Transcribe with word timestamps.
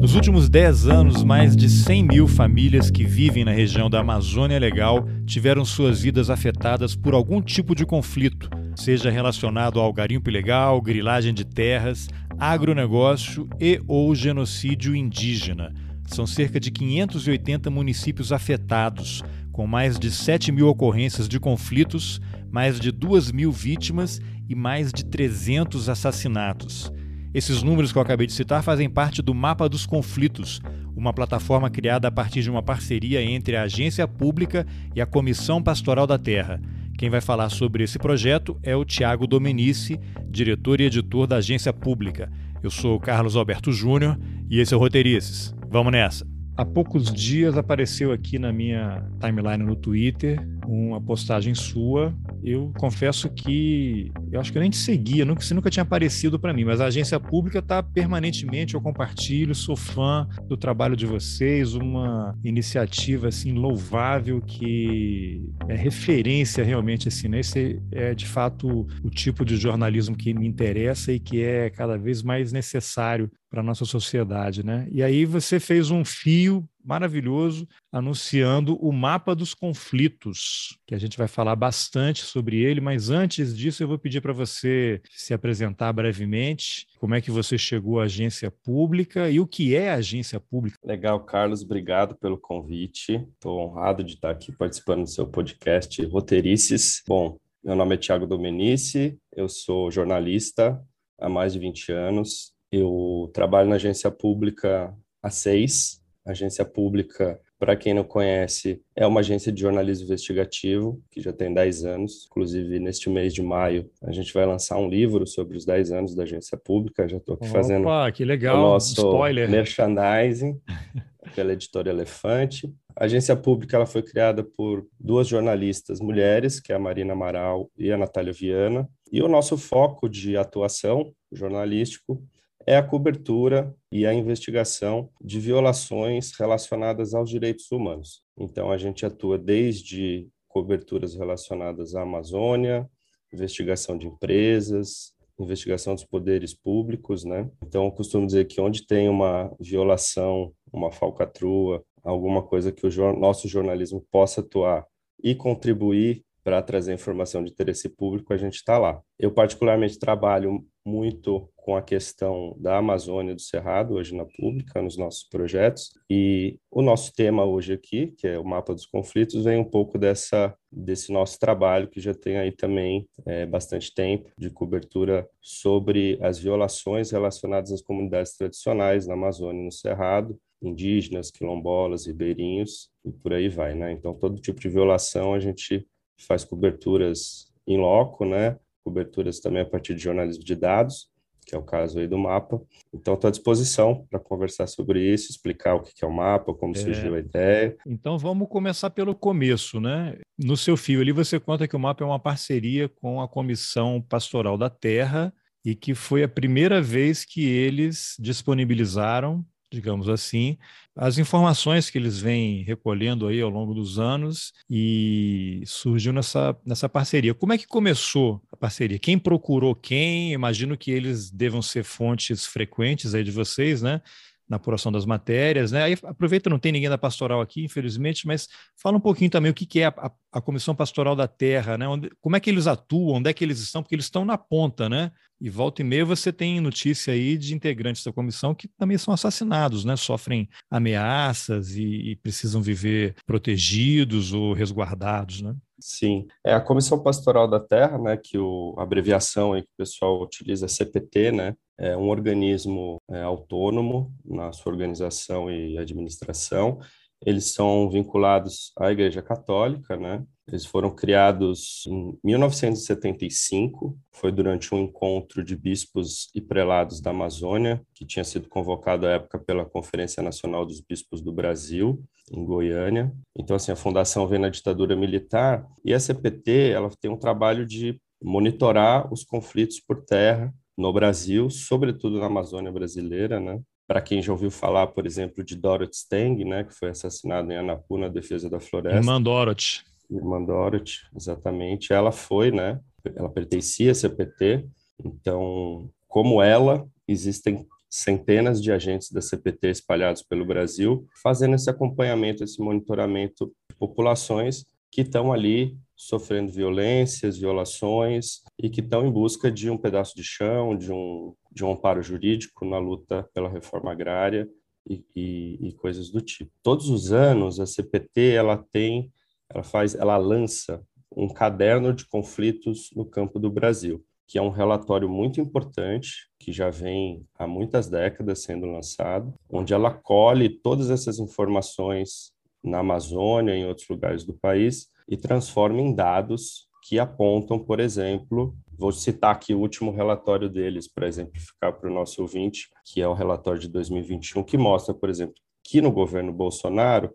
Nos 0.00 0.14
últimos 0.14 0.48
10 0.48 0.88
anos, 0.88 1.22
mais 1.22 1.54
de 1.54 1.68
100 1.68 2.04
mil 2.04 2.26
famílias 2.26 2.90
que 2.90 3.04
vivem 3.04 3.44
na 3.44 3.50
região 3.50 3.90
da 3.90 4.00
Amazônia 4.00 4.58
Legal 4.58 5.06
tiveram 5.26 5.62
suas 5.62 6.00
vidas 6.00 6.30
afetadas 6.30 6.96
por 6.96 7.12
algum 7.12 7.42
tipo 7.42 7.74
de 7.74 7.84
conflito, 7.84 8.48
seja 8.74 9.10
relacionado 9.10 9.78
ao 9.78 9.92
garimpo 9.92 10.30
ilegal, 10.30 10.80
grilagem 10.80 11.34
de 11.34 11.44
terras, 11.44 12.08
agronegócio 12.38 13.46
e 13.60 13.78
ou 13.86 14.14
genocídio 14.14 14.96
indígena. 14.96 15.70
São 16.06 16.26
cerca 16.26 16.58
de 16.58 16.70
580 16.70 17.68
municípios 17.68 18.32
afetados, 18.32 19.22
com 19.52 19.66
mais 19.66 19.98
de 19.98 20.10
7 20.10 20.50
mil 20.50 20.66
ocorrências 20.68 21.28
de 21.28 21.38
conflitos, 21.38 22.22
mais 22.50 22.80
de 22.80 22.90
2 22.90 23.32
mil 23.32 23.52
vítimas 23.52 24.18
e 24.48 24.54
mais 24.54 24.94
de 24.94 25.04
300 25.04 25.90
assassinatos. 25.90 26.90
Esses 27.32 27.62
números 27.62 27.92
que 27.92 27.98
eu 27.98 28.02
acabei 28.02 28.26
de 28.26 28.32
citar 28.32 28.60
fazem 28.60 28.90
parte 28.90 29.22
do 29.22 29.32
Mapa 29.32 29.68
dos 29.68 29.86
Conflitos, 29.86 30.60
uma 30.96 31.12
plataforma 31.12 31.70
criada 31.70 32.08
a 32.08 32.10
partir 32.10 32.42
de 32.42 32.50
uma 32.50 32.60
parceria 32.60 33.22
entre 33.22 33.56
a 33.56 33.62
Agência 33.62 34.06
Pública 34.08 34.66
e 34.96 35.00
a 35.00 35.06
Comissão 35.06 35.62
Pastoral 35.62 36.08
da 36.08 36.18
Terra. 36.18 36.60
Quem 36.98 37.08
vai 37.08 37.20
falar 37.20 37.48
sobre 37.48 37.84
esse 37.84 38.00
projeto 38.00 38.58
é 38.64 38.74
o 38.74 38.84
Tiago 38.84 39.28
Domenici, 39.28 39.98
diretor 40.28 40.80
e 40.80 40.86
editor 40.86 41.28
da 41.28 41.36
Agência 41.36 41.72
Pública. 41.72 42.28
Eu 42.64 42.70
sou 42.70 42.96
o 42.96 43.00
Carlos 43.00 43.36
Alberto 43.36 43.70
Júnior 43.70 44.18
e 44.50 44.58
esse 44.58 44.74
é 44.74 44.76
o 44.76 44.80
Roteirices. 44.80 45.54
Vamos 45.70 45.92
nessa! 45.92 46.26
Há 46.56 46.64
poucos 46.64 47.12
dias 47.12 47.56
apareceu 47.56 48.12
aqui 48.12 48.40
na 48.40 48.52
minha 48.52 49.02
timeline 49.20 49.64
no 49.64 49.76
Twitter 49.76 50.44
uma 50.70 51.00
postagem 51.00 51.54
sua 51.54 52.14
eu 52.42 52.72
confesso 52.78 53.28
que 53.28 54.10
eu 54.32 54.40
acho 54.40 54.50
que 54.50 54.58
eu 54.58 54.62
nem 54.62 54.70
te 54.70 54.76
seguia, 54.76 55.24
nunca, 55.24 55.42
você 55.42 55.52
nunca 55.52 55.70
tinha 55.70 55.82
aparecido 55.82 56.38
para 56.38 56.52
mim, 56.52 56.64
mas 56.64 56.80
a 56.80 56.86
agência 56.86 57.18
pública 57.20 57.58
está 57.58 57.82
permanentemente, 57.82 58.74
eu 58.74 58.80
compartilho, 58.80 59.54
sou 59.54 59.76
fã 59.76 60.26
do 60.46 60.56
trabalho 60.56 60.96
de 60.96 61.06
vocês, 61.06 61.74
uma 61.74 62.34
iniciativa 62.42 63.28
assim 63.28 63.52
louvável 63.52 64.40
que 64.40 65.44
é 65.68 65.74
referência 65.74 66.64
realmente 66.64 67.08
assim, 67.08 67.28
né? 67.28 67.40
Esse 67.40 67.80
é 67.92 68.14
de 68.14 68.26
fato 68.26 68.86
o 69.02 69.10
tipo 69.10 69.44
de 69.44 69.56
jornalismo 69.56 70.16
que 70.16 70.32
me 70.32 70.46
interessa 70.46 71.12
e 71.12 71.20
que 71.20 71.42
é 71.42 71.70
cada 71.70 71.98
vez 71.98 72.22
mais 72.22 72.52
necessário 72.52 73.30
para 73.50 73.60
a 73.60 73.64
nossa 73.64 73.84
sociedade, 73.84 74.64
né? 74.64 74.86
E 74.90 75.02
aí 75.02 75.24
você 75.24 75.58
fez 75.58 75.90
um 75.90 76.04
fio 76.04 76.66
maravilhoso 76.84 77.68
anunciando 77.92 78.76
o 78.76 78.92
mapa 78.92 79.34
dos 79.34 79.54
conflitos, 79.54 80.78
que 80.86 80.94
a 80.94 80.98
gente 80.98 81.18
vai 81.18 81.28
falar 81.28 81.56
bastante 81.56 82.22
sobre 82.22 82.58
ele, 82.60 82.80
mas 82.80 83.10
antes 83.10 83.56
disso 83.56 83.82
eu 83.82 83.88
vou 83.88 83.98
pedir 83.98 84.20
para 84.20 84.32
você 84.32 85.00
se 85.10 85.34
apresentar 85.34 85.92
brevemente, 85.92 86.86
como 86.98 87.14
é 87.14 87.20
que 87.20 87.30
você 87.30 87.58
chegou 87.58 88.00
à 88.00 88.04
agência 88.04 88.50
pública 88.50 89.30
e 89.30 89.40
o 89.40 89.46
que 89.46 89.74
é 89.74 89.90
a 89.90 89.96
agência 89.96 90.40
pública. 90.40 90.78
Legal, 90.84 91.20
Carlos, 91.24 91.62
obrigado 91.62 92.16
pelo 92.16 92.38
convite. 92.38 93.26
Estou 93.34 93.60
honrado 93.60 94.04
de 94.04 94.14
estar 94.14 94.30
aqui 94.30 94.52
participando 94.52 95.02
do 95.02 95.10
seu 95.10 95.26
podcast 95.26 96.04
Roteirices. 96.06 97.02
Bom, 97.06 97.36
meu 97.62 97.74
nome 97.74 97.94
é 97.94 97.98
Tiago 97.98 98.26
Domenici, 98.26 99.18
eu 99.36 99.48
sou 99.48 99.90
jornalista 99.90 100.82
há 101.18 101.28
mais 101.28 101.52
de 101.52 101.58
20 101.58 101.92
anos. 101.92 102.52
Eu 102.72 103.30
trabalho 103.34 103.68
na 103.68 103.76
agência 103.76 104.10
pública 104.10 104.96
há 105.22 105.30
seis, 105.30 105.99
agência 106.32 106.64
pública, 106.64 107.40
para 107.58 107.76
quem 107.76 107.92
não 107.92 108.04
conhece, 108.04 108.82
é 108.96 109.06
uma 109.06 109.20
agência 109.20 109.52
de 109.52 109.60
jornalismo 109.60 110.04
investigativo 110.04 111.02
que 111.10 111.20
já 111.20 111.32
tem 111.32 111.52
10 111.52 111.84
anos. 111.84 112.26
Inclusive, 112.26 112.78
neste 112.78 113.10
mês 113.10 113.34
de 113.34 113.42
maio, 113.42 113.90
a 114.02 114.10
gente 114.12 114.32
vai 114.32 114.46
lançar 114.46 114.78
um 114.78 114.88
livro 114.88 115.26
sobre 115.26 115.56
os 115.56 115.64
10 115.64 115.92
anos 115.92 116.14
da 116.14 116.22
agência 116.22 116.56
pública. 116.56 117.08
Já 117.08 117.18
estou 117.18 117.34
aqui 117.34 117.44
Opa, 117.44 117.52
fazendo 117.52 117.86
que 118.12 118.24
legal. 118.24 118.56
o 118.56 118.60
nosso 118.60 118.94
Spoiler. 118.94 119.50
merchandising 119.50 120.58
pela 121.34 121.52
editora 121.52 121.90
Elefante. 121.90 122.72
A 122.96 123.04
agência 123.04 123.36
pública 123.36 123.76
ela 123.76 123.86
foi 123.86 124.02
criada 124.02 124.42
por 124.42 124.86
duas 124.98 125.28
jornalistas 125.28 126.00
mulheres, 126.00 126.60
que 126.60 126.72
é 126.72 126.76
a 126.76 126.78
Marina 126.78 127.12
Amaral 127.12 127.70
e 127.76 127.92
a 127.92 127.96
Natália 127.96 128.32
Viana. 128.32 128.88
E 129.12 129.22
o 129.22 129.28
nosso 129.28 129.56
foco 129.56 130.08
de 130.08 130.36
atuação 130.36 131.12
jornalístico 131.32 132.22
é 132.70 132.76
a 132.76 132.84
cobertura 132.84 133.74
e 133.90 134.06
a 134.06 134.14
investigação 134.14 135.10
de 135.20 135.40
violações 135.40 136.30
relacionadas 136.38 137.14
aos 137.14 137.28
direitos 137.28 137.68
humanos. 137.72 138.22
Então, 138.38 138.70
a 138.70 138.78
gente 138.78 139.04
atua 139.04 139.36
desde 139.36 140.28
coberturas 140.46 141.16
relacionadas 141.16 141.96
à 141.96 142.02
Amazônia, 142.02 142.88
investigação 143.32 143.98
de 143.98 144.06
empresas, 144.06 145.12
investigação 145.36 145.96
dos 145.96 146.04
poderes 146.04 146.54
públicos, 146.54 147.24
né? 147.24 147.50
Então, 147.60 147.86
eu 147.86 147.90
costumo 147.90 148.24
dizer 148.24 148.44
que 148.44 148.60
onde 148.60 148.86
tem 148.86 149.08
uma 149.08 149.52
violação, 149.58 150.52
uma 150.72 150.92
falcatrua, 150.92 151.82
alguma 152.04 152.40
coisa 152.40 152.70
que 152.70 152.86
o 152.86 153.16
nosso 153.16 153.48
jornalismo 153.48 154.06
possa 154.12 154.42
atuar 154.42 154.86
e 155.20 155.34
contribuir 155.34 156.22
para 156.44 156.62
trazer 156.62 156.94
informação 156.94 157.42
de 157.42 157.50
interesse 157.50 157.88
público, 157.88 158.32
a 158.32 158.36
gente 158.36 158.54
está 158.54 158.78
lá. 158.78 159.02
Eu, 159.18 159.32
particularmente, 159.32 159.98
trabalho 159.98 160.64
muito 160.84 161.48
com 161.56 161.76
a 161.76 161.82
questão 161.82 162.56
da 162.58 162.78
Amazônia 162.78 163.34
do 163.34 163.40
Cerrado, 163.40 163.94
hoje 163.94 164.14
na 164.14 164.24
pública, 164.24 164.80
nos 164.80 164.96
nossos 164.96 165.24
projetos, 165.24 165.92
e 166.08 166.58
o 166.70 166.82
nosso 166.82 167.12
tema 167.14 167.44
hoje 167.44 167.72
aqui, 167.72 168.08
que 168.16 168.26
é 168.26 168.38
o 168.38 168.44
mapa 168.44 168.74
dos 168.74 168.86
conflitos, 168.86 169.44
vem 169.44 169.58
um 169.58 169.64
pouco 169.64 169.98
dessa 169.98 170.54
desse 170.72 171.12
nosso 171.12 171.38
trabalho, 171.38 171.88
que 171.88 172.00
já 172.00 172.14
tem 172.14 172.38
aí 172.38 172.52
também 172.52 173.08
é, 173.26 173.44
bastante 173.44 173.92
tempo, 173.92 174.30
de 174.38 174.50
cobertura 174.50 175.28
sobre 175.40 176.16
as 176.22 176.38
violações 176.38 177.10
relacionadas 177.10 177.72
às 177.72 177.82
comunidades 177.82 178.36
tradicionais 178.36 179.06
na 179.06 179.14
Amazônia 179.14 179.64
no 179.64 179.72
Cerrado, 179.72 180.38
indígenas, 180.62 181.30
quilombolas, 181.30 182.06
ribeirinhos, 182.06 182.88
e 183.04 183.10
por 183.10 183.32
aí 183.32 183.48
vai, 183.48 183.74
né? 183.74 183.92
Então, 183.92 184.14
todo 184.14 184.40
tipo 184.40 184.60
de 184.60 184.68
violação 184.68 185.34
a 185.34 185.40
gente 185.40 185.86
faz 186.18 186.44
coberturas 186.44 187.50
em 187.66 187.78
loco, 187.78 188.24
né? 188.24 188.58
Coberturas 188.84 189.40
também 189.40 189.62
a 189.62 189.66
partir 189.66 189.94
de 189.94 190.02
jornalismo 190.02 190.44
de 190.44 190.54
dados, 190.54 191.08
que 191.46 191.54
é 191.54 191.58
o 191.58 191.62
caso 191.62 191.98
aí 191.98 192.06
do 192.06 192.18
mapa. 192.18 192.60
Então, 192.92 193.14
estou 193.14 193.28
à 193.28 193.30
disposição 193.30 194.06
para 194.10 194.20
conversar 194.20 194.66
sobre 194.66 195.02
isso, 195.02 195.30
explicar 195.30 195.74
o 195.74 195.80
que 195.80 196.04
é 196.04 196.06
o 196.06 196.12
mapa, 196.12 196.54
como 196.54 196.76
é. 196.76 196.78
surgiu 196.78 197.14
a 197.14 197.18
ideia. 197.18 197.76
Então, 197.86 198.18
vamos 198.18 198.48
começar 198.48 198.90
pelo 198.90 199.14
começo, 199.14 199.80
né? 199.80 200.16
No 200.38 200.56
seu 200.56 200.76
fio 200.76 201.00
ali, 201.00 201.12
você 201.12 201.40
conta 201.40 201.66
que 201.66 201.76
o 201.76 201.80
mapa 201.80 202.04
é 202.04 202.06
uma 202.06 202.20
parceria 202.20 202.88
com 202.88 203.20
a 203.20 203.28
Comissão 203.28 204.00
Pastoral 204.00 204.56
da 204.56 204.70
Terra 204.70 205.32
e 205.64 205.74
que 205.74 205.94
foi 205.94 206.22
a 206.22 206.28
primeira 206.28 206.80
vez 206.80 207.24
que 207.24 207.44
eles 207.44 208.16
disponibilizaram 208.18 209.44
digamos 209.70 210.08
assim, 210.08 210.58
as 210.96 211.18
informações 211.18 211.88
que 211.88 211.96
eles 211.96 212.18
vêm 212.18 212.62
recolhendo 212.62 213.26
aí 213.26 213.40
ao 213.40 213.48
longo 213.48 213.72
dos 213.72 213.98
anos 213.98 214.52
e 214.68 215.62
surgiu 215.64 216.12
nessa, 216.12 216.56
nessa 216.66 216.88
parceria. 216.88 217.32
Como 217.32 217.52
é 217.52 217.58
que 217.58 217.66
começou 217.66 218.42
a 218.52 218.56
parceria? 218.56 218.98
Quem 218.98 219.18
procurou 219.18 219.74
quem? 219.74 220.32
Imagino 220.32 220.76
que 220.76 220.90
eles 220.90 221.30
devam 221.30 221.62
ser 221.62 221.84
fontes 221.84 222.44
frequentes 222.44 223.14
aí 223.14 223.22
de 223.22 223.30
vocês, 223.30 223.80
né? 223.80 224.02
na 224.50 224.56
apuração 224.56 224.90
das 224.90 225.06
matérias, 225.06 225.70
né? 225.70 225.84
Aí 225.84 225.96
aproveita, 226.02 226.50
não 226.50 226.58
tem 226.58 226.72
ninguém 226.72 226.90
da 226.90 226.98
pastoral 226.98 227.40
aqui, 227.40 227.64
infelizmente, 227.64 228.26
mas 228.26 228.48
fala 228.76 228.96
um 228.96 229.00
pouquinho 229.00 229.30
também 229.30 229.48
o 229.48 229.54
que, 229.54 229.80
é 229.80 229.84
a, 229.86 229.94
a, 229.96 230.10
a, 230.32 230.40
Comissão 230.40 230.74
Pastoral 230.74 231.14
da 231.14 231.28
Terra, 231.28 231.78
né? 231.78 231.86
Onde, 231.86 232.10
como 232.20 232.34
é 232.34 232.40
que 232.40 232.50
eles 232.50 232.66
atuam, 232.66 233.18
onde 233.18 233.30
é 233.30 233.32
que 233.32 233.44
eles 233.44 233.60
estão, 233.60 233.80
porque 233.80 233.94
eles 233.94 234.06
estão 234.06 234.24
na 234.24 234.36
ponta, 234.36 234.88
né? 234.88 235.12
E 235.40 235.48
volta 235.48 235.80
e 235.80 235.84
meia 235.84 236.04
você 236.04 236.32
tem 236.32 236.60
notícia 236.60 237.14
aí 237.14 237.38
de 237.38 237.54
integrantes 237.54 238.04
da 238.04 238.12
comissão 238.12 238.54
que 238.54 238.68
também 238.68 238.98
são 238.98 239.14
assassinados, 239.14 239.84
né? 239.84 239.96
Sofrem 239.96 240.48
ameaças 240.70 241.74
e, 241.76 242.10
e 242.10 242.16
precisam 242.16 242.60
viver 242.60 243.14
protegidos 243.26 244.32
ou 244.32 244.52
resguardados, 244.52 245.40
né? 245.40 245.54
Sim, 245.82 246.26
é 246.44 246.52
a 246.52 246.60
Comissão 246.60 247.02
Pastoral 247.02 247.48
da 247.48 247.58
Terra, 247.58 247.96
né, 247.96 248.14
que 248.14 248.36
o, 248.36 248.74
a 248.76 248.82
abreviação 248.82 249.54
aí 249.54 249.62
que 249.62 249.68
o 249.68 249.78
pessoal 249.78 250.20
utiliza 250.22 250.66
é 250.66 250.68
CPT, 250.68 251.32
né, 251.32 251.56
é 251.78 251.96
um 251.96 252.10
organismo 252.10 252.98
é, 253.10 253.22
autônomo 253.22 254.12
na 254.22 254.52
sua 254.52 254.70
organização 254.70 255.50
e 255.50 255.78
administração. 255.78 256.78
Eles 257.24 257.46
são 257.46 257.88
vinculados 257.88 258.72
à 258.78 258.92
Igreja 258.92 259.22
Católica, 259.22 259.96
né? 259.96 260.22
Eles 260.50 260.66
foram 260.66 260.90
criados 260.90 261.84
em 261.86 262.18
1975, 262.24 263.96
foi 264.12 264.32
durante 264.32 264.74
um 264.74 264.78
encontro 264.78 265.44
de 265.44 265.56
bispos 265.56 266.28
e 266.34 266.40
prelados 266.40 267.00
da 267.00 267.10
Amazônia, 267.10 267.80
que 267.94 268.04
tinha 268.04 268.24
sido 268.24 268.48
convocado 268.48 269.06
à 269.06 269.10
época 269.10 269.38
pela 269.38 269.64
Conferência 269.64 270.22
Nacional 270.22 270.66
dos 270.66 270.80
Bispos 270.80 271.20
do 271.20 271.32
Brasil, 271.32 272.02
em 272.32 272.44
Goiânia. 272.44 273.12
Então, 273.38 273.54
assim, 273.54 273.70
a 273.70 273.76
fundação 273.76 274.26
vem 274.26 274.40
na 274.40 274.48
ditadura 274.48 274.96
militar 274.96 275.66
e 275.84 275.94
a 275.94 276.00
CPT, 276.00 276.70
ela 276.70 276.90
tem 277.00 277.10
um 277.10 277.16
trabalho 277.16 277.64
de 277.64 278.00
monitorar 278.22 279.12
os 279.12 279.24
conflitos 279.24 279.80
por 279.80 280.04
terra 280.04 280.52
no 280.76 280.92
Brasil, 280.92 281.48
sobretudo 281.48 282.18
na 282.18 282.26
Amazônia 282.26 282.72
brasileira, 282.72 283.38
né? 283.38 283.60
Para 283.86 284.00
quem 284.00 284.22
já 284.22 284.32
ouviu 284.32 284.50
falar, 284.50 284.86
por 284.88 285.04
exemplo, 285.04 285.42
de 285.42 285.56
Dorothy 285.56 285.96
Stang, 285.96 286.44
né, 286.44 286.62
que 286.62 286.72
foi 286.72 286.90
assassinada 286.90 287.52
em 287.52 287.56
Anapu 287.56 287.98
na 287.98 288.08
defesa 288.08 288.48
da 288.48 288.60
floresta. 288.60 288.98
Irmã 288.98 289.20
Dorothy. 289.20 289.82
Irmã 290.10 290.42
Dorothy, 290.42 291.00
exatamente. 291.14 291.92
Ela 291.92 292.12
foi, 292.12 292.50
né? 292.50 292.80
Ela 293.14 293.28
pertencia 293.28 293.92
à 293.92 293.94
CPT. 293.94 294.66
Então, 295.04 295.90
como 296.08 296.42
ela, 296.42 296.86
existem 297.06 297.66
centenas 297.88 298.62
de 298.62 298.70
agentes 298.70 299.10
da 299.10 299.20
CPT 299.20 299.70
espalhados 299.70 300.22
pelo 300.22 300.44
Brasil, 300.44 301.06
fazendo 301.22 301.56
esse 301.56 301.68
acompanhamento, 301.68 302.44
esse 302.44 302.60
monitoramento 302.60 303.52
de 303.68 303.76
populações 303.76 304.64
que 304.92 305.02
estão 305.02 305.32
ali 305.32 305.76
sofrendo 305.96 306.50
violências, 306.50 307.36
violações 307.36 308.40
e 308.58 308.70
que 308.70 308.80
estão 308.80 309.06
em 309.06 309.10
busca 309.10 309.50
de 309.50 309.68
um 309.68 309.76
pedaço 309.76 310.16
de 310.16 310.24
chão, 310.24 310.76
de 310.76 310.90
um, 310.92 311.34
de 311.52 311.64
um 311.64 311.72
amparo 311.72 312.02
jurídico 312.02 312.64
na 312.64 312.78
luta 312.78 313.28
pela 313.34 313.48
reforma 313.48 313.92
agrária 313.92 314.48
e, 314.88 315.04
e, 315.14 315.68
e 315.68 315.72
coisas 315.74 316.10
do 316.10 316.20
tipo. 316.20 316.50
Todos 316.62 316.88
os 316.88 317.12
anos 317.12 317.60
a 317.60 317.66
CPT 317.66 318.30
ela 318.30 318.56
tem, 318.72 319.12
ela 319.52 319.62
faz, 319.62 319.94
ela 319.94 320.16
lança 320.16 320.82
um 321.14 321.28
caderno 321.28 321.92
de 321.92 322.06
conflitos 322.06 322.90
no 322.94 323.04
campo 323.04 323.38
do 323.38 323.50
Brasil, 323.50 324.02
que 324.26 324.38
é 324.38 324.42
um 324.42 324.48
relatório 324.48 325.08
muito 325.08 325.40
importante, 325.40 326.28
que 326.38 326.52
já 326.52 326.70
vem 326.70 327.26
há 327.36 327.46
muitas 327.46 327.88
décadas 327.88 328.42
sendo 328.44 328.66
lançado, 328.66 329.34
onde 329.48 329.74
ela 329.74 329.90
colhe 329.90 330.48
todas 330.48 330.88
essas 330.88 331.18
informações 331.18 332.32
na 332.62 332.78
Amazônia 332.78 333.54
e 333.54 333.60
em 333.60 333.66
outros 333.66 333.88
lugares 333.88 334.22
do 334.22 334.34
país 334.34 334.88
e 335.08 335.16
transforma 335.16 335.80
em 335.80 335.92
dados 335.92 336.68
que 336.82 336.98
apontam, 336.98 337.58
por 337.58 337.80
exemplo, 337.80 338.56
vou 338.78 338.92
citar 338.92 339.34
aqui 339.34 339.54
o 339.54 339.60
último 339.60 339.90
relatório 339.90 340.48
deles 340.48 340.88
para 340.88 341.08
exemplificar 341.08 341.72
para 341.78 341.90
o 341.90 341.92
nosso 341.92 342.22
ouvinte, 342.22 342.68
que 342.84 343.02
é 343.02 343.08
o 343.08 343.14
relatório 343.14 343.60
de 343.60 343.68
2021, 343.68 344.42
que 344.42 344.56
mostra, 344.56 344.94
por 344.94 345.10
exemplo, 345.10 345.34
que 345.62 345.80
no 345.80 345.92
governo 345.92 346.32
Bolsonaro 346.32 347.12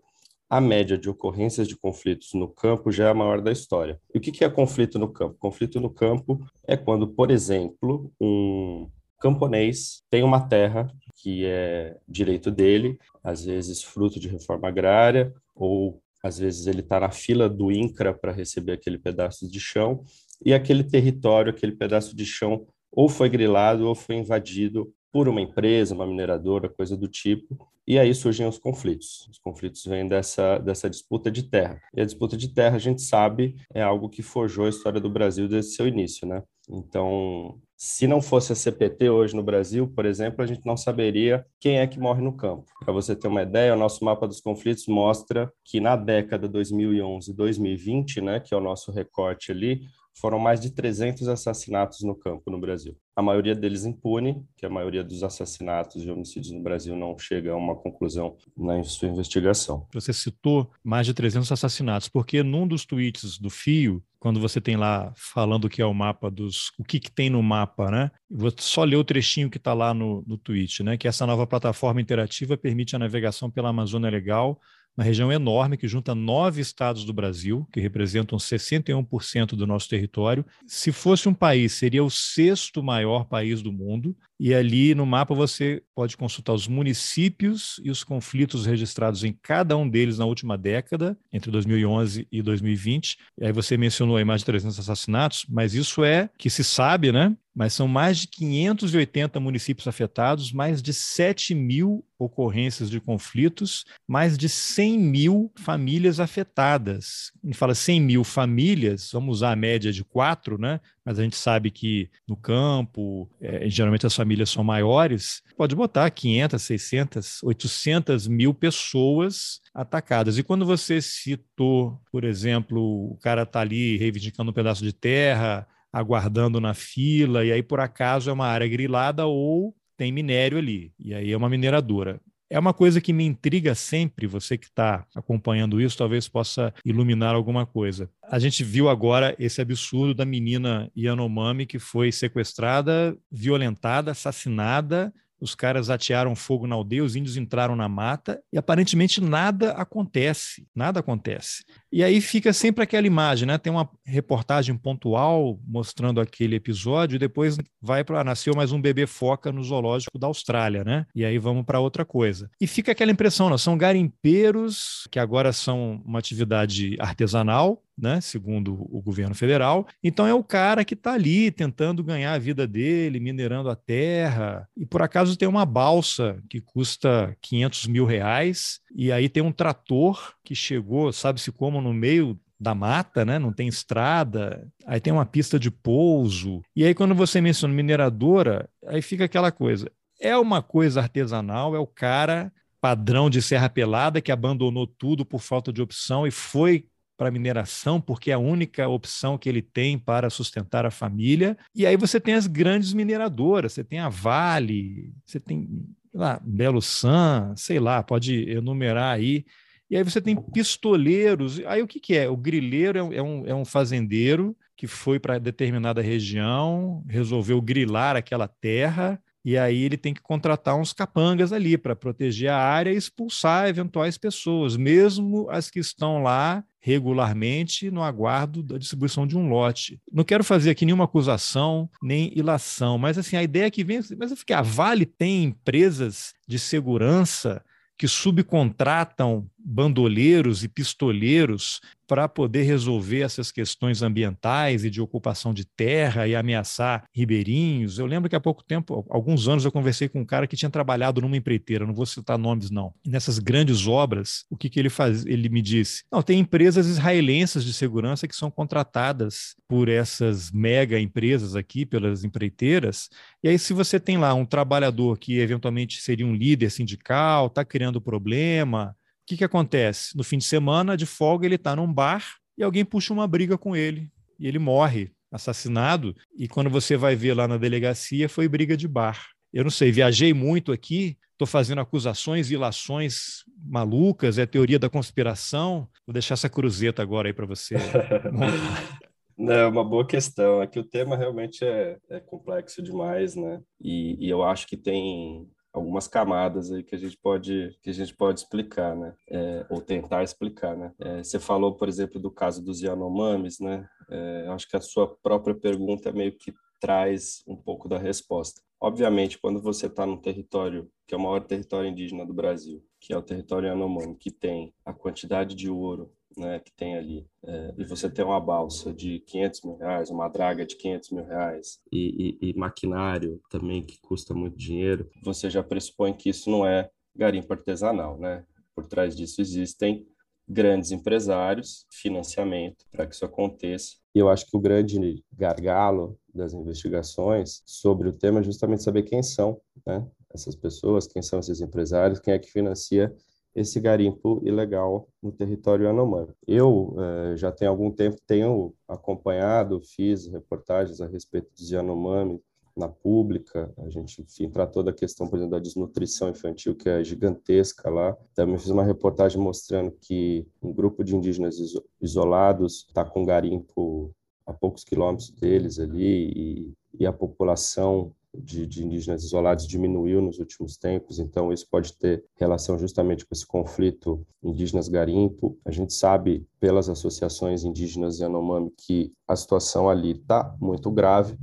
a 0.48 0.60
média 0.60 0.96
de 0.96 1.08
ocorrências 1.08 1.66
de 1.66 1.76
conflitos 1.76 2.30
no 2.34 2.48
campo 2.48 2.92
já 2.92 3.06
é 3.06 3.10
a 3.10 3.14
maior 3.14 3.40
da 3.40 3.50
história. 3.50 4.00
E 4.14 4.18
o 4.18 4.20
que 4.20 4.44
é 4.44 4.48
conflito 4.48 4.98
no 4.98 5.08
campo? 5.08 5.36
Conflito 5.38 5.80
no 5.80 5.90
campo 5.90 6.40
é 6.66 6.76
quando, 6.76 7.08
por 7.08 7.30
exemplo, 7.30 8.12
um 8.20 8.88
camponês 9.18 10.02
tem 10.10 10.22
uma 10.22 10.46
terra 10.46 10.90
que 11.16 11.44
é 11.46 11.96
direito 12.06 12.50
dele, 12.50 12.98
às 13.24 13.44
vezes 13.44 13.82
fruto 13.82 14.20
de 14.20 14.28
reforma 14.28 14.68
agrária, 14.68 15.34
ou 15.54 16.00
às 16.22 16.38
vezes 16.38 16.66
ele 16.66 16.80
está 16.80 17.00
na 17.00 17.10
fila 17.10 17.48
do 17.48 17.72
INCRA 17.72 18.12
para 18.12 18.32
receber 18.32 18.72
aquele 18.72 18.98
pedaço 18.98 19.50
de 19.50 19.58
chão, 19.58 20.04
e 20.44 20.52
aquele 20.52 20.84
território, 20.84 21.50
aquele 21.50 21.72
pedaço 21.72 22.14
de 22.14 22.26
chão, 22.26 22.66
ou 22.92 23.08
foi 23.08 23.28
grilado 23.28 23.86
ou 23.86 23.94
foi 23.94 24.16
invadido 24.16 24.92
por 25.16 25.30
uma 25.30 25.40
empresa, 25.40 25.94
uma 25.94 26.06
mineradora, 26.06 26.68
coisa 26.68 26.94
do 26.94 27.08
tipo, 27.08 27.56
e 27.88 27.98
aí 27.98 28.14
surgem 28.14 28.46
os 28.46 28.58
conflitos. 28.58 29.26
Os 29.32 29.38
conflitos 29.38 29.82
vêm 29.86 30.06
dessa, 30.06 30.58
dessa 30.58 30.90
disputa 30.90 31.30
de 31.30 31.44
terra. 31.44 31.80
E 31.94 32.02
a 32.02 32.04
disputa 32.04 32.36
de 32.36 32.48
terra, 32.52 32.76
a 32.76 32.78
gente 32.78 33.00
sabe, 33.00 33.56
é 33.72 33.80
algo 33.80 34.10
que 34.10 34.22
forjou 34.22 34.66
a 34.66 34.68
história 34.68 35.00
do 35.00 35.08
Brasil 35.08 35.48
desde 35.48 35.72
seu 35.72 35.88
início, 35.88 36.28
né? 36.28 36.42
Então, 36.68 37.58
se 37.78 38.06
não 38.06 38.20
fosse 38.20 38.52
a 38.52 38.54
CPT 38.54 39.08
hoje 39.08 39.34
no 39.34 39.42
Brasil, 39.42 39.88
por 39.88 40.04
exemplo, 40.04 40.44
a 40.44 40.46
gente 40.46 40.60
não 40.66 40.76
saberia 40.76 41.46
quem 41.58 41.78
é 41.78 41.86
que 41.86 41.98
morre 41.98 42.20
no 42.20 42.36
campo. 42.36 42.66
Para 42.84 42.92
você 42.92 43.16
ter 43.16 43.28
uma 43.28 43.40
ideia, 43.40 43.72
o 43.72 43.78
nosso 43.78 44.04
mapa 44.04 44.28
dos 44.28 44.42
conflitos 44.42 44.86
mostra 44.86 45.50
que 45.64 45.80
na 45.80 45.96
década 45.96 46.46
2011 46.46 47.32
2020, 47.32 48.20
né, 48.20 48.38
que 48.38 48.52
é 48.52 48.56
o 48.58 48.60
nosso 48.60 48.92
recorte 48.92 49.50
ali, 49.50 49.80
foram 50.18 50.38
mais 50.38 50.60
de 50.60 50.70
300 50.70 51.28
assassinatos 51.28 52.02
no 52.02 52.14
campo 52.14 52.50
no 52.50 52.58
Brasil. 52.58 52.96
A 53.14 53.22
maioria 53.22 53.54
deles 53.54 53.84
impune, 53.84 54.44
que 54.56 54.66
a 54.66 54.70
maioria 54.70 55.04
dos 55.04 55.22
assassinatos 55.22 56.02
e 56.02 56.10
homicídios 56.10 56.52
no 56.52 56.62
Brasil 56.62 56.96
não 56.96 57.18
chega 57.18 57.52
a 57.52 57.56
uma 57.56 57.74
conclusão 57.74 58.36
na 58.56 58.82
sua 58.82 59.08
investigação. 59.08 59.86
Você 59.92 60.12
citou 60.12 60.70
mais 60.82 61.06
de 61.06 61.14
300 61.14 61.50
assassinatos, 61.52 62.08
porque 62.08 62.42
num 62.42 62.66
dos 62.66 62.84
tweets 62.84 63.38
do 63.38 63.50
Fio, 63.50 64.02
quando 64.18 64.40
você 64.40 64.60
tem 64.60 64.76
lá 64.76 65.12
falando 65.16 65.68
que 65.68 65.80
é 65.80 65.86
o 65.86 65.94
mapa 65.94 66.30
dos. 66.30 66.72
o 66.78 66.84
que, 66.84 66.98
que 66.98 67.10
tem 67.10 67.30
no 67.30 67.42
mapa, 67.42 67.90
né? 67.90 68.10
Vou 68.30 68.52
só 68.58 68.84
ler 68.84 68.96
o 68.96 69.04
trechinho 69.04 69.50
que 69.50 69.58
está 69.58 69.72
lá 69.72 69.94
no, 69.94 70.24
no 70.26 70.36
tweet, 70.36 70.82
né? 70.82 70.96
Que 70.96 71.06
essa 71.06 71.26
nova 71.26 71.46
plataforma 71.46 72.00
interativa 72.00 72.56
permite 72.56 72.96
a 72.96 72.98
navegação 72.98 73.50
pela 73.50 73.68
Amazônia 73.68 74.10
Legal 74.10 74.58
uma 74.96 75.04
região 75.04 75.30
enorme 75.30 75.76
que 75.76 75.86
junta 75.86 76.14
nove 76.14 76.62
estados 76.62 77.04
do 77.04 77.12
Brasil, 77.12 77.68
que 77.70 77.80
representam 77.80 78.38
61% 78.38 79.48
do 79.48 79.66
nosso 79.66 79.88
território. 79.88 80.44
Se 80.66 80.90
fosse 80.90 81.28
um 81.28 81.34
país, 81.34 81.72
seria 81.72 82.02
o 82.02 82.10
sexto 82.10 82.82
maior 82.82 83.24
país 83.26 83.60
do 83.60 83.70
mundo. 83.70 84.16
E 84.38 84.54
ali 84.54 84.94
no 84.94 85.06
mapa 85.06 85.34
você 85.34 85.82
pode 85.94 86.16
consultar 86.16 86.52
os 86.52 86.68
municípios 86.68 87.80
e 87.82 87.90
os 87.90 88.04
conflitos 88.04 88.66
registrados 88.66 89.24
em 89.24 89.32
cada 89.32 89.76
um 89.76 89.88
deles 89.88 90.18
na 90.18 90.26
última 90.26 90.58
década, 90.58 91.16
entre 91.32 91.50
2011 91.50 92.28
e 92.30 92.42
2020. 92.42 93.18
E 93.38 93.46
aí 93.46 93.52
você 93.52 93.76
mencionou 93.76 94.16
aí 94.16 94.24
mais 94.24 94.42
de 94.42 94.46
300 94.46 94.78
assassinatos, 94.78 95.46
mas 95.48 95.74
isso 95.74 96.04
é 96.04 96.28
que 96.38 96.50
se 96.50 96.62
sabe, 96.62 97.12
né? 97.12 97.34
Mas 97.54 97.72
são 97.72 97.88
mais 97.88 98.18
de 98.18 98.28
580 98.28 99.40
municípios 99.40 99.88
afetados, 99.88 100.52
mais 100.52 100.82
de 100.82 100.92
7 100.92 101.54
mil 101.54 102.04
ocorrências 102.18 102.90
de 102.90 103.00
conflitos, 103.00 103.86
mais 104.06 104.36
de 104.36 104.46
100 104.46 104.98
mil 104.98 105.50
famílias 105.56 106.20
afetadas. 106.20 107.32
A 107.42 107.46
gente 107.46 107.56
fala 107.56 107.74
100 107.74 108.00
mil 108.02 108.24
famílias, 108.24 109.10
vamos 109.10 109.38
usar 109.38 109.52
a 109.52 109.56
média 109.56 109.90
de 109.90 110.04
quatro, 110.04 110.58
né? 110.58 110.80
Mas 111.06 111.20
a 111.20 111.22
gente 111.22 111.36
sabe 111.36 111.70
que 111.70 112.10
no 112.26 112.36
campo, 112.36 113.30
é, 113.40 113.70
geralmente 113.70 114.04
as 114.04 114.14
famílias 114.16 114.50
são 114.50 114.64
maiores, 114.64 115.40
pode 115.56 115.76
botar 115.76 116.10
500, 116.10 116.60
600, 116.60 117.42
800 117.44 118.26
mil 118.26 118.52
pessoas 118.52 119.60
atacadas. 119.72 120.36
E 120.36 120.42
quando 120.42 120.66
você 120.66 121.00
citou, 121.00 122.00
por 122.10 122.24
exemplo, 122.24 123.12
o 123.12 123.16
cara 123.22 123.42
está 123.42 123.60
ali 123.60 123.96
reivindicando 123.96 124.50
um 124.50 124.54
pedaço 124.54 124.82
de 124.82 124.92
terra, 124.92 125.64
aguardando 125.92 126.60
na 126.60 126.74
fila, 126.74 127.44
e 127.44 127.52
aí 127.52 127.62
por 127.62 127.78
acaso 127.78 128.28
é 128.28 128.32
uma 128.32 128.48
área 128.48 128.66
grilada 128.66 129.26
ou 129.26 129.76
tem 129.96 130.10
minério 130.10 130.58
ali, 130.58 130.92
e 130.98 131.14
aí 131.14 131.30
é 131.30 131.36
uma 131.36 131.48
mineradora. 131.48 132.20
É 132.48 132.58
uma 132.58 132.72
coisa 132.72 133.00
que 133.00 133.12
me 133.12 133.24
intriga 133.24 133.74
sempre, 133.74 134.26
você 134.26 134.56
que 134.56 134.66
está 134.66 135.04
acompanhando 135.14 135.80
isso, 135.80 135.98
talvez 135.98 136.28
possa 136.28 136.72
iluminar 136.84 137.34
alguma 137.34 137.66
coisa. 137.66 138.08
A 138.22 138.38
gente 138.38 138.62
viu 138.62 138.88
agora 138.88 139.34
esse 139.38 139.60
absurdo 139.60 140.14
da 140.14 140.24
menina 140.24 140.90
Yanomami 140.96 141.66
que 141.66 141.80
foi 141.80 142.12
sequestrada, 142.12 143.16
violentada, 143.30 144.12
assassinada 144.12 145.12
os 145.40 145.54
caras 145.54 145.90
atearam 145.90 146.34
fogo 146.34 146.66
na 146.66 146.74
aldeia, 146.74 147.04
os 147.04 147.16
índios 147.16 147.36
entraram 147.36 147.76
na 147.76 147.88
mata 147.88 148.40
e 148.52 148.58
aparentemente 148.58 149.20
nada 149.20 149.72
acontece, 149.72 150.66
nada 150.74 151.00
acontece. 151.00 151.64
E 151.92 152.02
aí 152.02 152.20
fica 152.20 152.52
sempre 152.52 152.82
aquela 152.82 153.06
imagem, 153.06 153.46
né? 153.46 153.58
Tem 153.58 153.72
uma 153.72 153.88
reportagem 154.04 154.76
pontual 154.76 155.58
mostrando 155.66 156.20
aquele 156.20 156.56
episódio 156.56 157.16
e 157.16 157.18
depois 157.18 157.56
vai 157.80 158.04
para 158.04 158.24
nasceu 158.24 158.54
mais 158.54 158.72
um 158.72 158.80
bebê 158.80 159.06
foca 159.06 159.52
no 159.52 159.62
zoológico 159.62 160.18
da 160.18 160.26
Austrália, 160.26 160.84
né? 160.84 161.06
E 161.14 161.24
aí 161.24 161.38
vamos 161.38 161.64
para 161.64 161.80
outra 161.80 162.04
coisa. 162.04 162.50
E 162.60 162.66
fica 162.66 162.92
aquela 162.92 163.12
impressão, 163.12 163.48
não, 163.48 163.58
são 163.58 163.76
garimpeiros 163.78 165.06
que 165.10 165.18
agora 165.18 165.52
são 165.52 166.02
uma 166.04 166.18
atividade 166.18 166.96
artesanal, 166.98 167.82
né, 167.96 168.20
segundo 168.20 168.74
o 168.74 169.00
governo 169.00 169.34
federal. 169.34 169.86
Então 170.02 170.26
é 170.26 170.34
o 170.34 170.44
cara 170.44 170.84
que 170.84 170.94
está 170.94 171.14
ali 171.14 171.50
tentando 171.50 172.04
ganhar 172.04 172.34
a 172.34 172.38
vida 172.38 172.66
dele, 172.66 173.20
minerando 173.20 173.70
a 173.70 173.76
terra. 173.76 174.68
E 174.76 174.84
por 174.84 175.02
acaso 175.02 175.36
tem 175.36 175.48
uma 175.48 175.64
balsa 175.64 176.38
que 176.48 176.60
custa 176.60 177.36
500 177.40 177.86
mil 177.86 178.04
reais, 178.04 178.80
e 178.94 179.10
aí 179.10 179.28
tem 179.28 179.42
um 179.42 179.52
trator 179.52 180.34
que 180.44 180.54
chegou, 180.54 181.12
sabe-se 181.12 181.50
como, 181.50 181.80
no 181.80 181.92
meio 181.92 182.38
da 182.58 182.74
mata, 182.74 183.24
né? 183.24 183.38
Não 183.38 183.52
tem 183.52 183.68
estrada, 183.68 184.66
aí 184.86 185.00
tem 185.00 185.12
uma 185.12 185.26
pista 185.26 185.58
de 185.58 185.70
pouso. 185.70 186.62
E 186.74 186.84
aí, 186.84 186.94
quando 186.94 187.14
você 187.14 187.40
menciona 187.40 187.74
mineradora, 187.74 188.68
aí 188.86 189.02
fica 189.02 189.24
aquela 189.24 189.52
coisa. 189.52 189.90
É 190.18 190.36
uma 190.36 190.62
coisa 190.62 191.00
artesanal, 191.00 191.76
é 191.76 191.78
o 191.78 191.86
cara 191.86 192.50
padrão 192.80 193.28
de 193.28 193.42
Serra 193.42 193.68
Pelada 193.68 194.20
que 194.20 194.30
abandonou 194.30 194.86
tudo 194.86 195.24
por 195.24 195.40
falta 195.40 195.72
de 195.72 195.82
opção 195.82 196.26
e 196.26 196.30
foi 196.30 196.86
para 197.16 197.30
mineração, 197.30 198.00
porque 198.00 198.30
é 198.30 198.34
a 198.34 198.38
única 198.38 198.88
opção 198.88 199.38
que 199.38 199.48
ele 199.48 199.62
tem 199.62 199.98
para 199.98 200.30
sustentar 200.30 200.84
a 200.84 200.90
família. 200.90 201.56
E 201.74 201.86
aí 201.86 201.96
você 201.96 202.20
tem 202.20 202.34
as 202.34 202.46
grandes 202.46 202.92
mineradoras, 202.92 203.72
você 203.72 203.82
tem 203.82 203.98
a 203.98 204.08
Vale, 204.08 205.12
você 205.24 205.40
tem 205.40 205.68
lá, 206.12 206.40
Belo 206.44 206.82
San, 206.82 207.54
sei 207.56 207.78
lá, 207.78 208.02
pode 208.02 208.50
enumerar 208.50 209.14
aí. 209.14 209.44
E 209.88 209.96
aí 209.96 210.02
você 210.02 210.20
tem 210.20 210.36
pistoleiros. 210.36 211.60
Aí 211.66 211.82
o 211.82 211.86
que, 211.86 212.00
que 212.00 212.16
é? 212.16 212.28
O 212.28 212.36
grileiro 212.36 212.98
é 212.98 213.02
um, 213.02 213.12
é 213.12 213.22
um, 213.22 213.46
é 213.46 213.54
um 213.54 213.64
fazendeiro 213.64 214.56
que 214.76 214.86
foi 214.86 215.18
para 215.18 215.38
determinada 215.38 216.02
região, 216.02 217.02
resolveu 217.08 217.62
grilar 217.62 218.14
aquela 218.16 218.46
terra 218.46 219.20
e 219.46 219.56
aí 219.56 219.84
ele 219.84 219.96
tem 219.96 220.12
que 220.12 220.20
contratar 220.20 220.74
uns 220.74 220.92
capangas 220.92 221.52
ali 221.52 221.78
para 221.78 221.94
proteger 221.94 222.50
a 222.50 222.58
área 222.58 222.90
e 222.92 222.96
expulsar 222.96 223.68
eventuais 223.68 224.18
pessoas, 224.18 224.76
mesmo 224.76 225.48
as 225.48 225.70
que 225.70 225.78
estão 225.78 226.20
lá 226.20 226.64
regularmente 226.86 227.90
no 227.90 228.00
aguardo 228.00 228.62
da 228.62 228.78
distribuição 228.78 229.26
de 229.26 229.36
um 229.36 229.48
lote. 229.48 230.00
Não 230.12 230.22
quero 230.22 230.44
fazer 230.44 230.70
aqui 230.70 230.86
nenhuma 230.86 231.02
acusação, 231.02 231.90
nem 232.00 232.30
ilação, 232.32 232.96
mas 232.96 233.18
assim, 233.18 233.36
a 233.36 233.42
ideia 233.42 233.68
que 233.72 233.82
vem, 233.82 233.98
mas 234.16 234.30
é 234.30 234.36
que 234.46 234.52
a 234.52 234.62
Vale 234.62 235.04
tem 235.04 235.42
empresas 235.42 236.32
de 236.46 236.60
segurança 236.60 237.60
que 237.98 238.06
subcontratam 238.06 239.48
bandoleiros 239.58 240.62
e 240.62 240.68
pistoleiros 240.68 241.80
para 242.06 242.28
poder 242.28 242.62
resolver 242.62 243.20
essas 243.20 243.50
questões 243.50 244.02
ambientais 244.02 244.84
e 244.84 244.90
de 244.90 245.00
ocupação 245.00 245.52
de 245.52 245.64
terra 245.64 246.26
e 246.26 246.34
ameaçar 246.34 247.04
ribeirinhos. 247.12 247.98
Eu 247.98 248.06
lembro 248.06 248.28
que 248.28 248.36
há 248.36 248.40
pouco 248.40 248.62
tempo, 248.62 249.04
alguns 249.10 249.48
anos, 249.48 249.64
eu 249.64 249.72
conversei 249.72 250.08
com 250.08 250.20
um 250.20 250.24
cara 250.24 250.46
que 250.46 250.56
tinha 250.56 250.70
trabalhado 250.70 251.20
numa 251.20 251.36
empreiteira, 251.36 251.86
não 251.86 251.94
vou 251.94 252.06
citar 252.06 252.38
nomes 252.38 252.70
não. 252.70 252.92
Nessas 253.04 253.38
grandes 253.38 253.86
obras, 253.86 254.44
o 254.50 254.56
que, 254.56 254.68
que 254.68 254.78
ele 254.78 254.90
faz? 254.90 255.26
Ele 255.26 255.48
me 255.48 255.62
disse: 255.62 256.04
não, 256.10 256.22
tem 256.22 256.38
empresas 256.38 256.86
israelenses 256.86 257.64
de 257.64 257.72
segurança 257.72 258.28
que 258.28 258.36
são 258.36 258.50
contratadas 258.50 259.56
por 259.68 259.88
essas 259.88 260.50
mega 260.50 260.98
empresas 260.98 261.56
aqui, 261.56 261.84
pelas 261.84 262.24
empreiteiras. 262.24 263.08
E 263.42 263.48
aí, 263.48 263.58
se 263.58 263.72
você 263.72 263.98
tem 263.98 264.16
lá 264.16 264.32
um 264.34 264.44
trabalhador 264.44 265.18
que 265.18 265.38
eventualmente 265.38 266.00
seria 266.00 266.26
um 266.26 266.34
líder 266.34 266.70
sindical, 266.70 267.46
está 267.46 267.64
criando 267.64 268.00
problema, 268.00 268.96
que, 269.26 269.36
que 269.36 269.44
acontece? 269.44 270.16
No 270.16 270.22
fim 270.22 270.38
de 270.38 270.44
semana, 270.44 270.96
de 270.96 271.04
folga, 271.04 271.44
ele 271.44 271.56
está 271.56 271.74
num 271.74 271.92
bar 271.92 272.36
e 272.56 272.62
alguém 272.62 272.84
puxa 272.84 273.12
uma 273.12 273.26
briga 273.26 273.58
com 273.58 273.74
ele 273.74 274.08
e 274.38 274.46
ele 274.46 274.58
morre, 274.58 275.10
assassinado. 275.30 276.14
E 276.38 276.46
quando 276.46 276.70
você 276.70 276.96
vai 276.96 277.16
ver 277.16 277.34
lá 277.34 277.48
na 277.48 277.56
delegacia, 277.56 278.28
foi 278.28 278.48
briga 278.48 278.76
de 278.76 278.86
bar. 278.86 279.26
Eu 279.52 279.64
não 279.64 279.70
sei, 279.70 279.90
viajei 279.90 280.32
muito 280.32 280.70
aqui, 280.70 281.18
estou 281.32 281.46
fazendo 281.46 281.80
acusações 281.80 282.50
e 282.50 282.54
ilações 282.54 283.44
malucas, 283.58 284.38
é 284.38 284.46
teoria 284.46 284.78
da 284.78 284.88
conspiração. 284.88 285.88
Vou 286.06 286.12
deixar 286.12 286.34
essa 286.34 286.48
cruzeta 286.48 287.02
agora 287.02 287.28
aí 287.28 287.32
para 287.32 287.46
você. 287.46 287.76
Não, 289.38 289.52
é 289.52 289.66
uma 289.66 289.84
boa 289.84 290.06
questão. 290.06 290.62
É 290.62 290.66
que 290.66 290.78
o 290.78 290.84
tema 290.84 291.16
realmente 291.16 291.62
é, 291.62 291.98
é 292.08 292.20
complexo 292.20 292.82
demais, 292.82 293.34
né? 293.34 293.60
E, 293.78 294.16
e, 294.26 294.30
eu 294.30 294.42
acho 294.42 294.66
que 294.66 294.78
tem 294.78 295.46
algumas 295.76 296.08
camadas 296.08 296.72
aí 296.72 296.82
que 296.82 296.94
a 296.94 296.98
gente 296.98 297.16
pode 297.16 297.76
que 297.82 297.90
a 297.90 297.92
gente 297.92 298.14
pode 298.14 298.40
explicar, 298.40 298.96
né? 298.96 299.14
É, 299.28 299.66
ou 299.68 299.80
tentar 299.80 300.22
explicar, 300.22 300.76
né? 300.76 300.92
É, 300.98 301.22
você 301.22 301.38
falou, 301.38 301.76
por 301.76 301.88
exemplo, 301.88 302.20
do 302.20 302.30
caso 302.30 302.64
dos 302.64 302.80
Yanomamis, 302.80 303.60
né? 303.60 303.88
É, 304.10 304.46
acho 304.48 304.68
que 304.68 304.76
a 304.76 304.80
sua 304.80 305.06
própria 305.22 305.54
pergunta 305.54 306.12
meio 306.12 306.36
que 306.36 306.54
traz 306.80 307.42
um 307.46 307.56
pouco 307.56 307.88
da 307.88 307.98
resposta. 307.98 308.62
Obviamente, 308.80 309.38
quando 309.38 309.60
você 309.60 309.86
está 309.86 310.06
num 310.06 310.16
território 310.18 310.90
que 311.06 311.14
é 311.14 311.18
o 311.18 311.20
maior 311.20 311.40
território 311.40 311.88
indígena 311.88 312.26
do 312.26 312.34
Brasil, 312.34 312.84
que 313.00 313.12
é 313.12 313.16
o 313.16 313.22
território 313.22 313.68
Yanomami, 313.68 314.16
que 314.16 314.30
tem 314.30 314.74
a 314.84 314.92
quantidade 314.92 315.54
de 315.54 315.70
ouro 315.70 316.12
né, 316.36 316.60
que 316.60 316.72
tem 316.72 316.96
ali, 316.96 317.26
é, 317.44 317.74
e 317.78 317.84
você 317.84 318.10
tem 318.10 318.24
uma 318.24 318.40
balsa 318.40 318.92
de 318.92 319.20
500 319.20 319.62
mil 319.62 319.76
reais, 319.76 320.10
uma 320.10 320.28
draga 320.28 320.66
de 320.66 320.76
500 320.76 321.10
mil 321.10 321.24
reais, 321.24 321.80
e, 321.90 322.36
e, 322.40 322.50
e 322.50 322.54
maquinário 322.54 323.40
também 323.50 323.84
que 323.84 323.98
custa 324.00 324.34
muito 324.34 324.56
dinheiro, 324.56 325.08
você 325.22 325.48
já 325.48 325.62
pressupõe 325.62 326.12
que 326.12 326.28
isso 326.28 326.50
não 326.50 326.66
é 326.66 326.90
garimpo 327.14 327.52
artesanal, 327.52 328.18
né? 328.18 328.44
Por 328.74 328.86
trás 328.86 329.16
disso 329.16 329.40
existem 329.40 330.06
grandes 330.48 330.92
empresários, 330.92 331.86
financiamento 331.90 332.84
para 332.92 333.06
que 333.06 333.14
isso 333.14 333.24
aconteça. 333.24 333.96
E 334.14 334.18
eu 334.18 334.28
acho 334.28 334.46
que 334.46 334.56
o 334.56 334.60
grande 334.60 335.24
gargalo 335.32 336.18
das 336.32 336.52
investigações 336.52 337.62
sobre 337.64 338.08
o 338.08 338.12
tema 338.12 338.40
é 338.40 338.42
justamente 338.42 338.82
saber 338.82 339.02
quem 339.02 339.22
são 339.22 339.60
né, 339.84 340.06
essas 340.32 340.54
pessoas, 340.54 341.06
quem 341.06 341.22
são 341.22 341.40
esses 341.40 341.60
empresários, 341.60 342.20
quem 342.20 342.34
é 342.34 342.38
que 342.38 342.50
financia 342.50 343.14
esse 343.56 343.80
garimpo 343.80 344.42
ilegal 344.44 345.08
no 345.22 345.32
território 345.32 345.86
Yanomami. 345.86 346.28
Eu 346.46 346.94
eh, 346.98 347.36
já 347.38 347.50
tenho 347.50 347.70
algum 347.70 347.90
tempo 347.90 348.18
tenho 348.26 348.74
acompanhado, 348.86 349.80
fiz 349.80 350.26
reportagens 350.26 351.00
a 351.00 351.06
respeito 351.06 351.50
dos 351.56 351.70
Yanomami 351.70 352.38
na 352.76 352.86
pública, 352.86 353.72
a 353.78 353.88
gente 353.88 354.20
enfim, 354.20 354.50
tratou 354.50 354.82
da 354.82 354.92
questão, 354.92 355.26
por 355.26 355.36
exemplo, 355.36 355.52
da 355.52 355.58
desnutrição 355.58 356.28
infantil, 356.28 356.74
que 356.74 356.90
é 356.90 357.02
gigantesca 357.02 357.88
lá. 357.88 358.14
Também 358.34 358.58
fiz 358.58 358.68
uma 358.68 358.84
reportagem 358.84 359.40
mostrando 359.40 359.90
que 359.90 360.46
um 360.62 360.74
grupo 360.74 361.02
de 361.02 361.16
indígenas 361.16 361.56
isolados 361.98 362.84
está 362.86 363.02
com 363.02 363.24
garimpo 363.24 364.14
a 364.44 364.52
poucos 364.52 364.84
quilômetros 364.84 365.30
deles 365.30 365.78
ali 365.78 366.30
e, 366.36 366.74
e 367.00 367.06
a 367.06 367.12
população 367.12 368.12
de, 368.42 368.66
de, 368.66 368.84
indígenas 368.84 369.24
isolados 369.24 369.66
diminuiu 369.66 370.20
nos 370.20 370.38
últimos 370.38 370.76
tempos, 370.76 371.18
então 371.18 371.52
isso 371.52 371.66
pode 371.70 371.96
ter 371.96 372.24
relação 372.36 372.78
justamente 372.78 373.24
com 373.24 373.34
esse 373.34 373.46
conflito 373.46 374.24
indígenas-garimpo. 374.42 375.58
A 375.64 375.70
gente 375.70 375.92
sabe 375.92 376.46
pelas 376.60 376.88
associações 376.88 377.64
indígenas 377.64 378.18
Yanomami 378.18 378.72
que 378.76 379.12
a 379.26 379.34
situação 379.36 379.88
ali 379.88 380.12
está 380.12 380.54
muito 380.60 380.90
grave 380.90 381.36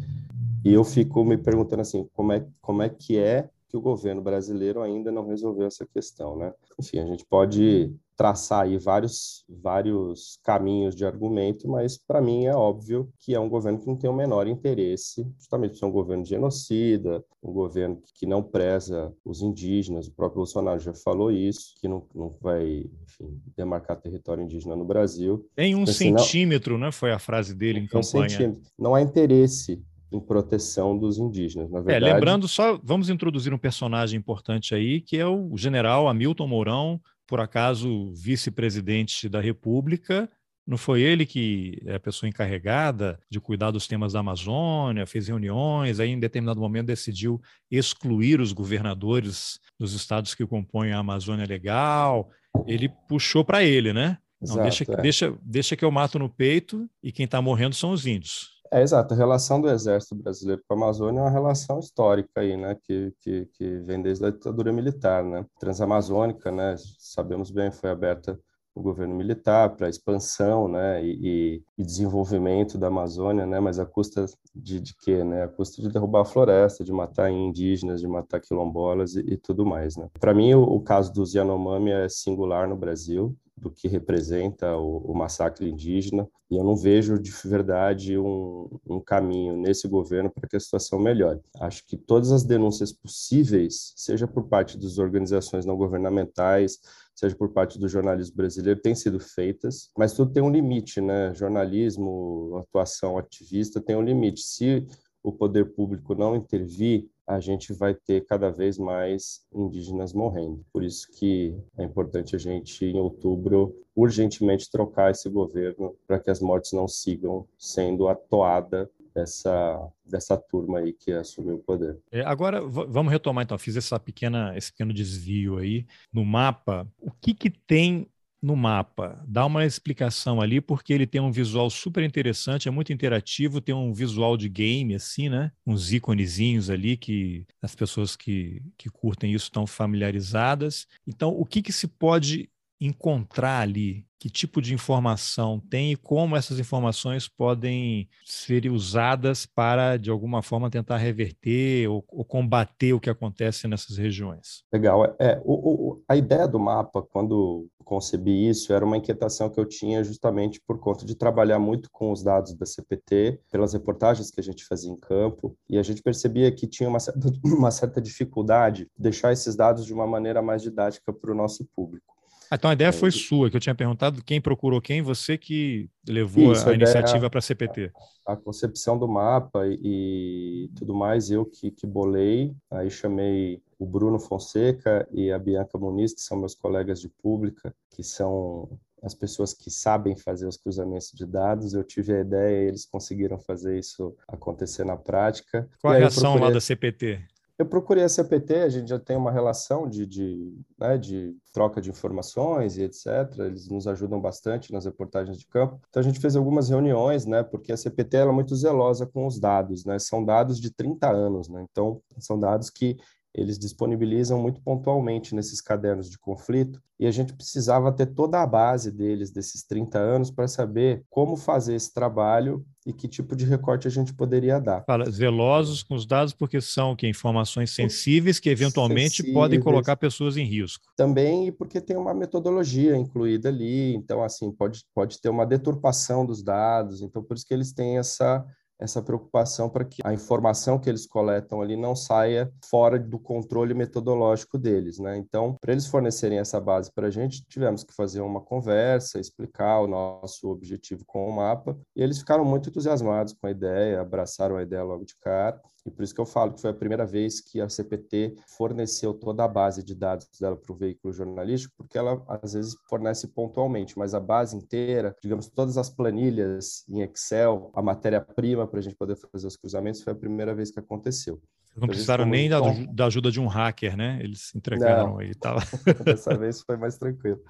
e 0.66 0.74
eu 0.74 0.84
fico 0.84 1.26
me 1.26 1.38
perguntando 1.38 1.82
assim, 1.82 2.08
como 2.14 2.32
é, 2.32 2.46
como 2.62 2.82
é 2.82 2.90
que 2.90 3.18
é 3.18 3.50
que 3.74 3.78
o 3.78 3.82
governo 3.82 4.22
brasileiro 4.22 4.84
ainda 4.84 5.12
não 5.12 5.28
resolveu 5.28 5.66
essa 5.66 5.84
questão, 5.84 6.38
né? 6.38 6.54
Enfim, 6.80 7.00
a 7.00 7.08
gente 7.08 7.26
pode 7.26 7.92
traçar 8.16 8.66
aí 8.66 8.78
vários, 8.78 9.44
vários 9.50 10.38
caminhos 10.44 10.96
de 10.96 11.04
argumento, 11.04 11.68
mas 11.68 11.98
para 11.98 12.22
mim 12.22 12.46
é 12.46 12.56
óbvio 12.56 13.12
que 13.18 13.34
é 13.34 13.40
um 13.40 13.50
governo 13.50 13.80
que 13.80 13.88
não 13.88 13.96
tem 13.96 14.08
o 14.08 14.14
menor 14.14 14.48
interesse, 14.48 15.28
justamente 15.40 15.72
por 15.72 15.78
ser 15.80 15.86
um 15.86 15.92
governo 15.92 16.24
genocida, 16.24 17.26
um 17.42 17.52
governo 17.52 18.00
que 18.14 18.28
não 18.28 18.44
preza 18.44 19.12
os 19.26 19.42
indígenas, 19.42 20.06
o 20.06 20.14
próprio 20.14 20.42
Bolsonaro 20.42 20.80
já 20.80 20.94
falou 20.94 21.32
isso, 21.32 21.74
que 21.82 21.88
não, 21.88 22.06
não 22.14 22.38
vai, 22.40 22.86
enfim, 23.02 23.42
demarcar 23.58 24.00
território 24.00 24.44
indígena 24.44 24.76
no 24.76 24.86
Brasil. 24.86 25.50
Em 25.58 25.74
um 25.74 25.82
assim, 25.82 26.16
centímetro, 26.16 26.74
não, 26.74 26.86
né? 26.86 26.92
Foi 26.92 27.12
a 27.12 27.18
frase 27.18 27.56
dele 27.56 27.80
em 27.80 27.88
campanha. 27.88 28.52
Um 28.52 28.62
não 28.78 28.94
há 28.94 29.02
interesse 29.02 29.82
em 30.14 30.20
proteção 30.20 30.98
dos 30.98 31.18
indígenas. 31.18 31.70
Na 31.72 31.80
é, 31.80 31.82
verdade... 31.82 32.06
É, 32.06 32.14
lembrando 32.14 32.48
só, 32.48 32.80
vamos 32.84 33.10
introduzir 33.10 33.54
um 33.54 33.58
personagem 33.58 34.18
importante 34.18 34.74
aí, 34.74 35.02
que 35.02 35.18
é 35.18 35.26
o 35.26 35.56
general 35.58 36.08
Hamilton 36.08 36.48
Mourão, 36.48 37.02
por 37.28 37.40
acaso 37.40 38.12
vice-presidente 38.14 39.28
da 39.28 39.42
República. 39.42 40.30
Não 40.66 40.78
foi 40.78 41.02
ele 41.02 41.26
que 41.26 41.82
é 41.86 41.96
a 41.96 42.00
pessoa 42.00 42.30
encarregada 42.30 43.20
de 43.30 43.40
cuidar 43.40 43.72
dos 43.72 43.86
temas 43.86 44.14
da 44.14 44.20
Amazônia, 44.20 45.06
fez 45.06 45.28
reuniões, 45.28 46.00
aí 46.00 46.10
em 46.10 46.20
determinado 46.20 46.60
momento 46.60 46.88
decidiu 46.88 47.42
excluir 47.70 48.40
os 48.40 48.54
governadores 48.54 49.60
dos 49.78 49.94
estados 49.94 50.34
que 50.34 50.46
compõem 50.46 50.94
a 50.94 51.00
Amazônia 51.00 51.46
Legal. 51.46 52.30
Ele 52.66 52.88
puxou 53.10 53.44
para 53.44 53.64
ele, 53.64 53.92
né? 53.92 54.18
Não, 54.40 54.54
Exato, 54.56 54.62
deixa, 54.62 54.84
é. 54.84 55.02
deixa, 55.02 55.38
deixa 55.42 55.76
que 55.76 55.84
eu 55.84 55.92
mato 55.92 56.20
no 56.20 56.30
peito 56.30 56.90
e 57.02 57.12
quem 57.12 57.26
está 57.26 57.42
morrendo 57.42 57.76
são 57.76 57.92
os 57.92 58.06
índios. 58.06 58.53
É, 58.74 58.82
exato. 58.82 59.14
A 59.14 59.18
relação 59.18 59.62
do 59.62 59.70
Exército 59.70 60.16
Brasileiro 60.16 60.64
com 60.68 60.74
a 60.74 60.78
Amazônia 60.78 61.20
é 61.20 61.22
uma 61.22 61.30
relação 61.30 61.78
histórica 61.78 62.42
aí, 62.42 62.58
né? 62.58 62.76
Que, 62.82 63.14
que, 63.22 63.46
que 63.54 63.78
vem 63.82 64.02
desde 64.02 64.26
a 64.26 64.32
ditadura 64.32 64.74
militar, 64.74 65.24
né? 65.24 65.46
Transamazônica, 65.60 66.52
né? 66.52 66.74
Sabemos 66.98 67.52
bem, 67.52 67.70
foi 67.70 67.92
aberta 67.92 68.40
o 68.74 68.82
governo 68.82 69.14
militar 69.14 69.76
para 69.76 69.88
expansão, 69.88 70.68
né? 70.68 71.06
E, 71.06 71.62
e, 71.78 71.84
desenvolvimento 71.86 72.76
da 72.76 72.88
Amazônia, 72.88 73.46
né? 73.46 73.60
Mas 73.60 73.78
a 73.78 73.86
custa 73.86 74.26
de, 74.56 74.80
de 74.82 74.96
quê, 74.98 75.24
né? 75.24 75.44
A 75.44 75.48
custa 75.48 75.80
de 75.80 75.90
derrubar 75.90 76.22
a 76.22 76.26
floresta, 76.26 76.84
de 76.84 76.92
matar 76.92 77.30
indígenas, 77.30 78.02
de 78.02 78.08
matar 78.08 78.40
quilombolas 78.40 79.14
e, 79.16 79.20
e 79.20 79.38
tudo 79.38 79.68
mais, 79.68 79.96
né? 79.96 80.10
Para 80.20 80.34
mim, 80.34 80.56
o, 80.56 80.64
o 80.64 80.82
caso 80.82 81.14
dos 81.14 81.36
Yanomami 81.36 81.92
é 81.92 82.10
singular 82.10 82.68
no 82.68 82.76
Brasil 82.76 83.38
do 83.56 83.70
que 83.70 83.88
representa 83.88 84.76
o, 84.76 84.98
o, 85.12 85.16
massacre 85.16 85.70
indígena, 85.70 86.28
e 86.50 86.56
eu 86.56 86.64
não 86.64 86.76
vejo 86.76 87.20
de 87.20 87.32
verdade 87.46 88.18
um, 88.18 88.68
um 88.86 89.00
caminho 89.00 89.56
nesse 89.56 89.88
governo 89.88 90.30
para 90.30 90.48
que 90.48 90.56
a 90.56 90.60
situação 90.60 91.00
melhore. 91.00 91.40
Acho 91.60 91.86
que 91.86 91.96
todas 91.96 92.32
as 92.32 92.44
denúncias 92.44 92.92
possíveis, 92.92 93.94
seja 93.96 94.28
por 94.28 94.48
parte 94.48 94.78
das 94.78 94.98
organizações 94.98 95.66
não 95.66 95.78
governamentais, 95.78 96.80
seja 97.16 97.36
por 97.36 97.50
parte 97.50 97.80
do 97.80 97.88
jornalismo 97.88 98.36
brasileiro, 98.36 98.82
têm 98.82 98.96
sido 98.96 99.20
feitas, 99.20 99.90
mas 99.98 100.14
tudo 100.14 100.34
tem 100.34 100.42
um 100.42 100.52
limite, 100.52 101.00
né? 101.00 101.34
Jornalismo, 101.34 102.58
atuação 102.58 103.18
ativista 103.18 103.80
tem 103.80 103.96
um 103.96 104.02
limite. 104.02 104.42
Se 104.42 104.86
o 105.22 105.32
poder 105.32 105.74
público 105.74 106.16
não 106.16 106.36
intervir, 106.36 107.08
a 107.28 107.40
gente 107.40 107.74
vai 107.74 107.94
ter 107.94 108.26
cada 108.26 108.50
vez 108.50 108.78
mais 108.78 109.46
indígenas 109.54 110.14
morrendo. 110.14 110.64
Por 110.72 110.84
isso 110.84 111.08
que 111.12 111.56
é 111.78 111.84
importante 111.84 112.36
a 112.36 112.40
gente, 112.40 112.86
em 112.86 113.00
outubro, 113.00 113.76
urgentemente 113.96 114.70
trocar 114.70 115.12
esse 115.12 115.30
governo 115.30 115.96
para 116.06 116.20
que 116.20 116.30
as 116.30 116.40
mortes 116.40 116.74
não 116.74 116.88
sigam 116.88 117.48
sendo 117.58 118.08
a 118.08 118.16
toada 118.16 118.90
dessa, 119.14 119.92
dessa 120.06 120.38
turma 120.38 120.80
aí 120.80 120.92
que 120.92 121.12
assumiu 121.12 121.56
o 121.56 121.60
poder. 121.60 121.98
É, 122.12 122.22
agora, 122.22 122.62
vamos 122.62 123.12
retomar 123.12 123.44
então, 123.44 123.58
fiz 123.58 123.78
essa 123.78 124.00
pequena, 124.00 124.58
esse 124.58 124.72
pequeno 124.72 124.94
desvio 124.94 125.58
aí 125.58 125.86
no 126.12 126.26
mapa. 126.26 126.88
O 127.00 127.12
que 127.12 127.34
que 127.34 127.50
tem 127.50 128.08
no 128.44 128.58
mapa. 128.58 129.24
Dá 129.26 129.46
uma 129.46 129.66
explicação 129.66 130.42
ali, 130.42 130.60
porque 130.60 130.92
ele 130.92 131.08
tem 131.08 131.22
um 131.22 131.32
visual 131.32 131.70
super 131.70 132.04
interessante, 132.04 132.68
é 132.68 132.72
muito 132.72 132.92
interativo, 132.92 133.62
tem 133.62 133.74
um 133.74 133.94
visual 133.94 134.36
de 134.36 134.50
game, 134.50 134.94
assim, 134.94 135.30
né? 135.30 135.50
Uns 135.66 135.94
íconezinhos 135.94 136.70
ali 136.70 136.98
que 136.98 137.48
as 137.62 137.74
pessoas 137.74 138.18
que, 138.18 138.62
que 138.78 138.90
curtem 138.90 139.32
isso 139.32 139.46
estão 139.46 139.66
familiarizadas. 139.66 140.86
Então, 141.08 141.30
o 141.30 141.46
que, 141.46 141.62
que 141.62 141.72
se 141.72 141.88
pode 141.88 142.50
encontrar 142.86 143.62
ali? 143.62 144.06
Que 144.20 144.30
tipo 144.30 144.62
de 144.62 144.74
informação 144.74 145.60
tem 145.60 145.92
e 145.92 145.96
como 145.98 146.38
essas 146.38 146.58
informações 146.58 147.28
podem 147.28 148.08
ser 148.24 148.72
usadas 148.72 149.46
para, 149.46 149.98
de 149.98 150.10
alguma 150.10 150.42
forma, 150.42 150.70
tentar 150.70 150.96
reverter 150.96 151.90
ou, 151.90 152.06
ou 152.08 152.24
combater 152.24 152.94
o 152.94 153.02
que 153.02 153.10
acontece 153.10 153.68
nessas 153.68 153.98
regiões? 153.98 154.64
Legal. 154.72 155.04
É, 155.20 155.42
o, 155.44 155.54
o, 155.54 156.04
a 156.08 156.16
ideia 156.16 156.48
do 156.48 156.58
mapa, 156.58 157.02
quando 157.02 157.68
concebi 157.84 158.50
isso, 158.50 158.74
era 158.74 158.86
uma 158.86 158.98
inquietação 158.98 159.50
que 159.50 159.60
eu 159.60 159.66
tinha 159.66 160.04
justamente 160.04 160.62
por 160.66 160.80
conta 160.80 161.06
de 161.06 161.16
trabalhar 161.16 161.60
muito 161.60 161.90
com 161.92 162.12
os 162.12 162.24
dados 162.24 162.54
da 162.54 162.66
CPT, 162.66 163.42
pelas 163.52 163.74
reportagens 163.74 164.32
que 164.32 164.40
a 164.40 164.44
gente 164.44 164.66
fazia 164.66 164.92
em 164.92 164.96
campo, 164.96 165.56
e 165.70 165.78
a 165.78 165.84
gente 165.84 166.02
percebia 166.02 166.52
que 166.52 166.66
tinha 166.66 166.90
uma 166.90 167.00
certa, 167.00 167.20
uma 167.44 167.72
certa 167.72 168.02
dificuldade 168.02 168.86
de 168.96 169.04
deixar 169.04 169.32
esses 169.34 169.56
dados 169.56 169.86
de 169.86 169.94
uma 169.94 170.08
maneira 170.08 170.42
mais 170.42 170.62
didática 170.62 171.12
para 171.12 171.32
o 171.32 171.36
nosso 171.36 171.66
público. 171.76 172.13
Ah, 172.54 172.56
então 172.56 172.70
a 172.70 172.74
ideia 172.74 172.94
foi 172.94 173.10
sua, 173.10 173.50
que 173.50 173.58
eu 173.58 173.60
tinha 173.60 173.74
perguntado 173.74 174.24
quem 174.24 174.40
procurou 174.40 174.80
quem, 174.80 175.02
você 175.02 175.40
que 175.40 175.90
levou 176.08 176.52
Isso, 176.52 176.70
a, 176.70 176.72
a 176.72 176.76
iniciativa 176.76 177.28
para 177.28 177.40
a 177.40 177.42
CPT. 177.42 177.92
A, 178.28 178.36
concepção 178.36 178.96
do 178.96 179.08
mapa 179.08 179.66
e, 179.66 180.66
e 180.66 180.72
tudo 180.76 180.94
mais, 180.94 181.32
eu 181.32 181.48
que, 181.48 181.72
que 181.72 181.88
bolei, 181.88 182.54
aí 182.70 182.92
chamei 182.92 183.60
o 183.80 183.88
Bruno 183.88 184.20
Fonseca 184.20 185.08
e 185.12 185.32
a 185.32 185.40
Bianca 185.40 185.80
Muniz, 185.80 186.14
que 186.14 186.22
são 186.22 186.38
meus 186.38 186.54
colegas 186.54 187.02
de 187.02 187.10
pública, 187.10 187.74
que 187.90 188.04
são 188.04 188.70
as 189.02 189.16
pessoas 189.16 189.52
que 189.52 189.72
sabem 189.72 190.16
fazer 190.16 190.46
os 190.46 190.56
cruzamentos 190.56 191.12
de 191.12 191.26
dados. 191.26 191.74
Eu 191.74 191.84
tive 191.84 192.14
a 192.14 192.22
ideia 192.22 192.66
e 192.66 192.68
eles 192.68 192.86
conseguiram 192.86 193.40
fazer 193.40 193.80
isso 193.80 194.16
acontecer 194.28 194.86
na 194.86 194.96
prática. 194.96 195.68
Qual 195.82 195.92
a 195.92 195.98
reação 195.98 196.34
procurei... 196.34 196.48
lá 196.50 196.54
da 196.54 196.62
CPT? 196.62 197.20
Eu 197.64 197.70
procurei 197.70 198.04
a 198.04 198.10
CPT, 198.10 198.56
a 198.56 198.68
gente 198.68 198.90
já 198.90 199.00
tem 199.00 199.16
uma 199.16 199.32
relação 199.32 199.88
de, 199.88 200.06
de, 200.06 200.54
né, 200.78 200.98
de 200.98 201.34
troca 201.54 201.80
de 201.80 201.90
informações 201.90 202.78
e 202.78 202.84
etc. 202.84 203.08
Eles 203.40 203.70
nos 203.70 203.88
ajudam 203.88 204.20
bastante 204.20 204.74
nas 204.74 204.84
reportagens 204.84 205.38
de 205.38 205.48
campo. 205.48 205.80
Então 205.88 206.02
a 206.02 206.04
gente 206.04 206.20
fez 206.20 206.36
algumas 206.36 206.68
reuniões, 206.68 207.26
né, 207.26 207.42
porque 207.42 207.72
a 207.72 207.78
CPT 207.78 208.18
é 208.18 208.26
muito 208.26 208.54
zelosa 208.54 209.06
com 209.06 209.26
os 209.26 209.40
dados, 209.40 209.86
né? 209.86 209.98
São 209.98 210.26
dados 210.26 210.60
de 210.60 210.74
30 210.74 211.10
anos, 211.10 211.48
né? 211.48 211.66
Então 211.72 212.02
são 212.20 212.38
dados 212.38 212.70
que 212.70 212.98
eles 213.34 213.58
disponibilizam 213.58 214.40
muito 214.40 214.62
pontualmente 214.62 215.34
nesses 215.34 215.60
cadernos 215.60 216.10
de 216.10 216.20
conflito, 216.20 216.82
e 217.00 217.08
a 217.08 217.12
gente 217.12 217.34
precisava 217.34 217.92
ter 217.92 218.06
toda 218.06 218.42
a 218.42 218.48
base 218.48 218.92
deles, 218.92 219.32
desses 219.32 219.64
30 219.64 219.98
anos, 219.98 220.30
para 220.30 220.48
saber 220.48 221.04
como 221.10 221.36
fazer 221.36 221.76
esse 221.76 221.92
trabalho 221.92 222.64
e 222.86 222.94
que 222.94 223.08
tipo 223.08 223.36
de 223.36 223.46
recorte 223.46 223.88
a 223.88 223.92
gente 223.92 224.14
poderia 224.14 224.60
dar. 224.60 224.84
Fala, 224.86 225.10
zelosos 225.10 225.82
com 225.82 225.96
os 225.96 226.06
dados, 226.06 226.34
porque 226.34 226.62
são 226.62 226.96
que 226.96 227.08
informações 227.08 227.72
sensíveis 227.72 228.40
que 228.40 228.50
eventualmente 228.50 229.18
sensíveis, 229.18 229.34
podem 229.34 229.60
colocar 229.60 229.96
pessoas 229.98 230.38
em 230.38 230.46
risco. 230.46 230.86
Também 230.96 231.48
e 231.48 231.52
porque 231.52 231.82
tem 231.82 231.98
uma 231.98 232.14
metodologia 232.14 232.96
incluída 232.96 233.50
ali, 233.50 233.96
então 233.96 234.24
assim 234.24 234.52
pode, 234.52 234.86
pode 234.94 235.20
ter 235.20 235.30
uma 235.30 235.46
deturpação 235.46 236.26
dos 236.26 236.44
dados, 236.44 237.02
então 237.02 237.24
por 237.24 237.36
isso 237.36 237.48
que 237.48 237.54
eles 237.54 237.74
têm 237.74 237.98
essa 237.98 238.46
essa 238.80 239.02
preocupação 239.02 239.70
para 239.70 239.86
que 239.86 240.02
a 240.04 240.14
informação 240.14 240.80
que 240.80 240.90
eles 240.90 241.06
coletam 241.06 241.62
ali 241.62 241.76
não 241.76 241.96
saia 241.96 242.52
fora 242.70 243.00
do 243.00 243.20
controle 243.20 243.74
metodológico 243.74 244.58
deles, 244.58 245.00
né? 245.00 245.18
Então, 245.18 245.58
para 245.62 245.72
eles 245.72 245.88
fornecerem 245.88 246.40
essa 246.40 246.60
base 246.60 246.92
para 246.92 247.08
a 247.08 247.12
gente, 247.12 247.44
tivemos 247.48 247.84
que 247.84 247.94
fazer 247.94 248.22
uma 248.22 248.42
conversa, 248.42 249.20
explicar 249.20 249.80
o 249.82 249.88
nosso 249.88 250.50
objetivo 250.50 251.04
com 251.06 251.28
o 251.28 251.36
mapa, 251.36 251.78
e 251.96 252.02
eles 252.02 252.20
ficaram 252.20 252.44
muito 252.46 252.70
entusiasmados 252.70 253.34
com 253.34 253.48
a 253.48 253.52
ideia, 253.52 254.02
abraçaram 254.02 254.58
a 254.58 254.64
ideia 254.64 254.84
logo 254.84 255.06
de 255.06 255.16
cara. 255.18 255.62
E 255.86 255.92
por 255.92 256.04
isso 256.04 256.16
que 256.16 256.22
eu 256.22 256.26
falo 256.26 256.54
que 256.54 256.62
foi 256.62 256.70
a 256.70 256.74
primeira 256.74 257.06
vez 257.06 257.42
que 257.42 257.60
a 257.60 257.68
CPT 257.68 258.36
forneceu 258.58 259.14
toda 259.14 259.44
a 259.44 259.48
base 259.48 259.84
de 259.84 259.94
dados 259.94 260.28
dela 260.40 260.56
para 260.56 260.72
o 260.72 260.76
veículo 260.76 261.14
jornalístico, 261.14 261.74
porque 261.78 261.98
ela 261.98 262.24
às 262.28 262.54
vezes 262.54 262.76
fornece 262.90 263.28
pontualmente, 263.28 263.98
mas 263.98 264.14
a 264.14 264.20
base 264.20 264.56
inteira, 264.56 265.16
digamos, 265.22 265.50
todas 265.50 265.78
as 265.78 265.90
planilhas 265.90 266.86
em 266.88 267.02
Excel, 267.02 267.70
a 267.76 267.82
matéria-prima 267.82 268.63
para 268.68 268.80
a 268.80 268.82
gente 268.82 268.96
poder 268.96 269.16
fazer 269.16 269.48
os 269.48 269.58
cruzamentos, 269.58 270.02
foi 270.02 270.14
a 270.14 270.16
primeira 270.16 270.54
vez 270.54 270.72
que 270.72 270.80
aconteceu. 270.80 271.42
Vocês 271.64 271.82
não 271.82 271.88
precisaram 271.88 272.26
nem 272.26 272.50
da, 272.50 272.60
da, 272.92 273.06
ajuda 273.06 273.32
de 273.32 273.40
um 273.40 273.48
hacker, 273.48 273.98
né? 273.98 274.20
Eles 274.22 274.54
entregaram 274.56 275.18
aí 275.18 275.32
e 275.32 275.36
tal. 275.36 275.58
Dessa 276.06 276.38
vez 276.38 276.62
foi 276.62 276.78
mais 276.78 276.98
tranquilo. 276.98 277.42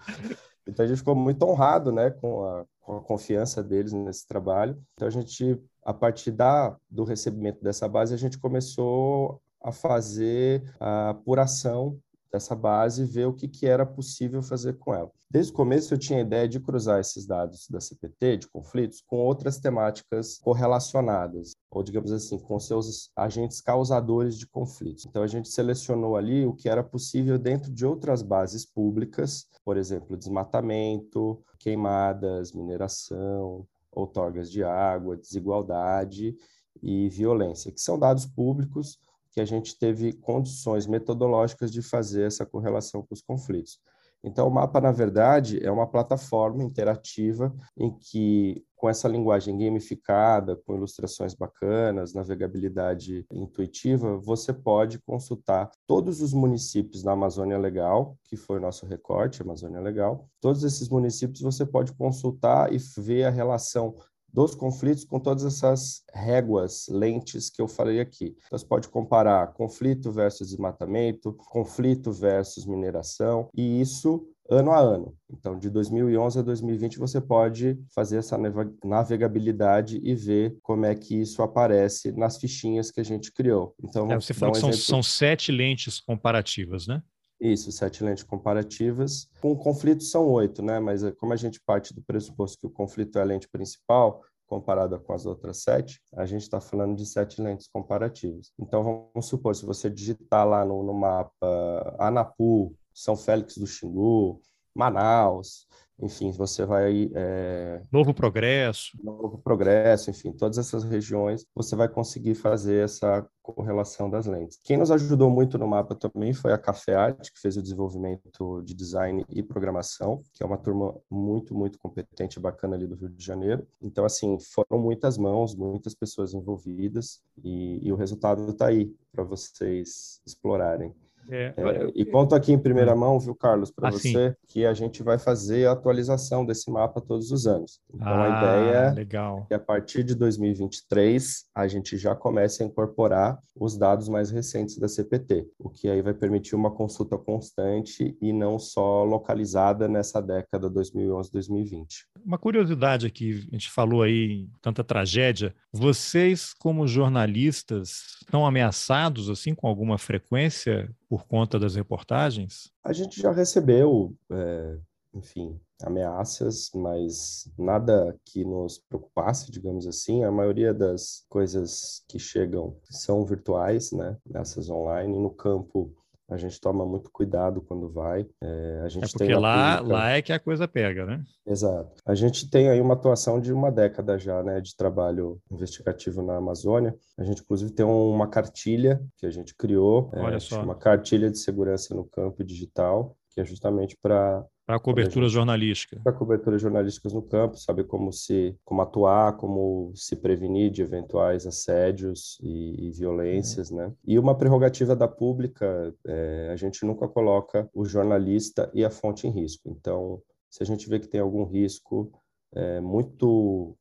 Então 0.67 0.85
a 0.85 0.87
gente 0.87 0.97
ficou 0.97 1.15
muito 1.15 1.43
honrado, 1.43 1.91
né, 1.91 2.09
com 2.09 2.45
a, 2.45 2.65
com 2.79 2.97
a 2.97 3.01
confiança 3.01 3.61
deles 3.61 3.91
nesse 3.91 4.25
trabalho. 4.25 4.81
Então 4.93 5.07
a 5.07 5.11
gente 5.11 5.59
a 5.85 5.93
partir 5.93 6.31
da, 6.31 6.75
do 6.89 7.03
recebimento 7.03 7.61
dessa 7.61 7.87
base, 7.87 8.13
a 8.13 8.17
gente 8.17 8.39
começou 8.39 9.41
a 9.61 9.71
fazer 9.71 10.63
a 10.79 11.09
apuração 11.09 11.99
dessa 12.33 12.55
base 12.55 13.03
e 13.03 13.05
ver 13.05 13.27
o 13.27 13.33
que, 13.33 13.47
que 13.47 13.67
era 13.67 13.85
possível 13.85 14.41
fazer 14.41 14.79
com 14.79 14.93
ela. 14.93 15.11
Desde 15.29 15.51
o 15.51 15.55
começo 15.55 15.93
eu 15.93 15.97
tinha 15.99 16.17
a 16.17 16.23
ideia 16.23 16.47
de 16.47 16.59
cruzar 16.59 16.99
esses 16.99 17.27
dados 17.27 17.67
da 17.69 17.79
CPT, 17.79 18.37
de 18.37 18.47
conflitos, 18.47 19.01
com 19.05 19.17
outras 19.17 19.59
temáticas 19.59 20.39
correlacionadas, 20.39 21.55
ou 21.69 21.83
digamos 21.83 22.11
assim, 22.11 22.39
com 22.39 22.59
seus 22.59 23.11
agentes 23.15 23.61
causadores 23.61 24.37
de 24.37 24.47
conflitos. 24.47 25.05
Então 25.05 25.21
a 25.21 25.27
gente 25.27 25.47
selecionou 25.47 26.15
ali 26.15 26.43
o 26.45 26.53
que 26.53 26.67
era 26.67 26.83
possível 26.83 27.37
dentro 27.37 27.71
de 27.71 27.85
outras 27.85 28.23
bases 28.23 28.65
públicas, 28.65 29.47
por 29.63 29.77
exemplo, 29.77 30.17
desmatamento, 30.17 31.39
queimadas, 31.59 32.51
mineração, 32.51 33.67
outorgas 33.91 34.51
de 34.51 34.63
água, 34.63 35.15
desigualdade 35.15 36.35
e 36.81 37.07
violência, 37.09 37.71
que 37.71 37.79
são 37.79 37.97
dados 37.97 38.25
públicos 38.25 38.97
que 39.33 39.41
a 39.41 39.45
gente 39.45 39.77
teve 39.77 40.13
condições 40.13 40.85
metodológicas 40.85 41.71
de 41.71 41.81
fazer 41.81 42.27
essa 42.27 42.45
correlação 42.45 43.01
com 43.01 43.13
os 43.13 43.21
conflitos. 43.21 43.79
Então, 44.23 44.47
o 44.47 44.51
mapa, 44.51 44.79
na 44.79 44.91
verdade, 44.91 45.59
é 45.61 45.69
uma 45.69 45.85
plataforma 45.85 46.63
interativa 46.63 47.53
em 47.75 47.91
que, 47.91 48.63
com 48.73 48.87
essa 48.87 49.07
linguagem 49.07 49.57
gamificada, 49.57 50.55
com 50.55 50.75
ilustrações 50.75 51.33
bacanas, 51.33 52.13
navegabilidade 52.13 53.25
intuitiva, 53.33 54.17
você 54.17 54.53
pode 54.53 54.97
consultar 54.99 55.69
todos 55.85 56.21
os 56.21 56.31
municípios 56.31 57.03
da 57.03 57.11
Amazônia 57.11 57.57
Legal, 57.57 58.17
que 58.23 58.37
foi 58.37 58.59
o 58.59 58.61
nosso 58.61 58.85
recorte, 58.85 59.41
Amazônia 59.41 59.81
Legal. 59.81 60.29
Todos 60.39 60.63
esses 60.63 60.87
municípios 60.87 61.41
você 61.41 61.65
pode 61.65 61.91
consultar 61.91 62.71
e 62.71 62.77
ver 62.97 63.25
a 63.25 63.29
relação 63.29 63.93
dos 64.33 64.55
conflitos 64.55 65.03
com 65.03 65.19
todas 65.19 65.45
essas 65.45 66.03
réguas, 66.13 66.87
lentes 66.89 67.49
que 67.49 67.61
eu 67.61 67.67
falei 67.67 67.99
aqui. 67.99 68.35
Então, 68.47 68.57
você 68.57 68.65
pode 68.65 68.89
comparar 68.89 69.53
conflito 69.53 70.11
versus 70.11 70.49
desmatamento, 70.49 71.33
conflito 71.33 72.11
versus 72.11 72.65
mineração, 72.65 73.47
e 73.53 73.79
isso 73.79 74.27
ano 74.49 74.71
a 74.71 74.79
ano. 74.79 75.15
Então, 75.29 75.57
de 75.57 75.69
2011 75.69 76.39
a 76.39 76.41
2020, 76.41 76.97
você 76.97 77.21
pode 77.21 77.77
fazer 77.93 78.17
essa 78.17 78.37
navegabilidade 78.83 79.99
e 80.03 80.13
ver 80.15 80.57
como 80.61 80.85
é 80.85 80.95
que 80.95 81.15
isso 81.21 81.41
aparece 81.41 82.11
nas 82.11 82.37
fichinhas 82.37 82.91
que 82.91 82.99
a 82.99 83.05
gente 83.05 83.31
criou. 83.31 83.73
Então, 83.83 84.11
é, 84.11 84.15
você 84.15 84.33
falou 84.33 84.51
um 84.51 84.53
que 84.53 84.61
são, 84.61 84.73
são 84.73 85.03
sete 85.03 85.51
lentes 85.51 85.99
comparativas, 85.99 86.87
né? 86.87 87.01
Isso, 87.45 87.73
sete 87.73 88.01
lentes 88.05 88.23
comparativas. 88.23 89.27
Com 89.41 89.53
conflitos 89.53 90.09
são 90.09 90.31
oito, 90.31 90.61
né? 90.61 90.79
Mas 90.79 91.03
eh, 91.03 91.11
como 91.11 91.33
a 91.33 91.35
gente 91.35 91.59
parte 91.59 91.93
do 91.93 92.01
pressuposto 92.01 92.57
que 92.57 92.65
o 92.65 92.69
conflito 92.69 93.19
é 93.19 93.21
a 93.21 93.25
lente 93.25 93.49
principal, 93.49 94.21
comparada 94.47 94.97
com 94.97 95.11
as 95.11 95.25
outras 95.25 95.57
sete, 95.57 96.01
a 96.15 96.25
gente 96.25 96.43
está 96.43 96.61
falando 96.61 96.95
de 96.95 97.05
sete 97.05 97.41
lentes 97.41 97.67
comparativas. 97.67 98.53
Então, 98.57 98.81
vamos 99.13 99.25
supor, 99.25 99.57
se 99.57 99.65
você 99.65 99.89
digitar 99.89 100.47
lá 100.47 100.63
no, 100.63 100.83
no 100.83 100.93
mapa 100.93 101.95
Anapu, 101.99 102.73
São 102.93 103.17
Félix 103.17 103.57
do 103.57 103.67
Xingu, 103.67 104.39
Manaus, 104.73 105.67
enfim, 105.99 106.31
você 106.31 106.65
vai. 106.65 107.09
É... 107.13 107.81
Novo 107.91 108.13
Progresso. 108.13 108.97
Novo 109.03 109.37
Progresso, 109.37 110.09
enfim, 110.09 110.31
todas 110.31 110.57
essas 110.57 110.83
regiões, 110.83 111.45
você 111.55 111.75
vai 111.75 111.87
conseguir 111.87 112.35
fazer 112.35 112.83
essa 112.83 113.25
correlação 113.41 114.09
das 114.09 114.25
lentes. 114.25 114.57
Quem 114.63 114.77
nos 114.77 114.89
ajudou 114.89 115.29
muito 115.29 115.57
no 115.57 115.67
mapa 115.67 115.93
também 115.93 116.33
foi 116.33 116.53
a 116.53 116.57
Café 116.57 116.95
Art, 116.95 117.29
que 117.29 117.39
fez 117.39 117.57
o 117.57 117.61
desenvolvimento 117.61 118.61
de 118.63 118.73
design 118.73 119.25
e 119.29 119.43
programação, 119.43 120.23
que 120.33 120.41
é 120.41 120.45
uma 120.45 120.57
turma 120.57 120.95
muito, 121.09 121.53
muito 121.53 121.77
competente 121.77 122.39
e 122.39 122.41
bacana 122.41 122.75
ali 122.75 122.87
do 122.87 122.95
Rio 122.95 123.09
de 123.09 123.23
Janeiro. 123.23 123.67
Então, 123.81 124.05
assim, 124.05 124.37
foram 124.39 124.81
muitas 124.81 125.17
mãos, 125.17 125.55
muitas 125.55 125.93
pessoas 125.93 126.33
envolvidas, 126.33 127.21
e, 127.43 127.85
e 127.85 127.91
o 127.91 127.95
resultado 127.95 128.49
está 128.49 128.67
aí 128.67 128.93
para 129.11 129.23
vocês 129.23 130.21
explorarem. 130.25 130.93
É, 131.29 131.53
é, 131.55 131.91
e 131.95 132.05
conto 132.05 132.35
aqui 132.35 132.51
em 132.51 132.59
primeira 132.59 132.93
hum. 132.93 132.99
mão, 132.99 133.19
viu, 133.19 133.35
Carlos, 133.35 133.71
para 133.71 133.89
assim. 133.89 134.11
você, 134.11 134.35
que 134.47 134.65
a 134.65 134.73
gente 134.73 135.01
vai 135.03 135.17
fazer 135.17 135.67
a 135.67 135.71
atualização 135.71 136.45
desse 136.45 136.69
mapa 136.71 137.01
todos 137.01 137.31
os 137.31 137.47
anos. 137.47 137.79
Então, 137.93 138.07
ah, 138.07 138.23
a 138.23 138.37
ideia 138.37 138.77
é 138.77 138.91
legal. 138.91 139.45
que 139.47 139.53
a 139.53 139.59
partir 139.59 140.03
de 140.03 140.15
2023 140.15 141.45
a 141.55 141.67
gente 141.67 141.97
já 141.97 142.15
comece 142.15 142.63
a 142.63 142.65
incorporar 142.65 143.39
os 143.55 143.77
dados 143.77 144.09
mais 144.09 144.31
recentes 144.31 144.77
da 144.77 144.87
CPT, 144.87 145.47
o 145.59 145.69
que 145.69 145.87
aí 145.87 146.01
vai 146.01 146.13
permitir 146.13 146.55
uma 146.55 146.71
consulta 146.71 147.17
constante 147.17 148.17
e 148.21 148.33
não 148.33 148.57
só 148.57 149.03
localizada 149.03 149.87
nessa 149.87 150.21
década 150.21 150.69
2011-2020. 150.69 151.87
Uma 152.25 152.37
curiosidade 152.37 153.05
aqui, 153.05 153.47
a 153.51 153.55
gente 153.55 153.69
falou 153.69 154.01
aí 154.01 154.47
tanta 154.61 154.83
tragédia. 154.83 155.53
Vocês, 155.71 156.53
como 156.53 156.87
jornalistas, 156.87 158.17
estão 158.21 158.45
ameaçados 158.45 159.29
assim 159.29 159.53
com 159.53 159.67
alguma 159.67 159.97
frequência 159.97 160.89
por 161.13 161.27
conta 161.27 161.59
das 161.59 161.75
reportagens? 161.75 162.71
A 162.83 162.91
gente 162.91 163.21
já 163.21 163.31
recebeu 163.31 164.15
é, 164.31 164.79
enfim, 165.13 165.59
ameaças, 165.83 166.71
mas 166.73 167.47
nada 167.55 168.17
que 168.25 168.43
nos 168.43 168.79
preocupasse, 168.79 169.51
digamos 169.51 169.85
assim. 169.85 170.23
A 170.23 170.31
maioria 170.31 170.73
das 170.73 171.23
coisas 171.29 172.03
que 172.07 172.17
chegam 172.17 172.75
são 172.89 173.23
virtuais, 173.23 173.91
né? 173.91 174.17
Nessas 174.25 174.71
online. 174.71 175.15
No 175.15 175.29
campo, 175.29 175.95
a 176.29 176.37
gente 176.37 176.59
toma 176.59 176.85
muito 176.85 177.09
cuidado 177.11 177.61
quando 177.61 177.89
vai. 177.89 178.25
É, 178.41 178.81
a 178.83 178.89
gente 178.89 179.05
é 179.05 179.07
porque 179.11 179.33
lá, 179.35 179.77
pública... 179.77 179.97
lá 179.97 180.09
é 180.11 180.21
que 180.21 180.33
a 180.33 180.39
coisa 180.39 180.67
pega, 180.67 181.05
né? 181.05 181.23
Exato. 181.45 181.91
A 182.05 182.15
gente 182.15 182.49
tem 182.49 182.69
aí 182.69 182.79
uma 182.79 182.93
atuação 182.93 183.39
de 183.39 183.51
uma 183.51 183.71
década 183.71 184.17
já, 184.17 184.41
né, 184.41 184.61
de 184.61 184.75
trabalho 184.75 185.39
investigativo 185.51 186.21
na 186.21 186.37
Amazônia. 186.37 186.95
A 187.17 187.23
gente, 187.23 187.41
inclusive, 187.41 187.71
tem 187.71 187.85
uma 187.85 188.27
cartilha 188.27 189.01
que 189.17 189.25
a 189.25 189.31
gente 189.31 189.55
criou, 189.55 190.09
Olha 190.13 190.35
é, 190.35 190.39
só. 190.39 190.61
uma 190.61 190.75
cartilha 190.75 191.29
de 191.29 191.37
segurança 191.37 191.93
no 191.93 192.05
campo 192.05 192.43
digital, 192.43 193.15
que 193.33 193.41
é 193.41 193.45
justamente 193.45 193.97
para 194.01 194.45
para 194.65 194.79
cobertura 194.79 195.27
jornalística. 195.27 195.99
Para 196.01 196.13
cobertura 196.13 196.57
jornalísticas 196.57 197.11
no 197.13 197.21
campo, 197.21 197.57
saber 197.57 197.83
como 197.83 198.13
se 198.13 198.55
como 198.63 198.81
atuar, 198.81 199.35
como 199.35 199.91
se 199.93 200.15
prevenir 200.15 200.71
de 200.71 200.81
eventuais 200.81 201.45
assédios 201.45 202.39
e, 202.41 202.87
e 202.87 202.91
violências, 202.91 203.69
uhum. 203.69 203.77
né? 203.77 203.93
E 204.05 204.17
uma 204.17 204.37
prerrogativa 204.37 204.95
da 204.95 205.07
pública, 205.07 205.93
é, 206.07 206.49
a 206.53 206.55
gente 206.55 206.85
nunca 206.85 207.09
coloca 207.09 207.69
o 207.73 207.83
jornalista 207.83 208.71
e 208.73 208.85
a 208.85 208.89
fonte 208.89 209.27
em 209.27 209.31
risco. 209.31 209.69
Então, 209.69 210.21
se 210.49 210.63
a 210.63 210.65
gente 210.65 210.87
vê 210.87 210.97
que 210.97 211.09
tem 211.09 211.19
algum 211.19 211.43
risco 211.43 212.11
é, 212.53 212.79
muito 212.79 213.75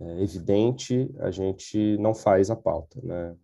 é, 0.00 0.22
evidente, 0.22 1.08
a 1.20 1.30
gente 1.30 1.96
não 1.98 2.14
faz 2.14 2.50
a 2.50 2.56
pauta, 2.56 3.00
né? 3.02 3.34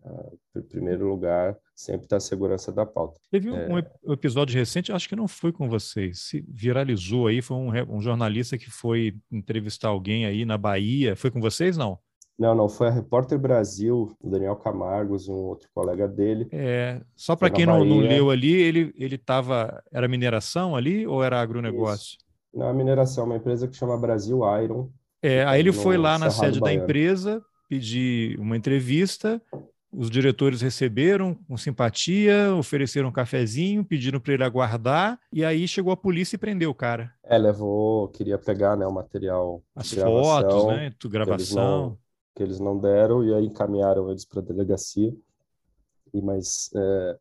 Em 0.55 0.61
primeiro 0.61 1.07
lugar, 1.07 1.57
sempre 1.73 2.05
está 2.05 2.17
a 2.17 2.19
segurança 2.21 2.71
da 2.71 2.85
pauta. 2.85 3.19
Teve 3.31 3.49
um, 3.49 3.77
é... 3.77 3.91
um, 4.05 4.13
episódio 4.13 4.57
recente, 4.57 4.91
acho 4.91 5.07
que 5.07 5.15
não 5.15 5.27
foi 5.27 5.53
com 5.53 5.69
vocês, 5.69 6.19
se 6.27 6.43
viralizou 6.47 7.27
aí, 7.27 7.41
foi 7.41 7.55
um, 7.55 7.71
um, 7.95 8.01
jornalista 8.01 8.57
que 8.57 8.69
foi 8.69 9.15
entrevistar 9.31 9.89
alguém 9.89 10.25
aí 10.25 10.43
na 10.43 10.57
Bahia, 10.57 11.15
foi 11.15 11.31
com 11.31 11.39
vocês, 11.39 11.77
não? 11.77 11.97
Não, 12.37 12.55
não, 12.55 12.67
foi 12.67 12.87
a 12.87 12.91
Repórter 12.91 13.37
Brasil, 13.37 14.15
o 14.19 14.29
Daniel 14.29 14.55
Camargos, 14.55 15.29
um 15.29 15.33
outro 15.33 15.69
colega 15.73 16.07
dele. 16.07 16.47
É, 16.51 16.99
só 17.15 17.35
para 17.35 17.51
quem 17.51 17.65
não, 17.65 17.85
não, 17.85 17.99
leu 17.99 18.31
ali, 18.31 18.53
ele 18.53 18.91
ele 18.97 19.15
estava, 19.15 19.81
era 19.91 20.07
mineração 20.07 20.75
ali 20.75 21.05
ou 21.05 21.23
era 21.23 21.39
agronegócio? 21.39 22.17
Isso. 22.17 22.31
Não, 22.53 22.67
a 22.67 22.73
mineração, 22.73 23.25
uma 23.25 23.37
empresa 23.37 23.67
que 23.67 23.75
chama 23.75 23.97
Brasil 23.97 24.41
Iron, 24.61 24.89
é, 25.21 25.43
aí 25.45 25.59
ele 25.59 25.71
foi 25.71 25.97
lá 25.97 26.17
na 26.17 26.29
sede 26.29 26.59
da 26.59 26.73
empresa 26.73 27.41
pedir 27.69 28.37
uma 28.39 28.57
entrevista. 28.57 29.41
Os 29.93 30.09
diretores 30.09 30.61
receberam 30.61 31.35
com 31.47 31.57
simpatia, 31.57 32.53
ofereceram 32.55 33.09
um 33.09 33.11
cafezinho, 33.11 33.83
pediram 33.83 34.19
para 34.19 34.33
ele 34.33 34.43
aguardar, 34.43 35.19
e 35.31 35.43
aí 35.43 35.67
chegou 35.67 35.91
a 35.91 35.97
polícia 35.97 36.35
e 36.35 36.39
prendeu 36.39 36.69
o 36.69 36.75
cara. 36.75 37.13
É, 37.23 37.37
levou, 37.37 38.07
queria 38.07 38.37
pegar 38.37 38.77
né, 38.77 38.85
o 38.87 38.93
material. 38.93 39.61
As 39.75 39.93
fotos, 39.93 40.67
né? 40.67 40.93
Gravação. 41.05 41.27
Que 41.35 41.41
eles, 41.41 41.53
não, 41.53 41.97
que 42.35 42.43
eles 42.43 42.59
não 42.59 42.79
deram, 42.79 43.23
e 43.23 43.33
aí 43.33 43.45
encaminharam 43.45 44.09
eles 44.09 44.25
para 44.25 44.39
a 44.39 44.43
delegacia. 44.43 45.13
E, 46.13 46.21
mas 46.21 46.69
é, 46.75 47.17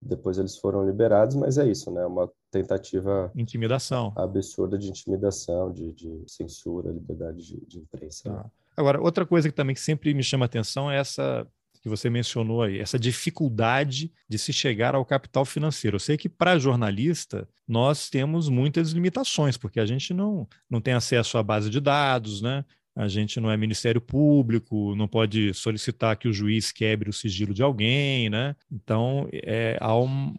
depois 0.00 0.38
eles 0.38 0.56
foram 0.56 0.86
liberados, 0.86 1.36
mas 1.36 1.58
é 1.58 1.66
isso, 1.66 1.90
né? 1.90 2.04
Uma 2.06 2.30
tentativa 2.58 3.30
intimidação 3.34 4.12
absurda 4.16 4.78
de 4.78 4.88
intimidação, 4.88 5.72
de, 5.72 5.92
de 5.92 6.22
censura, 6.26 6.90
liberdade 6.90 7.44
de, 7.44 7.66
de 7.66 7.78
imprensa. 7.78 8.30
Né? 8.30 8.36
Ah. 8.38 8.50
Agora, 8.76 9.00
outra 9.00 9.26
coisa 9.26 9.48
que 9.48 9.54
também 9.54 9.76
sempre 9.76 10.12
me 10.14 10.22
chama 10.22 10.46
atenção 10.46 10.90
é 10.90 10.98
essa 10.98 11.46
que 11.82 11.88
você 11.88 12.08
mencionou 12.08 12.62
aí, 12.62 12.78
essa 12.78 12.98
dificuldade 12.98 14.10
de 14.26 14.38
se 14.38 14.54
chegar 14.54 14.94
ao 14.94 15.04
capital 15.04 15.44
financeiro. 15.44 15.96
Eu 15.96 16.00
sei 16.00 16.16
que 16.16 16.30
para 16.30 16.58
jornalista 16.58 17.46
nós 17.68 18.08
temos 18.08 18.48
muitas 18.48 18.92
limitações, 18.92 19.58
porque 19.58 19.78
a 19.78 19.84
gente 19.84 20.14
não, 20.14 20.48
não 20.68 20.80
tem 20.80 20.94
acesso 20.94 21.36
à 21.36 21.42
base 21.42 21.68
de 21.68 21.80
dados, 21.80 22.40
né? 22.40 22.64
a 22.96 23.08
gente 23.08 23.40
não 23.40 23.50
é 23.50 23.56
Ministério 23.56 24.00
Público, 24.00 24.94
não 24.94 25.08
pode 25.08 25.52
solicitar 25.52 26.16
que 26.16 26.28
o 26.28 26.32
juiz 26.32 26.70
quebre 26.70 27.10
o 27.10 27.12
sigilo 27.12 27.52
de 27.52 27.62
alguém, 27.62 28.30
né? 28.30 28.54
Então, 28.70 29.28
é, 29.32 29.76
há 29.80 29.98
um, 29.98 30.32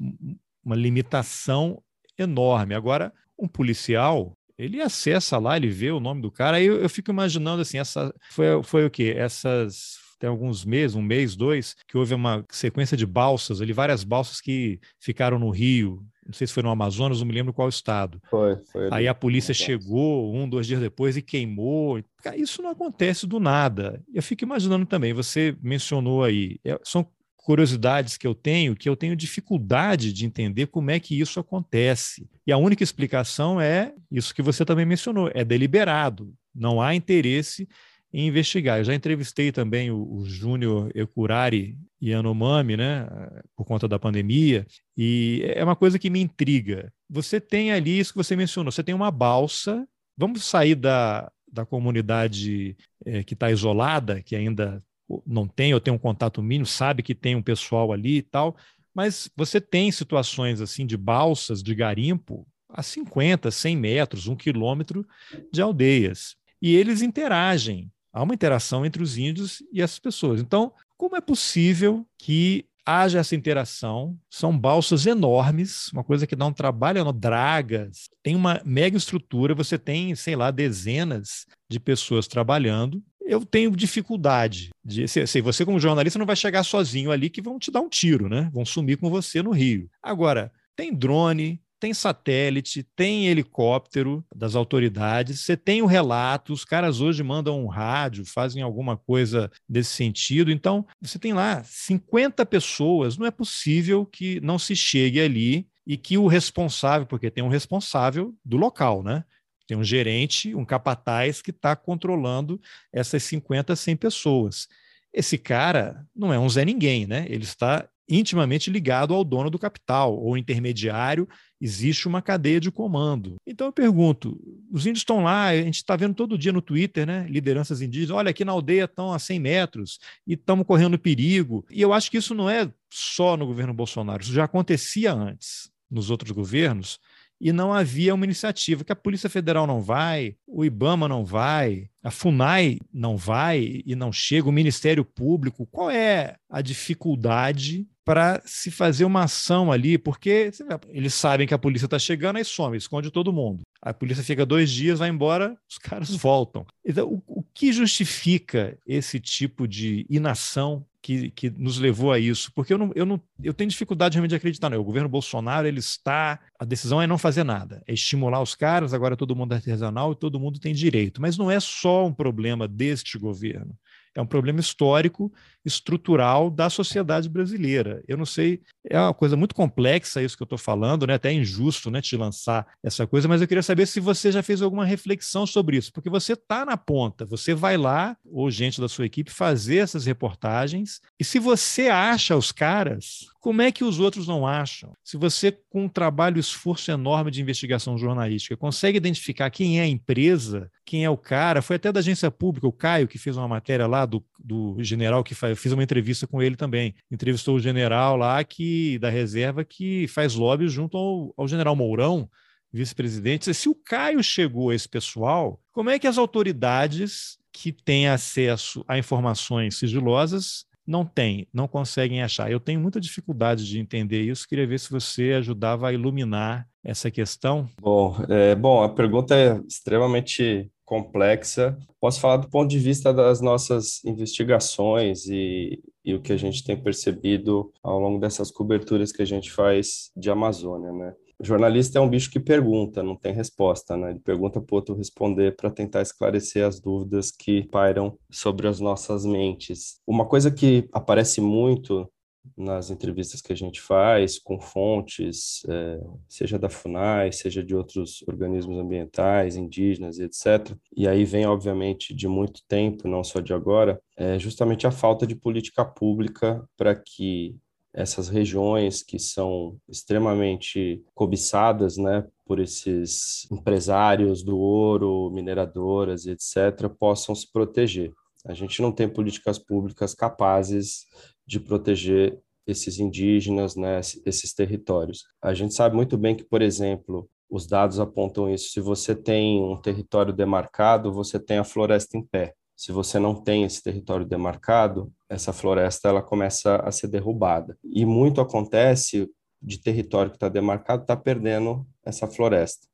uma 0.63 0.75
limitação 0.75 1.82
enorme. 2.17 2.73
Agora, 2.73 3.13
um 3.38 3.47
policial, 3.47 4.38
ele 4.58 4.82
acessa 4.82 5.38
lá, 5.38 5.58
ele 5.58 5.69
vê 5.69 5.91
o 5.91 5.99
nome 5.99 6.21
do 6.21 6.32
cara, 6.32 6.58
aí 6.58 6.65
eu, 6.65 6.82
eu 6.82 6.89
fico 6.89 7.12
imaginando 7.12 7.62
assim, 7.62 7.78
essa 7.78 8.13
foi, 8.32 8.63
foi 8.63 8.86
o 8.86 8.89
quê? 8.89 9.13
Essas 9.15 10.04
tem 10.17 10.30
alguns 10.30 10.63
meses, 10.63 10.95
um 10.95 11.01
mês, 11.01 11.36
dois, 11.36 11.75
que 11.88 11.97
houve 11.97 12.13
uma 12.13 12.43
sequência 12.49 12.95
de 12.95 13.06
balsas 13.06 13.62
ali, 13.62 13.73
várias 13.73 14.04
balsas 14.04 14.39
que 14.39 14.80
ficaram 14.99 15.38
no 15.38 15.49
Rio, 15.49 16.01
não 16.25 16.34
sei 16.34 16.47
se 16.47 16.54
foi 16.54 16.63
no 16.63 16.71
Amazonas, 16.71 17.19
não 17.19 17.28
me 17.28 17.34
lembro 17.34 17.54
qual 17.54 17.69
estado. 17.69 18.19
Foi, 18.30 18.58
foi. 18.71 18.89
Aí 18.91 19.08
a 19.08 19.13
polícia 19.13 19.54
chegou 19.54 20.34
um, 20.36 20.49
dois 20.49 20.65
dias 20.65 20.80
depois 20.80 21.15
e 21.15 21.21
queimou. 21.21 22.01
Isso 22.36 22.63
não 22.63 22.71
acontece 22.71 23.28
do 23.28 23.39
nada. 23.39 24.01
Eu 24.12 24.23
fico 24.23 24.43
imaginando 24.43 24.86
também, 24.88 25.13
você 25.13 25.56
mencionou 25.62 26.23
aí, 26.23 26.58
é, 26.65 26.80
são 26.84 27.06
curiosidades 27.45 28.17
que 28.17 28.25
eu 28.25 28.34
tenho, 28.34 28.75
que 28.75 28.89
eu 28.89 28.95
tenho 28.95 29.15
dificuldade 29.15 30.12
de 30.12 30.25
entender 30.25 30.65
como 30.65 30.89
é 30.89 30.99
que 30.99 31.19
isso 31.19 31.39
acontece. 31.39 32.27
E 32.45 32.51
a 32.51 32.58
única 32.58 32.84
explicação 32.84 33.62
é 33.62 33.93
isso 34.12 34.34
que 34.34 34.41
você 34.41 34.65
também 34.65 34.84
mencionou, 34.84 35.29
é 35.31 35.45
deliberado. 35.45 36.34
Não 36.53 36.81
há 36.81 36.95
interesse 36.95 37.69
em 38.12 38.27
investigar. 38.27 38.79
Eu 38.79 38.86
já 38.86 38.95
entrevistei 38.95 39.51
também 39.51 39.91
o, 39.91 40.12
o 40.12 40.25
Júnior 40.25 40.91
Ecurari 40.95 41.77
Yanomami, 42.01 42.77
né, 42.77 43.08
por 43.55 43.63
conta 43.63 43.88
da 43.88 43.99
pandemia, 43.99 44.65
e 44.97 45.43
é 45.45 45.63
uma 45.63 45.75
coisa 45.75 45.99
que 45.99 46.10
me 46.10 46.19
intriga. 46.19 46.91
Você 47.08 47.39
tem 47.39 47.71
ali 47.71 47.99
isso 47.99 48.12
que 48.12 48.17
você 48.17 48.36
mencionou, 48.36 48.71
você 48.71 48.84
tem 48.84 48.95
uma 48.95 49.12
balsa, 49.12 49.88
vamos 50.17 50.43
sair 50.45 50.73
da, 50.73 51.31
da 51.51 51.63
comunidade 51.63 52.75
é, 53.05 53.23
que 53.23 53.36
está 53.36 53.51
isolada, 53.51 54.19
que 54.23 54.36
ainda 54.36 54.84
não 55.25 55.47
tem 55.47 55.73
ou 55.73 55.79
tem 55.79 55.93
um 55.93 55.97
contato 55.97 56.41
mínimo, 56.41 56.65
sabe 56.65 57.03
que 57.03 57.15
tem 57.15 57.35
um 57.35 57.41
pessoal 57.41 57.91
ali 57.91 58.17
e 58.17 58.21
tal, 58.21 58.55
mas 58.93 59.29
você 59.35 59.59
tem 59.61 59.91
situações 59.91 60.61
assim 60.61 60.85
de 60.85 60.97
balsas 60.97 61.61
de 61.61 61.75
garimpo 61.75 62.47
a 62.69 62.81
50, 62.81 63.51
100 63.51 63.77
metros, 63.77 64.27
um 64.27 64.35
quilômetro 64.35 65.05
de 65.51 65.61
aldeias. 65.61 66.35
E 66.61 66.75
eles 66.75 67.01
interagem 67.01 67.91
Há 68.15 68.23
uma 68.23 68.33
interação 68.33 68.85
entre 68.85 69.03
os 69.03 69.17
índios 69.17 69.61
e 69.73 69.81
essas 69.81 69.99
pessoas. 69.99 70.39
Então, 70.39 70.71
como 70.95 71.17
é 71.17 71.21
possível 71.21 72.07
que 72.17 72.65
haja 72.85 73.19
essa 73.19 73.35
interação? 73.35 74.17
São 74.29 74.57
balsas 74.57 75.05
enormes, 75.05 75.91
uma 75.91 76.01
coisa 76.01 76.25
que 76.25 76.33
dá 76.33 76.45
um 76.45 76.53
trabalho, 76.53 77.11
dragas, 77.11 78.09
tem 78.23 78.33
uma 78.33 78.61
mega 78.63 78.95
estrutura, 78.95 79.53
você 79.53 79.77
tem, 79.77 80.15
sei 80.15 80.33
lá, 80.33 80.49
dezenas 80.49 81.45
de 81.69 81.77
pessoas 81.77 82.25
trabalhando. 82.25 83.03
Eu 83.25 83.45
tenho 83.45 83.71
dificuldade 83.71 84.69
de. 84.83 85.07
Sei, 85.07 85.41
você, 85.41 85.65
como 85.65 85.79
jornalista, 85.79 86.19
não 86.19 86.25
vai 86.25 86.35
chegar 86.35 86.63
sozinho 86.63 87.11
ali 87.11 87.29
que 87.29 87.41
vão 87.41 87.57
te 87.57 87.71
dar 87.71 87.81
um 87.81 87.89
tiro, 87.89 88.29
né? 88.29 88.49
Vão 88.53 88.63
sumir 88.63 88.97
com 88.97 89.09
você 89.09 89.41
no 89.41 89.51
Rio. 89.51 89.89
Agora, 90.01 90.51
tem 90.75 90.93
drone, 90.93 91.59
tem 91.79 91.93
satélite, 91.93 92.83
tem 92.95 93.27
helicóptero 93.27 94.23
das 94.35 94.55
autoridades, 94.55 95.41
você 95.41 95.57
tem 95.57 95.81
o 95.81 95.85
relato, 95.85 96.53
os 96.53 96.65
caras 96.65 97.01
hoje 97.01 97.21
mandam 97.23 97.63
um 97.63 97.67
rádio, 97.67 98.25
fazem 98.25 98.61
alguma 98.61 98.97
coisa 98.97 99.51
desse 99.67 99.91
sentido. 99.93 100.51
Então, 100.51 100.85
você 101.01 101.19
tem 101.19 101.33
lá 101.33 101.63
50 101.63 102.45
pessoas, 102.45 103.17
não 103.17 103.25
é 103.25 103.31
possível 103.31 104.05
que 104.05 104.39
não 104.41 104.57
se 104.57 104.75
chegue 104.75 105.19
ali 105.19 105.67
e 105.85 105.97
que 105.97 106.17
o 106.17 106.27
responsável, 106.27 107.05
porque 107.05 107.29
tem 107.29 107.43
um 107.43 107.49
responsável 107.49 108.33
do 108.43 108.57
local, 108.57 109.03
né? 109.03 109.23
Tem 109.67 109.78
um 109.78 109.84
gerente, 109.84 110.54
um 110.54 110.65
capataz 110.65 111.41
que 111.41 111.51
está 111.51 111.75
controlando 111.75 112.60
essas 112.91 113.23
50, 113.23 113.75
100 113.75 113.95
pessoas. 113.95 114.67
Esse 115.13 115.38
cara 115.38 116.06
não 116.15 116.34
é 116.34 116.39
um 116.39 116.49
Zé 116.49 116.65
Ninguém, 116.65 117.08
né? 117.08 117.25
Ele 117.30 117.43
está 117.43 117.88
intimamente 118.08 118.69
ligado 118.69 119.13
ao 119.13 119.23
dono 119.23 119.49
do 119.49 119.58
capital 119.58 120.15
ou 120.15 120.38
intermediário, 120.38 121.28
existe 121.60 122.08
uma 122.08 122.21
cadeia 122.21 122.60
de 122.60 122.69
comando. 122.69 123.38
Então 123.45 123.67
eu 123.67 123.73
pergunto, 123.73 124.39
os 124.71 124.86
índios 124.86 124.99
estão 124.99 125.23
lá, 125.23 125.47
a 125.47 125.58
gente 125.58 125.78
está 125.78 125.95
vendo 125.95 126.13
todo 126.13 126.38
dia 126.38 126.54
no 126.54 126.62
Twitter, 126.62 127.06
né, 127.06 127.25
lideranças 127.28 127.82
indígenas, 127.82 128.15
olha 128.15 128.30
aqui 128.30 128.45
na 128.45 128.51
aldeia 128.51 128.86
estão 128.86 129.12
a 129.12 129.19
100 129.19 129.39
metros 129.39 129.99
e 130.28 130.34
estamos 130.34 130.67
correndo 130.67 130.99
perigo. 130.99 131.65
E 131.69 131.82
eu 131.82 131.93
acho 131.93 132.12
que 132.12 132.17
isso 132.17 132.36
não 132.36 132.49
é 132.49 132.71
só 132.91 133.36
no 133.36 133.47
governo 133.47 133.73
Bolsonaro, 133.73 134.21
isso 134.21 134.34
já 134.34 134.43
acontecia 134.43 135.13
antes 135.13 135.71
nos 135.89 136.10
outros 136.10 136.32
governos, 136.32 136.99
e 137.39 137.52
não 137.52 137.74
havia 137.74 138.13
uma 138.13 138.26
iniciativa 138.26 138.84
que 138.84 138.91
a 138.91 138.95
Polícia 138.95 139.30
Federal 139.30 139.67
não 139.67 139.82
vai, 139.82 140.36
o 140.48 140.63
IBAMA 140.63 141.08
não 141.08 141.26
vai, 141.26 141.89
a 142.04 142.12
FUNAI 142.12 142.80
não 142.93 143.17
vai 143.17 143.82
e 143.86 143.95
não 143.95 144.12
chega, 144.12 144.48
o 144.48 144.52
Ministério 144.52 145.04
Público. 145.04 145.65
Qual 145.65 145.89
é 145.89 146.36
a 146.50 146.62
dificuldade 146.62 147.88
para 148.06 148.41
se 148.45 148.69
fazer 148.69 149.06
uma 149.06 149.24
ação 149.24 149.71
ali? 149.71 149.98
Porque 149.98 150.52
eles 150.89 151.13
sabem 151.13 151.48
que 151.48 151.54
a 151.54 151.60
polícia 151.60 151.86
está 151.86 152.00
chegando, 152.00 152.38
aí 152.38 152.45
some, 152.45 152.78
esconde 152.78 153.12
todo 153.12 153.34
mundo. 153.34 153.63
A 153.86 153.93
polícia 153.93 154.24
fica 154.24 154.48
dois 154.48 154.71
dias, 154.71 154.98
vai 154.98 155.10
embora, 155.10 155.56
os 155.69 155.78
caras 155.78 156.10
voltam. 156.15 156.65
Então, 156.84 157.08
o, 157.08 157.21
o 157.28 157.43
que 157.54 157.71
justifica 157.71 158.76
esse 158.84 159.19
tipo 159.19 159.67
de 159.67 160.08
inação 160.10 160.84
que, 161.04 161.30
que, 161.30 161.52
nos 161.52 161.78
levou 161.78 162.12
a 162.12 162.17
isso, 162.17 162.52
porque 162.56 162.74
eu, 162.74 162.80
não, 162.80 162.91
eu, 162.95 163.06
não, 163.06 163.21
eu 163.43 163.54
tenho 163.54 163.69
dificuldade 163.69 164.15
realmente 164.15 164.32
de 164.32 164.38
acreditar. 164.38 164.71
Não. 164.71 164.82
O 164.82 164.84
governo 164.84 165.08
Bolsonaro 165.08 165.67
ele 165.67 165.78
está. 165.78 166.39
A 166.58 166.65
decisão 166.65 167.00
é 167.00 167.06
não 167.06 167.19
fazer 167.19 167.43
nada, 167.43 167.84
é 167.86 167.93
estimular 167.93 168.41
os 168.41 168.56
caras. 168.56 168.91
Agora 168.91 169.15
todo 169.15 169.36
mundo 169.36 169.54
é 169.54 169.58
artesanal 169.58 170.13
e 170.13 170.15
todo 170.15 170.39
mundo 170.39 170.60
tem 170.60 170.74
direito. 170.74 171.21
Mas 171.21 171.38
não 171.38 171.52
é 171.52 171.60
só 171.60 172.08
um 172.08 172.13
problema 172.13 172.67
deste 172.67 173.19
governo 173.19 173.78
é 174.15 174.21
um 174.21 174.26
problema 174.26 174.60
histórico, 174.60 175.32
estrutural 175.65 176.49
da 176.49 176.69
sociedade 176.69 177.28
brasileira. 177.28 178.04
Eu 178.08 178.17
não 178.17 178.25
sei, 178.25 178.62
é 178.88 178.99
uma 178.99 179.13
coisa 179.13 179.36
muito 179.36 179.56
complexa 179.56 180.21
isso 180.21 180.38
que 180.38 180.43
eu 180.43 180.45
estou 180.45 180.58
falando, 180.58 181.08
né? 181.08 181.15
até 181.15 181.34
injusto 181.34 181.89
né, 181.89 182.01
te 182.01 182.15
lançar 182.15 182.67
essa 182.84 183.08
coisa, 183.08 183.28
mas 183.28 183.41
eu 183.41 183.47
queria 183.47 183.63
saber 183.63 183.88
se 183.88 183.99
você 183.99 184.32
já 184.32 184.43
fez 184.43 184.62
alguma 184.62 184.86
reflexão 184.86 185.45
sobre 185.47 185.78
isso, 185.78 185.91
porque 185.91 186.10
você 186.10 186.34
está 186.34 186.65
na 186.65 186.78
ponta, 186.78 187.25
você 187.25 187.54
vai 187.54 187.78
lá, 187.78 188.15
ou 188.25 188.49
gente 188.51 188.80
da 188.80 188.88
sua 188.88 189.06
equipe, 189.06 189.32
fazer 189.32 189.78
essas 189.78 190.06
reportagens, 190.06 191.01
e 191.19 191.23
se 191.23 191.39
você 191.39 191.88
acha 191.88 192.36
os 192.36 192.51
caras, 192.51 193.25
como 193.45 193.62
é 193.62 193.71
que 193.71 193.84
os 193.84 193.99
outros 193.99 194.28
não 194.28 194.47
acham? 194.47 194.91
Se 195.04 195.17
você, 195.17 195.56
com 195.69 195.86
um 195.86 195.88
trabalho, 195.88 196.39
esforço 196.39 196.89
enorme 196.89 197.30
de 197.30 197.39
investigação 197.39 197.95
jornalística, 197.95 198.58
consegue 198.58 198.97
identificar 198.97 199.51
quem 199.51 199.80
é 199.80 199.84
a 199.84 199.88
empresa, 199.88 200.71
quem 200.84 201.06
é 201.06 201.10
o 201.12 201.15
cara, 201.15 201.62
foi 201.62 201.75
até 201.75 201.91
da 201.91 201.99
agência 201.99 202.32
pública, 202.32 202.67
o 202.67 202.71
Caio, 202.71 203.08
que 203.08 203.19
fez 203.19 203.38
uma 203.38 203.47
matéria 203.47 203.86
lá 203.86 204.04
do, 204.06 204.25
do 204.39 204.75
general 204.80 205.23
que 205.23 205.36
faz, 205.36 205.54
eu 205.55 205.57
fiz 205.57 205.71
uma 205.71 205.83
entrevista 205.83 206.27
com 206.27 206.41
ele 206.41 206.55
também. 206.55 206.93
Entrevistou 207.09 207.55
o 207.55 207.59
general 207.59 208.17
lá 208.17 208.43
que 208.43 208.99
da 208.99 209.09
reserva 209.09 209.63
que 209.63 210.07
faz 210.09 210.35
lobby 210.35 210.67
junto 210.67 210.97
ao, 210.97 211.33
ao 211.37 211.47
general 211.47 211.75
Mourão, 211.75 212.29
vice-presidente. 212.71 213.53
Se 213.53 213.69
o 213.69 213.75
Caio 213.75 214.21
chegou 214.21 214.69
a 214.69 214.75
esse 214.75 214.87
pessoal, 214.87 215.59
como 215.71 215.89
é 215.89 215.97
que 215.97 216.07
as 216.07 216.17
autoridades 216.17 217.37
que 217.53 217.71
têm 217.71 218.09
acesso 218.09 218.83
a 218.85 218.97
informações 218.97 219.77
sigilosas 219.77 220.65
não 220.85 221.05
tem, 221.05 221.47
não 221.53 221.67
conseguem 221.67 222.21
achar. 222.21 222.51
Eu 222.51 222.59
tenho 222.59 222.79
muita 222.79 222.99
dificuldade 222.99 223.65
de 223.65 223.79
entender 223.79 224.21
isso. 224.21 224.47
Queria 224.47 224.67
ver 224.67 224.79
se 224.79 224.91
você 224.91 225.31
ajudava 225.33 225.87
a 225.87 225.93
iluminar 225.93 226.67
essa 226.83 227.09
questão. 227.09 227.67
Bom, 227.81 228.15
é, 228.29 228.53
bom, 228.53 228.83
a 228.83 228.89
pergunta 228.89 229.35
é 229.35 229.59
extremamente 229.67 230.69
complexa. 230.86 231.78
Posso 232.00 232.19
falar 232.19 232.38
do 232.38 232.50
ponto 232.50 232.69
de 232.69 232.80
vista 232.80 233.13
das 233.13 233.41
nossas 233.41 234.04
investigações 234.06 235.26
e, 235.26 235.82
e 236.04 236.13
o 236.13 236.21
que 236.21 236.32
a 236.32 236.38
gente 236.38 236.63
tem 236.63 236.82
percebido 236.82 237.71
ao 237.84 238.00
longo 238.00 238.19
dessas 238.19 238.52
coberturas 238.52 239.12
que 239.12 239.21
a 239.21 239.26
gente 239.26 239.52
faz 239.52 240.12
de 240.15 240.30
Amazônia, 240.30 240.91
né? 240.91 241.13
O 241.38 241.43
jornalista 241.43 242.00
é 242.00 242.02
um 242.02 242.10
bicho 242.10 242.32
que 242.32 242.39
pergunta, 242.39 243.04
não 243.04 243.15
tem 243.15 243.34
resposta, 243.34 243.98
né? 243.98 244.12
Ele 244.12 244.19
pergunta 244.19 244.62
para 244.62 244.74
o 244.74 244.78
outro 244.78 244.95
responder 244.95 245.56
para 245.56 245.69
tentar 245.69 246.02
esclarecer 246.02 246.65
as 246.65 246.80
dúvidas 246.80 247.30
que 247.30 247.67
pairam 247.67 248.17
sobre 248.32 248.67
as 248.67 248.80
nossas 248.80 249.26
mentes. 249.26 250.00
Uma 250.08 250.26
coisa 250.26 250.50
que 250.50 250.88
aparece 250.93 251.41
muito 251.41 252.10
nas 252.58 252.89
entrevistas 252.89 253.41
que 253.41 253.53
a 253.53 253.55
gente 253.55 253.81
faz 253.81 254.39
com 254.39 254.60
fontes, 254.60 255.63
é, 255.67 255.99
seja 256.27 256.60
da 256.60 256.69
FUNAI, 256.69 257.31
seja 257.31 257.63
de 257.63 257.75
outros 257.75 258.23
organismos 258.27 258.77
ambientais, 258.77 259.55
indígenas 259.55 260.19
etc. 260.19 260.75
E 260.95 261.08
aí 261.08 261.25
vem, 261.25 261.45
obviamente, 261.45 262.13
de 262.13 262.27
muito 262.27 262.62
tempo, 262.67 263.08
não 263.08 263.23
só 263.23 263.39
de 263.39 263.53
agora, 263.53 264.01
é 264.17 264.39
justamente 264.39 264.88
a 264.88 264.91
falta 264.91 265.25
de 265.25 265.36
política 265.36 265.84
pública 265.84 266.67
para 266.77 266.95
que 266.95 267.55
essas 267.93 268.27
regiões 268.27 269.01
que 269.01 269.17
são 269.17 269.77
extremamente 269.88 271.01
cobiçadas, 271.13 271.95
né, 271.95 272.27
por 272.45 272.60
esses 272.60 273.49
empresários 273.49 274.43
do 274.43 274.58
ouro, 274.58 275.31
mineradoras, 275.31 276.25
etc., 276.25 276.89
possam 276.99 277.34
se 277.34 277.49
proteger. 277.51 278.12
A 278.45 278.53
gente 278.53 278.81
não 278.81 278.91
tem 278.91 279.10
políticas 279.10 279.58
públicas 279.58 280.13
capazes 280.13 281.08
de 281.45 281.60
proteger 281.60 282.39
esses 282.65 282.99
indígenas, 282.99 283.75
né, 283.75 283.99
esses 284.25 284.53
territórios. 284.53 285.23
A 285.41 285.53
gente 285.53 285.73
sabe 285.73 285.95
muito 285.95 286.17
bem 286.17 286.36
que, 286.36 286.43
por 286.43 286.62
exemplo, 286.62 287.29
os 287.49 287.67
dados 287.67 287.99
apontam 287.99 288.51
isso. 288.51 288.71
Se 288.71 288.79
você 288.79 289.15
tem 289.15 289.62
um 289.63 289.79
território 289.79 290.34
demarcado, 290.34 291.13
você 291.13 291.39
tem 291.39 291.58
a 291.58 291.63
floresta 291.63 292.17
em 292.17 292.23
pé. 292.23 292.53
Se 292.75 292.91
você 292.91 293.19
não 293.19 293.36
tem 293.36 293.63
esse 293.63 293.81
território 293.81 294.25
demarcado, 294.25 295.12
essa 295.29 295.53
floresta 295.53 296.10
ela 296.10 296.21
começa 296.21 296.77
a 296.77 296.91
ser 296.91 297.08
derrubada. 297.08 297.77
E 297.84 298.03
muito 298.05 298.41
acontece 298.41 299.29
de 299.62 299.79
território 299.79 300.31
que 300.31 300.38
está 300.38 300.49
demarcado 300.49 301.03
está 301.03 301.15
perdendo 301.15 301.86
essa 302.03 302.27
floresta. 302.27 302.88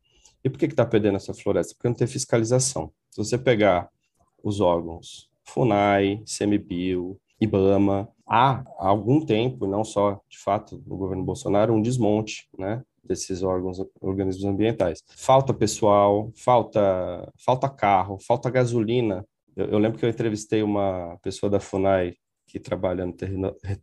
E 0.44 0.50
por 0.50 0.60
que 0.60 0.66
está 0.66 0.86
perdendo 0.86 1.18
essa 1.18 1.34
floresta? 1.34 1.74
Porque 1.74 1.88
não 1.88 1.96
tem 1.96 2.08
fiscalização. 2.08 2.92
Se 3.10 3.18
você 3.18 3.38
pegar 3.38 3.90
os 4.44 4.60
órgãos 4.60 5.30
FUNAI, 5.44 6.24
CMBio, 6.26 7.20
IBAMA, 7.40 8.08
há 8.32 8.63
algum 8.78 9.26
tempo, 9.26 9.67
não 9.67 9.84
só 9.84 10.22
de 10.30 10.39
fato 10.39 10.82
no 10.88 10.96
governo 10.96 11.24
Bolsonaro, 11.24 11.74
um 11.74 11.82
desmonte 11.82 12.48
né, 12.58 12.82
desses 13.04 13.44
órgãos, 13.44 13.78
organismos 14.00 14.46
ambientais. 14.46 15.04
Falta 15.17 15.54
pessoal, 15.54 16.32
falta, 16.36 17.32
falta 17.38 17.67
carro, 17.67 18.17
falta 18.20 18.50
gasolina 18.50 19.26
eu, 19.56 19.65
eu, 19.65 19.80
lembro 19.80 20.00
que 20.00 20.06
eu 20.06 20.10
entrevistei 20.10 20.63
uma 20.63 21.17
pessoa 21.22 21.50
da 21.50 21.60
FUNAI 21.60 22.15
que 22.48 22.60
trabalha 22.60 23.06
no 23.06 23.13
terri 23.13 23.38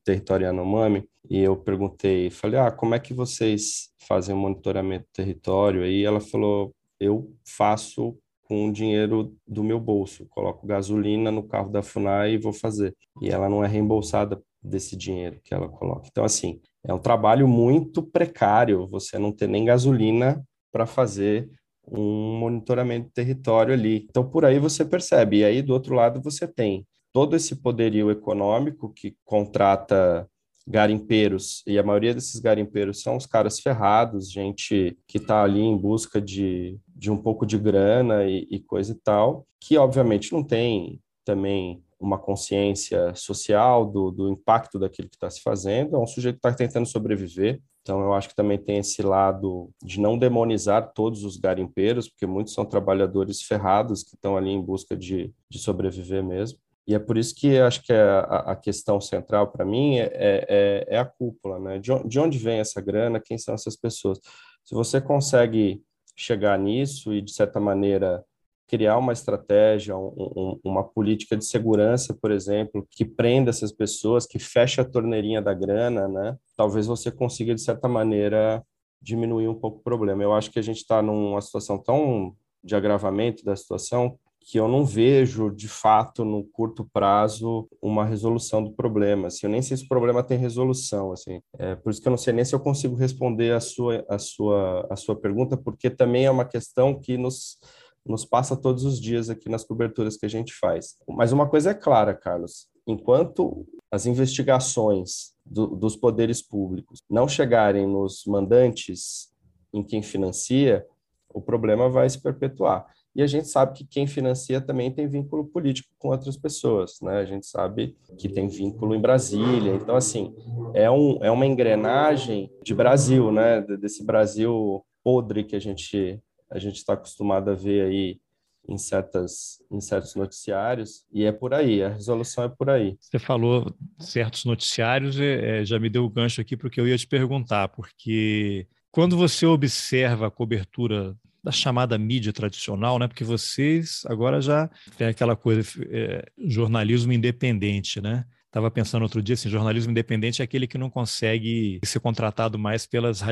território 0.04 0.46
Yanomami 0.46 1.04
e 1.28 1.38
eu 1.38 1.56
perguntei, 1.56 2.30
falei, 2.30 2.58
ah, 2.58 2.70
como 2.70 2.94
é 2.94 2.98
que 2.98 3.14
vocês 3.14 3.90
fazem 4.06 4.34
o 4.34 4.38
monitoramento 4.38 5.04
do 5.04 5.12
território? 5.12 5.86
E 5.86 6.04
ela 6.04 6.20
falou, 6.20 6.74
eu 7.00 7.34
faço 7.46 8.18
com 8.48 8.68
o 8.68 8.72
dinheiro 8.72 9.36
do 9.46 9.62
meu 9.62 9.78
bolso, 9.78 10.26
coloco 10.30 10.66
gasolina 10.66 11.30
no 11.30 11.42
carro 11.42 11.70
da 11.70 11.82
FUNAI 11.82 12.32
e 12.32 12.38
vou 12.38 12.52
fazer. 12.52 12.96
E 13.20 13.28
ela 13.28 13.48
não 13.48 13.62
é 13.62 13.68
reembolsada 13.68 14.42
desse 14.62 14.96
dinheiro 14.96 15.38
que 15.44 15.52
ela 15.52 15.68
coloca. 15.68 16.08
Então, 16.10 16.24
assim, 16.24 16.60
é 16.82 16.92
um 16.94 16.98
trabalho 16.98 17.46
muito 17.46 18.02
precário, 18.02 18.88
você 18.88 19.18
não 19.18 19.30
ter 19.30 19.48
nem 19.48 19.64
gasolina 19.64 20.42
para 20.72 20.86
fazer 20.86 21.50
um 21.86 22.38
monitoramento 22.38 23.08
do 23.08 23.12
território 23.12 23.74
ali. 23.74 24.06
Então, 24.08 24.28
por 24.28 24.44
aí 24.44 24.58
você 24.58 24.84
percebe. 24.84 25.38
E 25.38 25.44
aí, 25.44 25.62
do 25.62 25.72
outro 25.72 25.94
lado, 25.94 26.20
você 26.22 26.46
tem 26.46 26.86
todo 27.12 27.36
esse 27.36 27.56
poderio 27.56 28.10
econômico 28.10 28.92
que 28.94 29.14
contrata 29.24 30.28
garimpeiros, 30.68 31.62
e 31.66 31.78
a 31.78 31.82
maioria 31.82 32.14
desses 32.14 32.38
garimpeiros 32.40 33.00
são 33.00 33.16
os 33.16 33.26
caras 33.26 33.58
ferrados, 33.58 34.30
gente 34.30 34.96
que 35.06 35.18
está 35.18 35.42
ali 35.42 35.60
em 35.60 35.76
busca 35.76 36.20
de, 36.20 36.78
de 36.94 37.10
um 37.10 37.16
pouco 37.16 37.46
de 37.46 37.58
grana 37.58 38.24
e, 38.24 38.46
e 38.50 38.60
coisa 38.60 38.92
e 38.92 38.96
tal, 38.96 39.46
que 39.60 39.78
obviamente 39.78 40.32
não 40.32 40.44
tem 40.44 41.00
também 41.24 41.82
uma 41.98 42.18
consciência 42.18 43.12
social 43.14 43.84
do, 43.84 44.10
do 44.10 44.28
impacto 44.28 44.78
daquilo 44.78 45.08
que 45.08 45.16
está 45.16 45.28
se 45.28 45.40
fazendo, 45.40 45.96
é 45.96 45.98
um 45.98 46.06
sujeito 46.06 46.36
que 46.36 46.46
está 46.46 46.56
tentando 46.56 46.86
sobreviver, 46.86 47.60
então, 47.88 48.02
eu 48.02 48.12
acho 48.12 48.28
que 48.28 48.36
também 48.36 48.58
tem 48.58 48.76
esse 48.76 49.00
lado 49.00 49.70
de 49.82 49.98
não 49.98 50.18
demonizar 50.18 50.92
todos 50.92 51.24
os 51.24 51.38
garimpeiros, 51.38 52.06
porque 52.06 52.26
muitos 52.26 52.52
são 52.52 52.62
trabalhadores 52.62 53.40
ferrados 53.40 54.02
que 54.02 54.14
estão 54.14 54.36
ali 54.36 54.50
em 54.50 54.60
busca 54.60 54.94
de, 54.94 55.32
de 55.48 55.58
sobreviver 55.58 56.22
mesmo. 56.22 56.58
E 56.88 56.94
é 56.94 56.98
por 56.98 57.18
isso 57.18 57.34
que 57.34 57.58
acho 57.58 57.82
que 57.82 57.92
a, 57.92 58.20
a 58.20 58.56
questão 58.56 58.98
central 58.98 59.52
para 59.52 59.62
mim 59.62 59.98
é, 59.98 60.06
é, 60.14 60.86
é, 60.88 60.98
a 60.98 61.04
cúpula, 61.04 61.58
né? 61.60 61.78
De, 61.78 61.90
de 62.08 62.18
onde 62.18 62.38
vem 62.38 62.60
essa 62.60 62.80
grana, 62.80 63.20
quem 63.20 63.36
são 63.36 63.52
essas 63.52 63.76
pessoas? 63.76 64.18
Se 64.64 64.74
você 64.74 64.98
consegue 64.98 65.82
chegar 66.16 66.58
nisso 66.58 67.12
e, 67.12 67.20
de 67.20 67.30
certa 67.30 67.60
maneira, 67.60 68.24
criar 68.66 68.96
uma 68.96 69.12
estratégia, 69.12 69.94
um, 69.98 70.14
um, 70.16 70.60
uma 70.64 70.82
política 70.82 71.36
de 71.36 71.44
segurança, 71.44 72.14
por 72.14 72.30
exemplo, 72.30 72.88
que 72.90 73.04
prenda 73.04 73.50
essas 73.50 73.70
pessoas, 73.70 74.24
que 74.26 74.38
feche 74.38 74.80
a 74.80 74.84
torneirinha 74.84 75.42
da 75.42 75.52
grana, 75.52 76.08
né? 76.08 76.38
Talvez 76.56 76.86
você 76.86 77.10
consiga, 77.10 77.54
de 77.54 77.60
certa 77.60 77.86
maneira, 77.86 78.64
diminuir 79.00 79.46
um 79.46 79.54
pouco 79.54 79.80
o 79.80 79.82
problema. 79.82 80.22
Eu 80.22 80.32
acho 80.32 80.50
que 80.50 80.58
a 80.58 80.62
gente 80.62 80.78
está 80.78 81.02
numa 81.02 81.42
situação 81.42 81.76
tão 81.76 82.34
de 82.64 82.74
agravamento 82.74 83.44
da 83.44 83.54
situação 83.54 84.18
que 84.50 84.58
eu 84.58 84.66
não 84.66 84.82
vejo, 84.82 85.50
de 85.50 85.68
fato, 85.68 86.24
no 86.24 86.42
curto 86.42 86.88
prazo, 86.90 87.68
uma 87.82 88.02
resolução 88.02 88.64
do 88.64 88.72
problema. 88.72 89.26
Assim, 89.26 89.40
eu 89.44 89.50
nem 89.50 89.60
sei 89.60 89.76
se 89.76 89.84
o 89.84 89.88
problema 89.88 90.22
tem 90.22 90.38
resolução. 90.38 91.12
Assim. 91.12 91.42
É, 91.58 91.74
por 91.76 91.90
isso 91.90 92.00
que 92.00 92.08
eu 92.08 92.10
não 92.10 92.16
sei 92.16 92.32
nem 92.32 92.46
se 92.46 92.54
eu 92.54 92.60
consigo 92.60 92.94
responder 92.94 93.52
a 93.52 93.60
sua, 93.60 94.06
a 94.08 94.18
sua, 94.18 94.86
a 94.88 94.96
sua 94.96 95.14
pergunta, 95.14 95.54
porque 95.54 95.90
também 95.90 96.24
é 96.24 96.30
uma 96.30 96.46
questão 96.46 96.98
que 96.98 97.18
nos 97.18 97.58
nos 98.06 98.24
passa 98.24 98.56
todos 98.56 98.84
os 98.84 98.98
dias 98.98 99.28
aqui 99.28 99.50
nas 99.50 99.64
coberturas 99.64 100.16
que 100.16 100.24
a 100.24 100.30
gente 100.30 100.54
faz. 100.54 100.96
Mas 101.06 101.30
uma 101.30 101.46
coisa 101.46 101.72
é 101.72 101.74
clara, 101.74 102.14
Carlos: 102.14 102.66
enquanto 102.86 103.66
as 103.90 104.06
investigações 104.06 105.34
do, 105.44 105.66
dos 105.66 105.94
poderes 105.94 106.40
públicos 106.40 107.00
não 107.10 107.28
chegarem 107.28 107.86
nos 107.86 108.24
mandantes 108.26 109.28
em 109.74 109.82
quem 109.82 110.02
financia, 110.02 110.86
o 111.28 111.42
problema 111.42 111.90
vai 111.90 112.08
se 112.08 112.18
perpetuar. 112.18 112.86
E 113.14 113.22
a 113.22 113.26
gente 113.26 113.48
sabe 113.48 113.76
que 113.76 113.84
quem 113.84 114.06
financia 114.06 114.60
também 114.60 114.92
tem 114.92 115.08
vínculo 115.08 115.44
político 115.44 115.88
com 115.98 116.08
outras 116.08 116.36
pessoas, 116.36 116.98
né? 117.02 117.18
A 117.18 117.24
gente 117.24 117.46
sabe 117.46 117.96
que 118.18 118.28
tem 118.28 118.48
vínculo 118.48 118.94
em 118.94 119.00
Brasília. 119.00 119.74
Então, 119.74 119.96
assim, 119.96 120.34
é, 120.74 120.90
um, 120.90 121.18
é 121.22 121.30
uma 121.30 121.46
engrenagem 121.46 122.50
de 122.62 122.74
Brasil, 122.74 123.32
né? 123.32 123.60
Desse 123.60 124.04
Brasil 124.04 124.84
podre 125.02 125.42
que 125.42 125.56
a 125.56 125.60
gente 125.60 126.20
a 126.50 126.58
gente 126.58 126.76
está 126.76 126.94
acostumado 126.94 127.50
a 127.50 127.54
ver 127.54 127.84
aí 127.84 128.20
em, 128.68 128.76
certas, 128.76 129.62
em 129.70 129.80
certos 129.80 130.14
noticiários, 130.14 131.04
e 131.10 131.24
é 131.24 131.32
por 131.32 131.54
aí, 131.54 131.82
a 131.82 131.88
resolução 131.88 132.44
é 132.44 132.48
por 132.48 132.68
aí. 132.68 132.96
Você 133.00 133.18
falou 133.18 133.74
certos 133.98 134.44
noticiários, 134.44 135.18
é, 135.18 135.64
já 135.64 135.78
me 135.78 135.88
deu 135.88 136.04
o 136.04 136.10
gancho 136.10 136.40
aqui 136.40 136.56
porque 136.56 136.80
eu 136.80 136.86
ia 136.86 136.98
te 136.98 137.06
perguntar, 137.06 137.68
porque 137.68 138.66
quando 138.90 139.16
você 139.16 139.46
observa 139.46 140.26
a 140.26 140.30
cobertura 140.30 141.16
da 141.48 141.52
chamada 141.52 141.96
mídia 141.96 142.30
tradicional, 142.30 142.98
né? 142.98 143.08
Porque 143.08 143.24
vocês 143.24 144.02
agora 144.04 144.38
já 144.38 144.68
tem 144.98 145.06
aquela 145.06 145.34
coisa 145.34 145.66
é, 145.90 146.30
jornalismo 146.46 147.10
independente, 147.10 148.02
né? 148.02 148.26
Estava 148.46 148.70
pensando 148.70 149.02
outro 149.02 149.22
dia, 149.22 149.32
assim, 149.32 149.48
jornalismo 149.48 149.90
independente 149.90 150.42
é 150.42 150.44
aquele 150.44 150.66
que 150.66 150.76
não 150.76 150.90
consegue 150.90 151.80
ser 151.84 152.00
contratado 152.00 152.58
mais 152.58 152.86
pelas, 152.86 153.22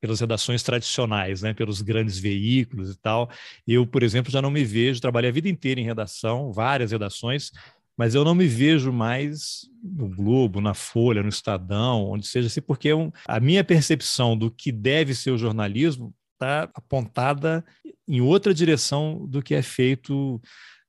pelas 0.00 0.20
redações 0.20 0.62
tradicionais, 0.62 1.42
né? 1.42 1.54
pelos 1.54 1.80
grandes 1.80 2.18
veículos 2.18 2.90
e 2.90 2.98
tal. 2.98 3.30
Eu, 3.66 3.86
por 3.86 4.02
exemplo, 4.02 4.32
já 4.32 4.42
não 4.42 4.50
me 4.50 4.64
vejo, 4.64 5.00
trabalhei 5.00 5.30
a 5.30 5.32
vida 5.32 5.48
inteira 5.48 5.80
em 5.80 5.84
redação, 5.84 6.52
várias 6.52 6.90
redações, 6.90 7.50
mas 7.96 8.16
eu 8.16 8.24
não 8.24 8.34
me 8.34 8.46
vejo 8.46 8.92
mais 8.92 9.68
no 9.82 10.08
Globo, 10.08 10.60
na 10.60 10.74
Folha, 10.74 11.22
no 11.22 11.28
Estadão, 11.28 12.10
onde 12.10 12.26
seja 12.26 12.48
assim, 12.48 12.60
porque 12.60 12.90
é 12.90 13.10
a 13.28 13.40
minha 13.40 13.62
percepção 13.62 14.36
do 14.36 14.50
que 14.50 14.72
deve 14.72 15.14
ser 15.14 15.30
o 15.30 15.38
jornalismo 15.38 16.12
está 16.34 16.68
apontada 16.74 17.64
em 18.06 18.20
outra 18.20 18.52
direção 18.52 19.26
do 19.26 19.42
que 19.42 19.54
é 19.54 19.62
feito 19.62 20.40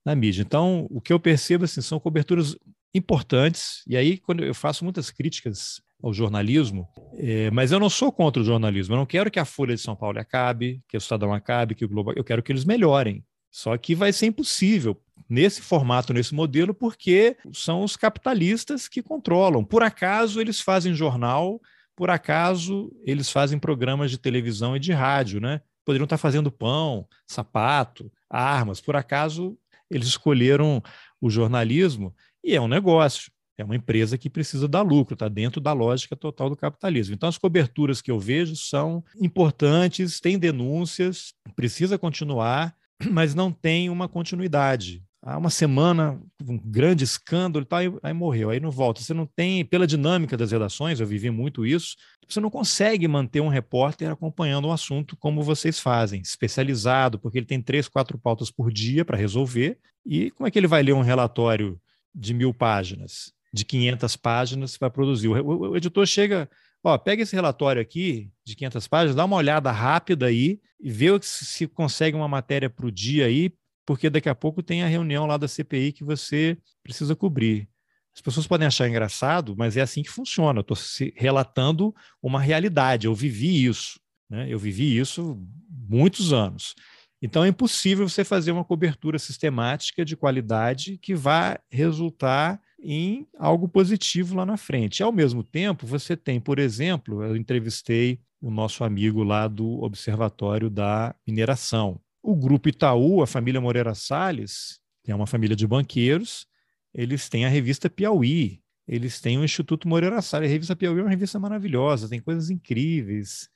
na 0.06 0.14
mídia. 0.14 0.42
Então, 0.42 0.88
o 0.90 1.02
que 1.02 1.14
eu 1.14 1.20
percebo 1.20 1.64
assim, 1.64 1.82
são 1.82 2.00
coberturas 2.00 2.56
importantes, 2.94 3.82
e 3.88 3.98
aí 3.98 4.18
quando 4.18 4.44
eu 4.44 4.54
faço 4.54 4.84
muitas 4.84 5.10
críticas 5.10 5.82
ao 6.02 6.14
jornalismo, 6.14 6.88
é, 7.18 7.50
mas 7.52 7.72
eu 7.72 7.80
não 7.80 7.90
sou 7.90 8.12
contra 8.12 8.42
o 8.42 8.46
jornalismo, 8.46 8.94
eu 8.94 9.00
não 9.00 9.06
quero 9.06 9.32
que 9.32 9.40
a 9.40 9.46
Folha 9.46 9.76
de 9.76 9.82
São 9.82 9.96
Paulo 9.96 10.20
acabe, 10.20 10.82
que 10.88 10.96
o 10.96 11.00
Estadão 11.00 11.34
acabe, 11.34 11.76
que 11.76 11.84
o 11.84 11.90
Globo, 11.90 12.14
eu 12.16 12.24
quero 12.24 12.44
que 12.44 12.52
eles 12.52 12.64
melhorem. 12.64 13.24
Só 13.52 13.78
que 13.78 13.96
vai 13.96 14.12
ser 14.12 14.28
impossível 14.28 15.02
nesse 15.30 15.62
formato, 15.62 16.14
nesse 16.14 16.36
modelo, 16.36 16.74
porque 16.74 17.38
são 17.54 17.84
os 17.84 17.96
capitalistas 17.96 18.88
que 18.88 19.02
controlam. 19.02 19.64
Por 19.64 19.82
acaso 19.82 20.42
eles 20.42 20.60
fazem 20.60 20.94
jornal, 20.94 21.62
por 21.96 22.10
acaso 22.10 22.92
eles 23.04 23.30
fazem 23.30 23.58
programas 23.58 24.12
de 24.12 24.18
televisão 24.18 24.76
e 24.76 24.80
de 24.80 24.92
rádio, 24.92 25.40
né? 25.40 25.62
Poderiam 25.86 26.06
estar 26.06 26.18
fazendo 26.18 26.52
pão, 26.52 27.08
sapato, 27.28 28.12
armas. 28.30 28.82
Por 28.82 28.96
acaso 28.96 29.58
eles 29.90 30.08
escolheram 30.08 30.82
o 31.22 31.30
jornalismo 31.30 32.14
e 32.44 32.56
é 32.56 32.62
um 32.62 32.68
negócio. 32.68 33.32
É 33.58 33.64
uma 33.64 33.76
empresa 33.76 34.18
que 34.18 34.30
precisa 34.30 34.68
dar 34.68 34.82
lucro, 34.82 35.14
está 35.14 35.30
dentro 35.30 35.62
da 35.62 35.72
lógica 35.72 36.16
total 36.16 36.50
do 36.50 36.58
capitalismo. 36.58 37.16
Então, 37.16 37.30
as 37.30 37.38
coberturas 37.38 38.02
que 38.02 38.12
eu 38.12 38.20
vejo 38.20 38.54
são 38.56 39.02
importantes, 39.22 40.20
tem 40.20 40.38
denúncias, 40.38 41.34
precisa 41.56 41.98
continuar, 41.98 42.76
mas 43.10 43.34
não 43.34 43.54
tem 43.54 43.90
uma 43.90 44.10
continuidade. 44.10 45.02
Há 45.28 45.40
uma 45.40 45.50
semana, 45.50 46.22
um 46.48 46.56
grande 46.56 47.04
escândalo 47.04 47.66
e 47.66 47.68
tal, 47.68 47.80
aí, 47.80 47.92
aí 48.04 48.14
morreu, 48.14 48.52
aí 48.52 48.60
não 48.60 48.70
volta. 48.70 49.02
Você 49.02 49.12
não 49.12 49.26
tem, 49.26 49.66
pela 49.66 49.88
dinâmica 49.88 50.38
das 50.38 50.52
redações, 50.52 51.00
eu 51.00 51.08
vivi 51.08 51.32
muito 51.32 51.66
isso, 51.66 51.96
você 52.30 52.40
não 52.40 52.52
consegue 52.52 53.08
manter 53.08 53.42
um 53.42 53.48
repórter 53.48 54.12
acompanhando 54.12 54.68
um 54.68 54.72
assunto 54.72 55.18
como 55.18 55.42
vocês 55.42 55.80
fazem, 55.80 56.22
especializado, 56.22 57.18
porque 57.18 57.40
ele 57.40 57.48
tem 57.48 57.60
três, 57.60 57.88
quatro 57.88 58.20
pautas 58.20 58.52
por 58.52 58.72
dia 58.72 59.04
para 59.04 59.18
resolver. 59.18 59.80
E 60.06 60.30
como 60.30 60.48
é 60.48 60.52
que 60.52 60.60
ele 60.60 60.68
vai 60.68 60.84
ler 60.84 60.94
um 60.94 61.02
relatório 61.02 61.82
de 62.14 62.32
mil 62.32 62.54
páginas, 62.54 63.34
de 63.52 63.66
500 63.66 64.16
páginas 64.18 64.78
para 64.78 64.92
produzir. 64.92 65.28
O, 65.28 65.34
o, 65.34 65.70
o, 65.72 65.78
editor 65.78 66.06
chega, 66.06 66.48
ó, 66.84 66.98
pega 67.00 67.24
esse 67.24 67.36
relatório 67.36 67.82
aqui 67.82 68.30
de 68.46 68.56
500 68.56 68.88
páginas, 68.88 69.16
dá 69.16 69.26
uma 69.26 69.38
olhada 69.38 69.72
rápida 69.72 70.28
aí 70.28 70.60
e 70.80 70.92
vê 70.92 71.08
se, 71.24 71.46
se 71.46 71.68
consegue 71.68 72.16
uma 72.16 72.28
matéria 72.28 72.70
para 72.70 72.86
o 72.86 72.92
dia 72.92 73.26
aí, 73.26 73.52
porque 73.86 74.10
daqui 74.10 74.30
a 74.30 74.36
pouco 74.36 74.63
tem 74.63 74.84
a 74.84 74.88
reunião 74.88 75.26
lá 75.26 75.38
da 75.38 75.48
CPI 75.48 75.91
que 75.91 76.04
você 76.04 76.58
precisa 76.84 77.15
cobrir. 77.15 77.69
As 78.13 78.21
pessoas 78.21 78.48
podem 78.48 78.65
achar 78.65 78.88
engraçado, 78.88 79.56
mas 79.58 79.76
é 79.76 79.82
assim 79.82 80.02
que 80.02 80.10
funciona. 80.10 80.62
Estou 80.62 80.78
relatando 81.15 81.93
uma 82.24 82.39
realidade. 82.39 83.08
Eu 83.08 83.13
vivi 83.13 83.65
isso. 83.65 84.00
Né? 84.30 84.48
Eu 84.50 84.58
vivi 84.58 84.98
isso 84.98 85.38
muitos 85.69 86.32
anos. 86.32 86.76
Então 87.21 87.43
é 87.43 87.50
impossível 87.50 88.08
você 88.08 88.24
fazer 88.24 88.52
uma 88.52 88.63
cobertura 88.63 89.19
sistemática 89.19 90.06
de 90.06 90.15
qualidade 90.15 90.98
que 90.98 91.13
vá 91.13 91.60
resultar 91.69 92.62
em 92.82 93.28
algo 93.38 93.67
positivo 93.67 94.36
lá 94.36 94.45
na 94.45 94.58
frente. 94.58 95.02
Ao 95.02 95.12
mesmo 95.12 95.43
tempo, 95.43 95.88
você 95.88 96.15
tem, 96.15 96.39
por 96.39 96.60
exemplo, 96.60 97.24
eu 97.24 97.36
entrevistei 97.36 98.19
o 98.41 98.52
nosso 98.52 98.84
amigo 98.84 99.24
lá 99.24 99.48
do 99.48 99.84
Observatório 99.84 100.69
da 100.69 101.15
Mineração. 101.26 102.00
O 102.28 102.36
grupo 102.36 102.70
Itaú, 102.70 103.22
a 103.22 103.28
família 103.28 103.62
Moreira 103.62 103.94
Salles, 103.94 104.80
que 105.04 105.12
é 105.12 105.16
uma 105.16 105.28
família 105.28 105.56
de 105.56 105.68
banqueiros, 105.68 106.48
eles 106.94 107.30
têm 107.30 107.46
a 107.46 107.50
revista 107.50 107.90
Piauí, 107.90 108.62
eles 108.88 109.22
têm 109.22 109.38
o 109.38 109.44
Instituto 109.44 109.88
Moreira 109.88 110.22
Salles. 110.22 110.50
A 110.50 110.52
revista 110.52 110.76
Piauí 110.76 111.00
é 111.00 111.04
uma 111.04 111.10
revista 111.10 111.40
maravilhosa, 111.40 112.10
tem 112.10 112.20
coisas 112.20 112.50
incríveis 112.50 113.50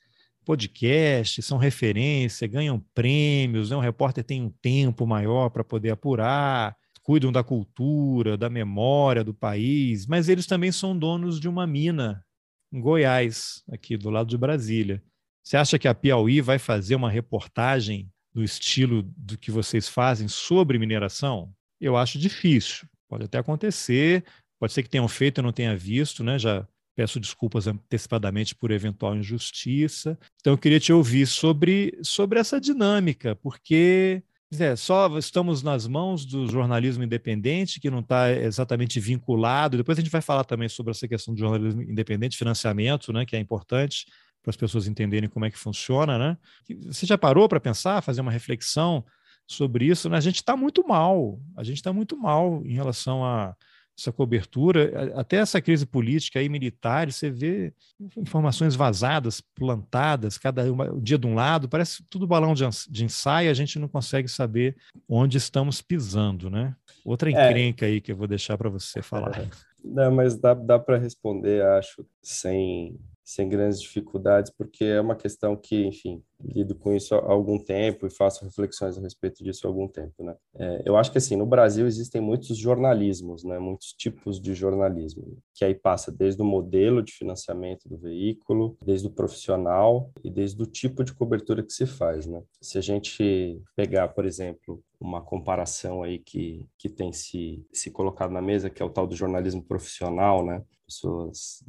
podcast, 0.49 1.43
são 1.43 1.59
referência, 1.59 2.47
ganham 2.47 2.83
prêmios, 2.95 3.69
né? 3.69 3.75
um 3.75 3.81
repórter 3.81 4.23
tem 4.23 4.41
um 4.41 4.49
tempo 4.49 5.05
maior 5.05 5.49
para 5.51 5.63
poder 5.63 5.91
apurar, 5.91 6.75
cuidam 7.03 7.31
da 7.31 7.43
cultura, 7.43 8.35
da 8.35 8.49
memória 8.49 9.23
do 9.23 9.31
país, 9.31 10.07
mas 10.07 10.27
eles 10.27 10.47
também 10.47 10.71
são 10.71 10.97
donos 10.97 11.39
de 11.39 11.47
uma 11.47 11.67
mina 11.67 12.25
em 12.73 12.81
Goiás, 12.81 13.63
aqui 13.71 13.95
do 13.95 14.09
lado 14.09 14.27
de 14.27 14.37
Brasília. 14.39 15.03
Você 15.43 15.55
acha 15.55 15.77
que 15.77 15.87
a 15.87 15.93
Piauí 15.93 16.41
vai 16.41 16.57
fazer 16.57 16.95
uma 16.95 17.11
reportagem 17.11 18.11
no 18.33 18.43
estilo 18.43 19.03
do 19.17 19.37
que 19.37 19.51
vocês 19.51 19.87
fazem 19.87 20.27
sobre 20.27 20.77
mineração? 20.77 21.53
Eu 21.79 21.97
acho 21.97 22.19
difícil. 22.19 22.87
Pode 23.07 23.25
até 23.25 23.37
acontecer, 23.37 24.23
pode 24.59 24.73
ser 24.73 24.83
que 24.83 24.89
tenham 24.89 25.07
feito 25.07 25.39
e 25.39 25.41
não 25.41 25.51
tenha 25.51 25.75
visto, 25.75 26.23
né? 26.23 26.37
Já 26.37 26.67
Peço 26.99 27.17
desculpas 27.17 27.65
antecipadamente 27.65 28.53
por 28.53 28.71
eventual 28.71 29.15
injustiça. 29.15 30.19
Então, 30.41 30.51
eu 30.51 30.57
queria 30.57 30.81
te 30.81 30.91
ouvir 30.91 31.25
sobre, 31.27 31.97
sobre 32.03 32.37
essa 32.37 32.59
dinâmica, 32.59 33.37
porque 33.37 34.21
é, 34.59 34.75
só 34.75 35.17
estamos 35.17 35.63
nas 35.63 35.87
mãos 35.87 36.25
do 36.25 36.45
jornalismo 36.45 37.01
independente, 37.01 37.79
que 37.79 37.89
não 37.89 38.01
está 38.01 38.29
exatamente 38.33 38.99
vinculado. 38.99 39.77
Depois 39.77 39.97
a 39.97 40.01
gente 40.01 40.11
vai 40.11 40.19
falar 40.19 40.43
também 40.43 40.67
sobre 40.67 40.91
essa 40.91 41.07
questão 41.07 41.33
do 41.33 41.39
jornalismo 41.39 41.81
independente, 41.83 42.35
financiamento, 42.35 43.13
né, 43.13 43.25
que 43.25 43.33
é 43.33 43.39
importante 43.39 44.05
para 44.41 44.49
as 44.49 44.57
pessoas 44.57 44.87
entenderem 44.87 45.29
como 45.29 45.45
é 45.45 45.51
que 45.51 45.57
funciona. 45.57 46.17
Né? 46.17 46.37
Você 46.85 47.05
já 47.05 47.17
parou 47.17 47.47
para 47.47 47.59
pensar, 47.59 48.01
fazer 48.01 48.21
uma 48.21 48.31
reflexão 48.31 49.03
sobre 49.47 49.85
isso? 49.85 50.09
Né? 50.09 50.17
A 50.17 50.21
gente 50.21 50.37
está 50.37 50.55
muito 50.55 50.87
mal, 50.87 51.39
a 51.55 51.63
gente 51.63 51.77
está 51.77 51.91
muito 51.91 52.17
mal 52.17 52.61
em 52.65 52.73
relação 52.73 53.23
a 53.23 53.55
essa 53.99 54.11
cobertura, 54.13 55.11
até 55.15 55.37
essa 55.37 55.61
crise 55.61 55.85
política 55.85 56.41
e 56.41 56.47
militar, 56.47 57.11
você 57.11 57.29
vê 57.29 57.73
informações 58.15 58.73
vazadas, 58.75 59.41
plantadas, 59.41 60.37
cada 60.37 60.63
uma, 60.71 60.97
dia 61.01 61.17
de 61.17 61.27
um 61.27 61.35
lado, 61.35 61.67
parece 61.67 62.01
tudo 62.09 62.25
balão 62.25 62.53
de, 62.53 62.63
de 62.89 63.03
ensaio, 63.03 63.51
a 63.51 63.53
gente 63.53 63.77
não 63.77 63.89
consegue 63.89 64.29
saber 64.29 64.77
onde 65.07 65.37
estamos 65.37 65.81
pisando, 65.81 66.49
né? 66.49 66.73
Outra 67.03 67.29
é. 67.29 67.33
encrenca 67.33 67.85
é. 67.85 67.89
aí 67.89 68.01
que 68.01 68.11
eu 68.11 68.15
vou 68.15 68.27
deixar 68.27 68.57
para 68.57 68.69
você 68.69 69.01
falar. 69.01 69.37
É. 69.37 69.49
Não, 69.81 70.11
mas 70.11 70.35
dá, 70.35 70.53
dá 70.53 70.77
para 70.77 70.97
responder, 70.97 71.63
acho, 71.63 72.05
sem, 72.21 72.99
sem 73.29 73.47
grandes 73.47 73.79
dificuldades, 73.81 74.51
porque 74.51 74.83
é 74.83 74.99
uma 74.99 75.15
questão 75.15 75.55
que, 75.55 75.85
enfim, 75.85 76.23
lido 76.43 76.75
com 76.75 76.93
isso 76.93 77.15
há 77.15 77.31
algum 77.31 77.57
tempo 77.57 78.05
e 78.05 78.09
faço 78.09 78.45
reflexões 78.45 78.97
a 78.97 79.01
respeito 79.01 79.43
disso 79.43 79.67
há 79.67 79.69
algum 79.69 79.87
tempo, 79.87 80.23
né? 80.23 80.35
É, 80.55 80.83
eu 80.85 80.95
acho 80.97 81.11
que, 81.11 81.17
assim, 81.17 81.35
no 81.35 81.45
Brasil 81.45 81.85
existem 81.85 82.21
muitos 82.21 82.57
jornalismos, 82.57 83.43
né? 83.43 83.59
Muitos 83.59 83.93
tipos 83.93 84.39
de 84.39 84.53
jornalismo, 84.53 85.37
que 85.53 85.65
aí 85.65 85.75
passa 85.75 86.11
desde 86.11 86.41
o 86.41 86.45
modelo 86.45 87.03
de 87.03 87.11
financiamento 87.11 87.87
do 87.87 87.97
veículo, 87.97 88.77
desde 88.85 89.07
o 89.07 89.11
profissional 89.11 90.11
e 90.23 90.29
desde 90.29 90.61
o 90.61 90.65
tipo 90.65 91.03
de 91.03 91.13
cobertura 91.13 91.63
que 91.63 91.73
se 91.73 91.85
faz, 91.85 92.25
né? 92.25 92.41
Se 92.61 92.77
a 92.77 92.81
gente 92.81 93.61
pegar, 93.75 94.09
por 94.09 94.25
exemplo, 94.25 94.81
uma 94.99 95.21
comparação 95.21 96.03
aí 96.03 96.19
que, 96.19 96.67
que 96.77 96.89
tem 96.89 97.13
se, 97.13 97.65
se 97.71 97.89
colocado 97.89 98.31
na 98.31 98.41
mesa, 98.41 98.69
que 98.69 98.81
é 98.81 98.85
o 98.85 98.89
tal 98.89 99.07
do 99.07 99.15
jornalismo 99.15 99.63
profissional, 99.63 100.45
né? 100.45 100.61
Pessoas, 100.85 101.63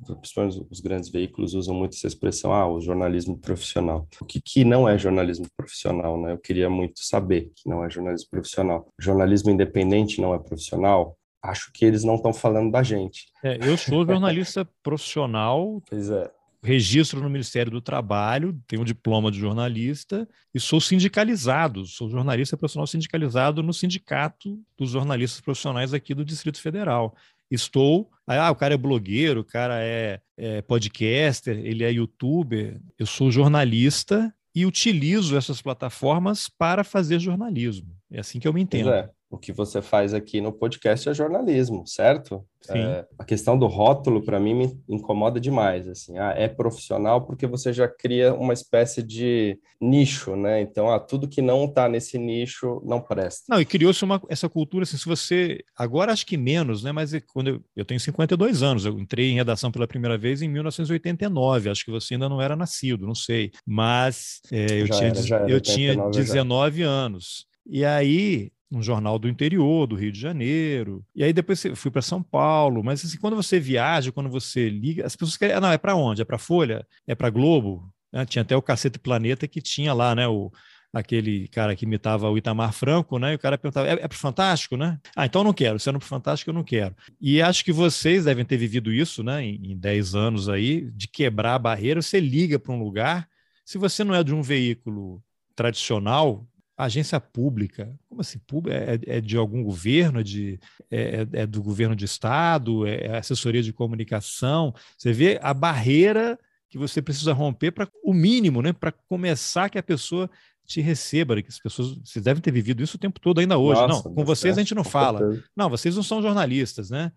os 0.70 0.80
grandes 0.80 1.10
veículos, 1.10 1.54
usam 1.54 1.74
muito 1.74 1.94
essa 1.94 2.06
expressão, 2.06 2.52
ah, 2.52 2.66
o 2.66 2.80
jornalismo 2.80 3.38
profissional. 3.38 4.08
O 4.20 4.24
que, 4.24 4.40
que 4.40 4.59
não 4.64 4.88
é 4.88 4.98
jornalismo 4.98 5.46
profissional, 5.56 6.20
né? 6.20 6.32
Eu 6.32 6.38
queria 6.38 6.68
muito 6.70 7.00
saber 7.02 7.52
que 7.54 7.68
não 7.68 7.84
é 7.84 7.90
jornalismo 7.90 8.28
profissional. 8.30 8.88
Jornalismo 8.98 9.50
independente 9.50 10.20
não 10.20 10.34
é 10.34 10.38
profissional? 10.38 11.16
Acho 11.42 11.70
que 11.72 11.84
eles 11.84 12.04
não 12.04 12.16
estão 12.16 12.32
falando 12.32 12.70
da 12.70 12.82
gente. 12.82 13.26
É, 13.42 13.58
eu 13.62 13.76
sou 13.76 14.06
jornalista 14.06 14.68
profissional. 14.82 15.82
Pois 15.88 16.10
é 16.10 16.30
registro 16.62 17.20
no 17.20 17.30
Ministério 17.30 17.72
do 17.72 17.80
Trabalho, 17.80 18.58
tenho 18.66 18.82
um 18.82 18.84
diploma 18.84 19.30
de 19.30 19.38
jornalista 19.38 20.28
e 20.54 20.60
sou 20.60 20.80
sindicalizado, 20.80 21.86
sou 21.86 22.10
jornalista 22.10 22.56
profissional 22.56 22.86
sindicalizado 22.86 23.62
no 23.62 23.72
Sindicato 23.72 24.60
dos 24.76 24.90
Jornalistas 24.90 25.40
Profissionais 25.40 25.94
aqui 25.94 26.14
do 26.14 26.24
Distrito 26.24 26.60
Federal. 26.60 27.14
Estou, 27.50 28.10
ah, 28.26 28.50
o 28.50 28.54
cara 28.54 28.74
é 28.74 28.76
blogueiro, 28.76 29.40
o 29.40 29.44
cara 29.44 29.82
é, 29.82 30.20
é 30.36 30.62
podcaster, 30.62 31.58
ele 31.58 31.82
é 31.82 31.90
youtuber, 31.90 32.80
eu 32.98 33.06
sou 33.06 33.30
jornalista 33.30 34.32
e 34.54 34.66
utilizo 34.66 35.36
essas 35.36 35.62
plataformas 35.62 36.48
para 36.48 36.82
fazer 36.82 37.18
jornalismo. 37.20 37.94
É 38.10 38.20
assim 38.20 38.40
que 38.40 38.48
eu 38.48 38.52
me 38.52 38.60
entendo. 38.60 38.90
É 38.90 39.10
o 39.30 39.38
que 39.38 39.52
você 39.52 39.80
faz 39.80 40.12
aqui 40.12 40.40
no 40.40 40.52
podcast 40.52 41.08
é 41.08 41.14
jornalismo, 41.14 41.86
certo? 41.86 42.44
É, 42.68 43.06
a 43.16 43.24
questão 43.24 43.56
do 43.56 43.66
rótulo, 43.66 44.22
para 44.22 44.40
mim, 44.40 44.54
me 44.54 44.82
incomoda 44.88 45.40
demais. 45.40 45.88
Assim, 45.88 46.18
ah, 46.18 46.34
é 46.36 46.48
profissional 46.48 47.24
porque 47.24 47.46
você 47.46 47.72
já 47.72 47.86
cria 47.86 48.34
uma 48.34 48.52
espécie 48.52 49.02
de 49.04 49.56
nicho, 49.80 50.34
né? 50.34 50.60
Então, 50.60 50.90
ah, 50.90 50.98
tudo 50.98 51.28
que 51.28 51.40
não 51.40 51.64
está 51.64 51.88
nesse 51.88 52.18
nicho 52.18 52.82
não 52.84 53.00
presta. 53.00 53.44
Não, 53.48 53.60
e 53.60 53.64
criou-se 53.64 54.04
essa 54.28 54.48
cultura, 54.48 54.82
assim, 54.82 54.96
se 54.96 55.06
você... 55.06 55.64
Agora 55.76 56.12
acho 56.12 56.26
que 56.26 56.36
menos, 56.36 56.82
né? 56.82 56.90
Mas 56.90 57.12
quando 57.32 57.48
eu, 57.48 57.64
eu 57.76 57.84
tenho 57.84 58.00
52 58.00 58.64
anos, 58.64 58.84
eu 58.84 58.98
entrei 58.98 59.30
em 59.30 59.36
redação 59.36 59.70
pela 59.70 59.86
primeira 59.86 60.18
vez 60.18 60.42
em 60.42 60.48
1989, 60.48 61.70
acho 61.70 61.84
que 61.84 61.90
você 61.90 62.14
ainda 62.14 62.28
não 62.28 62.42
era 62.42 62.56
nascido, 62.56 63.06
não 63.06 63.14
sei. 63.14 63.52
Mas 63.64 64.40
é, 64.50 64.82
eu, 64.82 64.88
tinha, 64.88 65.08
era, 65.08 65.36
era, 65.36 65.50
eu 65.50 65.60
tinha 65.60 66.10
19 66.10 66.80
já. 66.80 66.88
anos. 66.88 67.46
E 67.64 67.84
aí 67.84 68.50
um 68.70 68.82
jornal 68.82 69.18
do 69.18 69.28
interior, 69.28 69.86
do 69.86 69.96
Rio 69.96 70.12
de 70.12 70.20
Janeiro. 70.20 71.04
E 71.14 71.24
aí 71.24 71.32
depois 71.32 71.62
fui 71.74 71.90
para 71.90 72.02
São 72.02 72.22
Paulo. 72.22 72.84
Mas 72.84 73.04
assim, 73.04 73.18
quando 73.18 73.36
você 73.36 73.58
viaja, 73.58 74.12
quando 74.12 74.30
você 74.30 74.68
liga, 74.68 75.04
as 75.04 75.16
pessoas 75.16 75.36
querem. 75.36 75.56
Ah, 75.56 75.60
não, 75.60 75.72
é 75.72 75.78
para 75.78 75.96
onde? 75.96 76.22
É 76.22 76.24
para 76.24 76.38
Folha? 76.38 76.86
É 77.06 77.14
para 77.14 77.30
Globo? 77.30 77.92
Né? 78.12 78.24
Tinha 78.26 78.42
até 78.42 78.56
o 78.56 78.62
Cacete 78.62 78.98
Planeta 78.98 79.48
que 79.48 79.60
tinha 79.60 79.92
lá, 79.92 80.14
né? 80.14 80.28
O, 80.28 80.52
aquele 80.92 81.48
cara 81.48 81.74
que 81.74 81.84
imitava 81.84 82.28
o 82.28 82.36
Itamar 82.36 82.72
Franco, 82.72 83.18
né? 83.18 83.32
E 83.32 83.34
o 83.36 83.38
cara 83.38 83.58
perguntava: 83.58 83.88
é, 83.88 83.92
é 83.92 84.08
para 84.08 84.16
Fantástico, 84.16 84.76
né? 84.76 84.98
Ah, 85.16 85.26
então 85.26 85.40
eu 85.40 85.44
não 85.44 85.52
quero. 85.52 85.78
Se 85.78 85.88
é 85.88 85.92
para 85.92 86.00
Fantástico, 86.00 86.50
eu 86.50 86.54
não 86.54 86.64
quero. 86.64 86.94
E 87.20 87.42
acho 87.42 87.64
que 87.64 87.72
vocês 87.72 88.24
devem 88.24 88.44
ter 88.44 88.56
vivido 88.56 88.92
isso, 88.92 89.22
né? 89.22 89.44
Em, 89.44 89.72
em 89.72 89.76
10 89.76 90.14
anos 90.14 90.48
aí, 90.48 90.90
de 90.92 91.08
quebrar 91.08 91.54
a 91.54 91.58
barreira. 91.58 92.02
Você 92.02 92.20
liga 92.20 92.58
para 92.58 92.72
um 92.72 92.82
lugar. 92.82 93.28
Se 93.64 93.78
você 93.78 94.04
não 94.04 94.14
é 94.14 94.22
de 94.22 94.34
um 94.34 94.42
veículo 94.42 95.22
tradicional, 95.54 96.46
agência 96.84 97.20
pública, 97.20 97.92
como 98.08 98.20
assim? 98.20 98.40
É, 98.68 99.18
é 99.18 99.20
de 99.20 99.36
algum 99.36 99.62
governo, 99.62 100.20
é, 100.20 100.22
de, 100.22 100.58
é, 100.90 101.26
é, 101.32 101.42
é 101.42 101.46
do 101.46 101.62
governo 101.62 101.94
de 101.94 102.04
estado, 102.04 102.86
é, 102.86 103.06
é 103.06 103.16
assessoria 103.18 103.62
de 103.62 103.72
comunicação. 103.72 104.74
Você 104.96 105.12
vê 105.12 105.38
a 105.42 105.52
barreira 105.54 106.38
que 106.68 106.78
você 106.78 107.02
precisa 107.02 107.32
romper 107.32 107.72
para 107.72 107.88
o 108.04 108.14
mínimo, 108.14 108.62
né? 108.62 108.72
Para 108.72 108.92
começar 108.92 109.68
que 109.68 109.78
a 109.78 109.82
pessoa 109.82 110.30
te 110.64 110.80
receba, 110.80 111.42
que 111.42 111.48
as 111.48 111.58
pessoas, 111.58 111.98
vocês 112.04 112.24
devem 112.24 112.40
ter 112.40 112.52
vivido 112.52 112.80
isso 112.80 112.96
o 112.96 113.00
tempo 113.00 113.18
todo 113.18 113.40
ainda 113.40 113.58
hoje. 113.58 113.80
Nossa, 113.80 114.08
não, 114.08 114.14
com 114.14 114.24
vocês 114.24 114.56
a 114.56 114.60
gente 114.60 114.74
não 114.74 114.84
fala. 114.84 115.20
Não, 115.56 115.68
vocês 115.68 115.96
não 115.96 116.02
são 116.02 116.22
jornalistas, 116.22 116.90
né? 116.90 117.10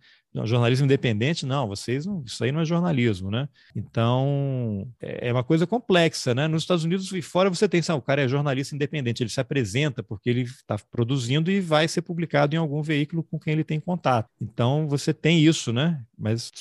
Jornalismo 0.45 0.85
independente, 0.85 1.45
não, 1.45 1.67
vocês 1.67 2.05
não, 2.05 2.23
isso 2.25 2.43
aí 2.43 2.51
não 2.51 2.61
é 2.61 2.65
jornalismo, 2.65 3.29
né? 3.29 3.47
Então, 3.75 4.87
é, 4.99 5.29
é 5.29 5.33
uma 5.33 5.43
coisa 5.43 5.67
complexa, 5.67 6.33
né? 6.33 6.47
Nos 6.47 6.63
Estados 6.63 6.83
Unidos 6.83 7.11
e 7.11 7.21
fora 7.21 7.49
você 7.49 7.69
tem, 7.69 7.81
sabe, 7.81 7.99
o 7.99 8.01
cara 8.01 8.23
é 8.23 8.27
jornalista 8.27 8.75
independente, 8.75 9.21
ele 9.21 9.29
se 9.29 9.39
apresenta 9.39 10.01
porque 10.01 10.29
ele 10.29 10.41
está 10.41 10.77
produzindo 10.91 11.51
e 11.51 11.61
vai 11.61 11.87
ser 11.87 12.01
publicado 12.01 12.55
em 12.55 12.57
algum 12.57 12.81
veículo 12.81 13.23
com 13.23 13.39
quem 13.39 13.53
ele 13.53 13.63
tem 13.63 13.79
contato. 13.79 14.29
Então, 14.41 14.87
você 14.87 15.13
tem 15.13 15.39
isso, 15.39 15.71
né? 15.71 16.01
Mas 16.17 16.51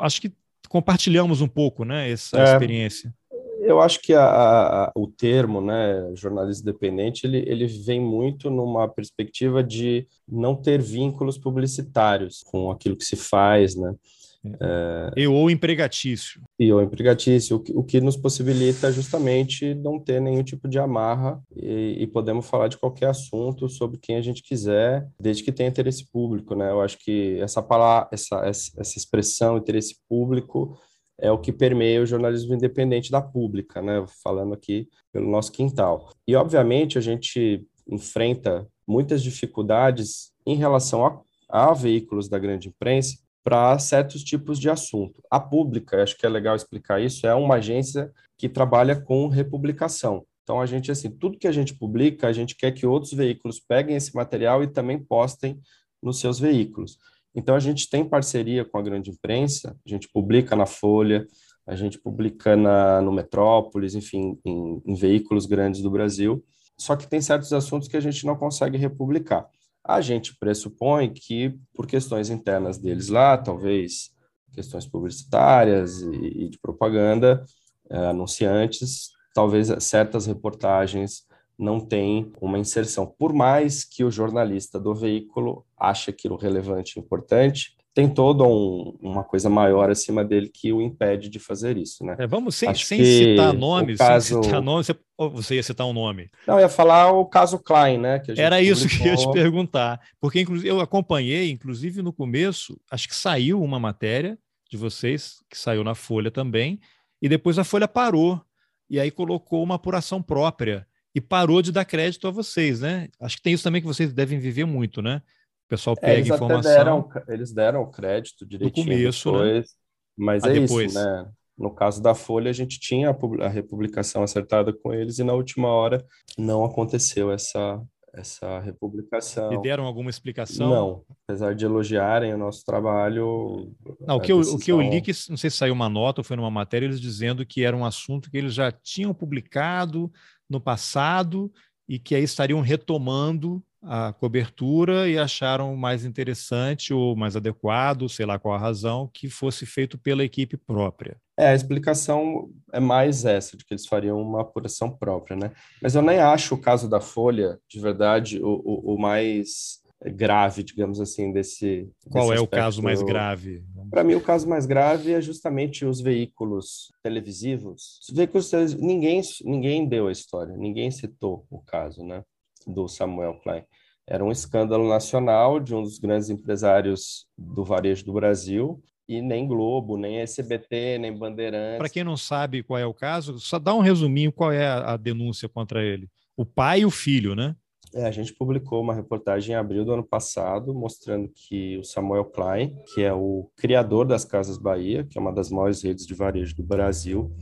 acho 0.00 0.20
que 0.20 0.32
compartilhamos 0.68 1.40
um 1.40 1.48
pouco, 1.48 1.84
né, 1.84 2.10
essa 2.10 2.38
é, 2.38 2.44
experiência 2.44 3.12
eu 3.60 3.80
acho 3.80 4.00
que 4.00 4.12
a, 4.12 4.24
a, 4.24 4.92
o 4.96 5.06
termo, 5.06 5.60
né, 5.60 6.10
jornalismo 6.14 6.68
independente, 6.68 7.26
ele, 7.26 7.38
ele 7.46 7.66
vem 7.66 8.00
muito 8.00 8.50
numa 8.50 8.88
perspectiva 8.88 9.62
de 9.62 10.06
não 10.28 10.54
ter 10.54 10.80
vínculos 10.80 11.38
publicitários 11.38 12.42
com 12.44 12.70
aquilo 12.70 12.96
que 12.96 13.04
se 13.04 13.16
faz, 13.16 13.74
né? 13.74 13.94
É, 14.42 15.12
e 15.18 15.26
ou 15.26 15.50
empregatício. 15.50 16.40
E 16.58 16.72
ou 16.72 16.82
empregatício, 16.82 17.56
o 17.56 17.60
que, 17.60 17.72
o 17.76 17.84
que 17.84 18.00
nos 18.00 18.16
possibilita 18.16 18.90
justamente 18.90 19.74
não 19.74 19.98
ter 19.98 20.20
nenhum 20.20 20.42
tipo 20.42 20.66
de 20.66 20.78
amarra 20.78 21.38
e, 21.54 21.96
e, 22.00 22.06
podemos 22.06 22.46
falar 22.46 22.68
de 22.68 22.78
qualquer 22.78 23.10
assunto 23.10 23.68
sobre 23.68 23.98
quem 23.98 24.16
a 24.16 24.22
gente 24.22 24.42
quiser, 24.42 25.06
desde 25.20 25.42
que 25.42 25.52
tenha 25.52 25.68
interesse 25.68 26.10
público, 26.10 26.54
né? 26.54 26.70
Eu 26.70 26.80
acho 26.80 26.96
que 26.98 27.38
essa 27.40 27.62
palavra, 27.62 28.08
essa, 28.12 28.40
essa 28.46 28.98
expressão 28.98 29.58
interesse 29.58 29.96
público 30.08 30.78
é 31.20 31.30
o 31.30 31.38
que 31.38 31.52
permeia 31.52 32.02
o 32.02 32.06
jornalismo 32.06 32.54
independente 32.54 33.10
da 33.10 33.20
pública, 33.20 33.80
né? 33.80 34.04
Falando 34.22 34.54
aqui 34.54 34.88
pelo 35.12 35.30
nosso 35.30 35.52
quintal. 35.52 36.10
E, 36.26 36.34
obviamente, 36.34 36.98
a 36.98 37.00
gente 37.00 37.66
enfrenta 37.88 38.66
muitas 38.86 39.22
dificuldades 39.22 40.32
em 40.46 40.56
relação 40.56 41.04
a, 41.06 41.20
a 41.48 41.72
veículos 41.72 42.28
da 42.28 42.38
grande 42.38 42.68
imprensa 42.68 43.18
para 43.42 43.78
certos 43.78 44.22
tipos 44.22 44.58
de 44.58 44.68
assunto. 44.68 45.22
A 45.30 45.40
pública, 45.40 46.02
acho 46.02 46.16
que 46.16 46.26
é 46.26 46.28
legal 46.28 46.54
explicar 46.54 47.00
isso, 47.00 47.26
é 47.26 47.34
uma 47.34 47.56
agência 47.56 48.10
que 48.36 48.48
trabalha 48.48 49.00
com 49.00 49.28
republicação. 49.28 50.24
Então, 50.42 50.60
a 50.60 50.66
gente, 50.66 50.90
assim, 50.90 51.10
tudo 51.10 51.38
que 51.38 51.46
a 51.46 51.52
gente 51.52 51.74
publica, 51.74 52.26
a 52.26 52.32
gente 52.32 52.56
quer 52.56 52.72
que 52.72 52.86
outros 52.86 53.12
veículos 53.12 53.60
peguem 53.60 53.96
esse 53.96 54.14
material 54.14 54.62
e 54.62 54.66
também 54.66 54.98
postem 54.98 55.60
nos 56.02 56.18
seus 56.18 56.38
veículos. 56.38 56.98
Então, 57.34 57.54
a 57.54 57.60
gente 57.60 57.88
tem 57.88 58.04
parceria 58.04 58.64
com 58.64 58.78
a 58.78 58.82
grande 58.82 59.10
imprensa, 59.10 59.76
a 59.86 59.88
gente 59.88 60.08
publica 60.08 60.56
na 60.56 60.66
Folha, 60.66 61.26
a 61.66 61.76
gente 61.76 61.98
publica 61.98 62.56
na, 62.56 63.00
no 63.00 63.12
Metrópolis, 63.12 63.94
enfim, 63.94 64.38
em, 64.44 64.82
em 64.84 64.94
veículos 64.94 65.46
grandes 65.46 65.82
do 65.82 65.90
Brasil, 65.90 66.44
só 66.76 66.96
que 66.96 67.06
tem 67.06 67.20
certos 67.20 67.52
assuntos 67.52 67.88
que 67.88 67.96
a 67.96 68.00
gente 68.00 68.26
não 68.26 68.36
consegue 68.36 68.76
republicar. 68.76 69.46
A 69.84 70.00
gente 70.00 70.36
pressupõe 70.38 71.12
que, 71.12 71.58
por 71.74 71.86
questões 71.86 72.30
internas 72.30 72.78
deles 72.78 73.08
lá, 73.08 73.36
talvez 73.38 74.10
questões 74.52 74.86
publicitárias 74.86 76.00
e, 76.02 76.44
e 76.44 76.48
de 76.48 76.58
propaganda, 76.58 77.44
é, 77.88 78.06
anunciantes, 78.06 79.10
talvez 79.34 79.68
certas 79.80 80.26
reportagens 80.26 81.22
não 81.60 81.78
tem 81.78 82.32
uma 82.40 82.58
inserção. 82.58 83.06
Por 83.06 83.34
mais 83.34 83.84
que 83.84 84.02
o 84.02 84.10
jornalista 84.10 84.80
do 84.80 84.94
veículo 84.94 85.64
ache 85.78 86.10
aquilo 86.10 86.36
relevante 86.36 86.98
e 86.98 87.00
importante, 87.02 87.76
tem 87.92 88.08
toda 88.08 88.44
um, 88.44 88.96
uma 89.00 89.22
coisa 89.22 89.50
maior 89.50 89.90
acima 89.90 90.24
dele 90.24 90.48
que 90.48 90.72
o 90.72 90.80
impede 90.80 91.28
de 91.28 91.38
fazer 91.38 91.76
isso, 91.76 92.04
né? 92.04 92.16
É, 92.18 92.26
vamos 92.26 92.54
sem, 92.54 92.72
sem 92.74 93.04
citar 93.04 93.52
nomes, 93.52 93.98
caso... 93.98 94.26
sem 94.26 94.42
citar 94.42 94.62
nomes, 94.62 94.86
você, 94.86 94.96
você 95.18 95.54
ia 95.56 95.62
citar 95.62 95.86
um 95.86 95.92
nome. 95.92 96.30
Não, 96.46 96.58
ia 96.58 96.68
falar 96.68 97.12
o 97.12 97.26
caso 97.26 97.58
Klein, 97.58 97.98
né? 97.98 98.22
Era 98.38 98.62
isso 98.62 98.88
publicou... 98.88 99.02
que 99.02 99.08
eu 99.08 99.12
ia 99.12 99.16
te 99.16 99.32
perguntar, 99.32 100.00
porque 100.18 100.40
inclusive 100.40 100.68
eu 100.68 100.80
acompanhei, 100.80 101.50
inclusive 101.50 102.00
no 102.00 102.12
começo, 102.12 102.80
acho 102.90 103.06
que 103.06 103.14
saiu 103.14 103.60
uma 103.60 103.78
matéria 103.78 104.38
de 104.70 104.76
vocês, 104.76 105.42
que 105.50 105.58
saiu 105.58 105.84
na 105.84 105.94
Folha 105.94 106.30
também, 106.30 106.80
e 107.20 107.28
depois 107.28 107.58
a 107.58 107.64
Folha 107.64 107.88
parou, 107.88 108.40
e 108.88 108.98
aí 108.98 109.10
colocou 109.10 109.62
uma 109.62 109.74
apuração 109.74 110.22
própria 110.22 110.86
e 111.14 111.20
parou 111.20 111.60
de 111.60 111.72
dar 111.72 111.84
crédito 111.84 112.28
a 112.28 112.30
vocês, 112.30 112.80
né? 112.80 113.08
Acho 113.20 113.36
que 113.36 113.42
tem 113.42 113.52
isso 113.52 113.64
também 113.64 113.80
que 113.80 113.86
vocês 113.86 114.12
devem 114.12 114.38
viver 114.38 114.64
muito, 114.64 115.02
né? 115.02 115.22
O 115.66 115.68
pessoal 115.68 115.96
é, 115.98 116.00
pega 116.00 116.12
é, 116.12 116.18
eles 116.18 116.30
informação. 116.30 116.72
Deram, 116.72 117.08
eles 117.28 117.52
deram 117.52 117.90
crédito 117.90 118.46
direitinho 118.46 118.86
no 118.86 118.92
começo, 118.92 119.32
né? 119.32 119.38
depois, 119.38 119.58
né? 119.58 119.74
mas 120.16 120.44
ah, 120.44 120.50
é 120.50 120.52
depois. 120.52 120.92
isso, 120.92 121.02
né? 121.02 121.30
No 121.58 121.70
caso 121.74 122.02
da 122.02 122.14
Folha, 122.14 122.48
a 122.48 122.54
gente 122.54 122.80
tinha 122.80 123.14
a 123.40 123.48
republicação 123.48 124.22
acertada 124.22 124.72
com 124.72 124.94
eles 124.94 125.18
e 125.18 125.24
na 125.24 125.34
última 125.34 125.68
hora 125.68 126.02
não 126.38 126.64
aconteceu 126.64 127.30
essa, 127.30 127.82
essa 128.14 128.60
republicação. 128.60 129.52
E 129.52 129.62
deram 129.62 129.84
alguma 129.84 130.10
explicação? 130.10 130.68
Não, 130.68 131.04
apesar 131.24 131.54
de 131.54 131.64
elogiarem 131.64 132.34
o 132.34 132.38
nosso 132.38 132.64
trabalho. 132.64 133.72
Não, 134.00 134.16
o, 134.16 134.20
que 134.20 134.32
eu, 134.32 134.38
decisão... 134.38 134.58
o 134.58 134.62
que 134.62 134.72
eu 134.72 134.80
li, 134.80 135.00
que 135.00 135.12
não 135.28 135.36
sei 135.36 135.50
se 135.50 135.56
saiu 135.56 135.74
uma 135.74 135.88
nota 135.88 136.20
ou 136.20 136.24
foi 136.24 136.36
numa 136.36 136.50
matéria, 136.50 136.86
eles 136.86 137.00
dizendo 137.00 137.44
que 137.46 137.64
era 137.64 137.76
um 137.76 137.84
assunto 137.84 138.30
que 138.30 138.36
eles 138.36 138.54
já 138.54 138.70
tinham 138.72 139.14
publicado, 139.14 140.10
no 140.50 140.60
passado 140.60 141.50
e 141.88 141.98
que 141.98 142.14
aí 142.14 142.24
estariam 142.24 142.60
retomando 142.60 143.62
a 143.82 144.12
cobertura 144.12 145.08
e 145.08 145.16
acharam 145.16 145.74
mais 145.76 146.04
interessante 146.04 146.92
ou 146.92 147.16
mais 147.16 147.36
adequado, 147.36 148.08
sei 148.08 148.26
lá 148.26 148.38
qual 148.38 148.54
a 148.54 148.58
razão, 148.58 149.08
que 149.12 149.30
fosse 149.30 149.64
feito 149.64 149.96
pela 149.96 150.24
equipe 150.24 150.56
própria. 150.56 151.16
É, 151.40 151.48
a 151.48 151.54
explicação 151.54 152.50
é 152.70 152.78
mais 152.78 153.24
essa, 153.24 153.56
de 153.56 153.64
que 153.64 153.72
eles 153.72 153.86
fariam 153.86 154.20
uma 154.20 154.42
apuração 154.42 154.90
própria, 154.90 155.34
né? 155.34 155.50
Mas 155.80 155.94
eu 155.94 156.02
nem 156.02 156.18
acho 156.18 156.54
o 156.54 156.60
caso 156.60 156.86
da 156.86 157.00
Folha, 157.00 157.58
de 157.66 157.80
verdade, 157.80 158.42
o, 158.42 158.60
o, 158.62 158.94
o 158.94 159.00
mais 159.00 159.80
grave, 160.04 160.62
digamos 160.62 161.00
assim, 161.00 161.32
desse. 161.32 161.90
Qual 162.10 162.28
desse 162.28 162.38
é 162.38 162.42
o 162.42 162.46
caso 162.46 162.82
mais 162.82 163.02
grave? 163.02 163.64
Para 163.90 164.04
mim, 164.04 164.14
o 164.16 164.20
caso 164.20 164.46
mais 164.46 164.66
grave 164.66 165.14
é 165.14 165.20
justamente 165.22 165.86
os 165.86 166.02
veículos 166.02 166.92
televisivos. 167.02 168.00
Os 168.06 168.14
veículos 168.14 168.50
televisivos, 168.50 168.84
ninguém, 168.84 169.22
ninguém 169.42 169.88
deu 169.88 170.08
a 170.08 170.12
história, 170.12 170.54
ninguém 170.54 170.90
citou 170.90 171.46
o 171.50 171.58
caso, 171.60 172.04
né, 172.04 172.22
do 172.66 172.86
Samuel 172.86 173.40
Klein. 173.42 173.64
Era 174.06 174.22
um 174.22 174.30
escândalo 174.30 174.86
nacional 174.86 175.58
de 175.58 175.74
um 175.74 175.82
dos 175.82 175.98
grandes 175.98 176.28
empresários 176.28 177.26
do 177.38 177.64
varejo 177.64 178.04
do 178.04 178.12
Brasil, 178.12 178.82
e 179.10 179.20
nem 179.20 179.44
Globo, 179.44 179.96
nem 179.96 180.20
SBT, 180.20 180.98
nem 180.98 181.12
Bandeirantes. 181.12 181.78
Para 181.78 181.88
quem 181.88 182.04
não 182.04 182.16
sabe 182.16 182.62
qual 182.62 182.78
é 182.78 182.86
o 182.86 182.94
caso, 182.94 183.40
só 183.40 183.58
dá 183.58 183.74
um 183.74 183.80
resuminho 183.80 184.30
qual 184.30 184.52
é 184.52 184.64
a, 184.64 184.92
a 184.92 184.96
denúncia 184.96 185.48
contra 185.48 185.82
ele. 185.82 186.08
O 186.36 186.46
pai 186.46 186.82
e 186.82 186.86
o 186.86 186.90
filho, 186.90 187.34
né? 187.34 187.56
É, 187.92 188.04
a 188.04 188.10
gente 188.12 188.32
publicou 188.32 188.80
uma 188.80 188.94
reportagem 188.94 189.52
em 189.52 189.58
abril 189.58 189.84
do 189.84 189.92
ano 189.92 190.04
passado 190.04 190.72
mostrando 190.72 191.28
que 191.34 191.76
o 191.78 191.82
Samuel 191.82 192.24
Klein, 192.26 192.76
que 192.94 193.02
é 193.02 193.12
o 193.12 193.50
criador 193.56 194.06
das 194.06 194.24
Casas 194.24 194.56
Bahia, 194.56 195.02
que 195.02 195.18
é 195.18 195.20
uma 195.20 195.32
das 195.32 195.50
maiores 195.50 195.82
redes 195.82 196.06
de 196.06 196.14
varejo 196.14 196.54
do 196.54 196.62
Brasil, 196.62 197.34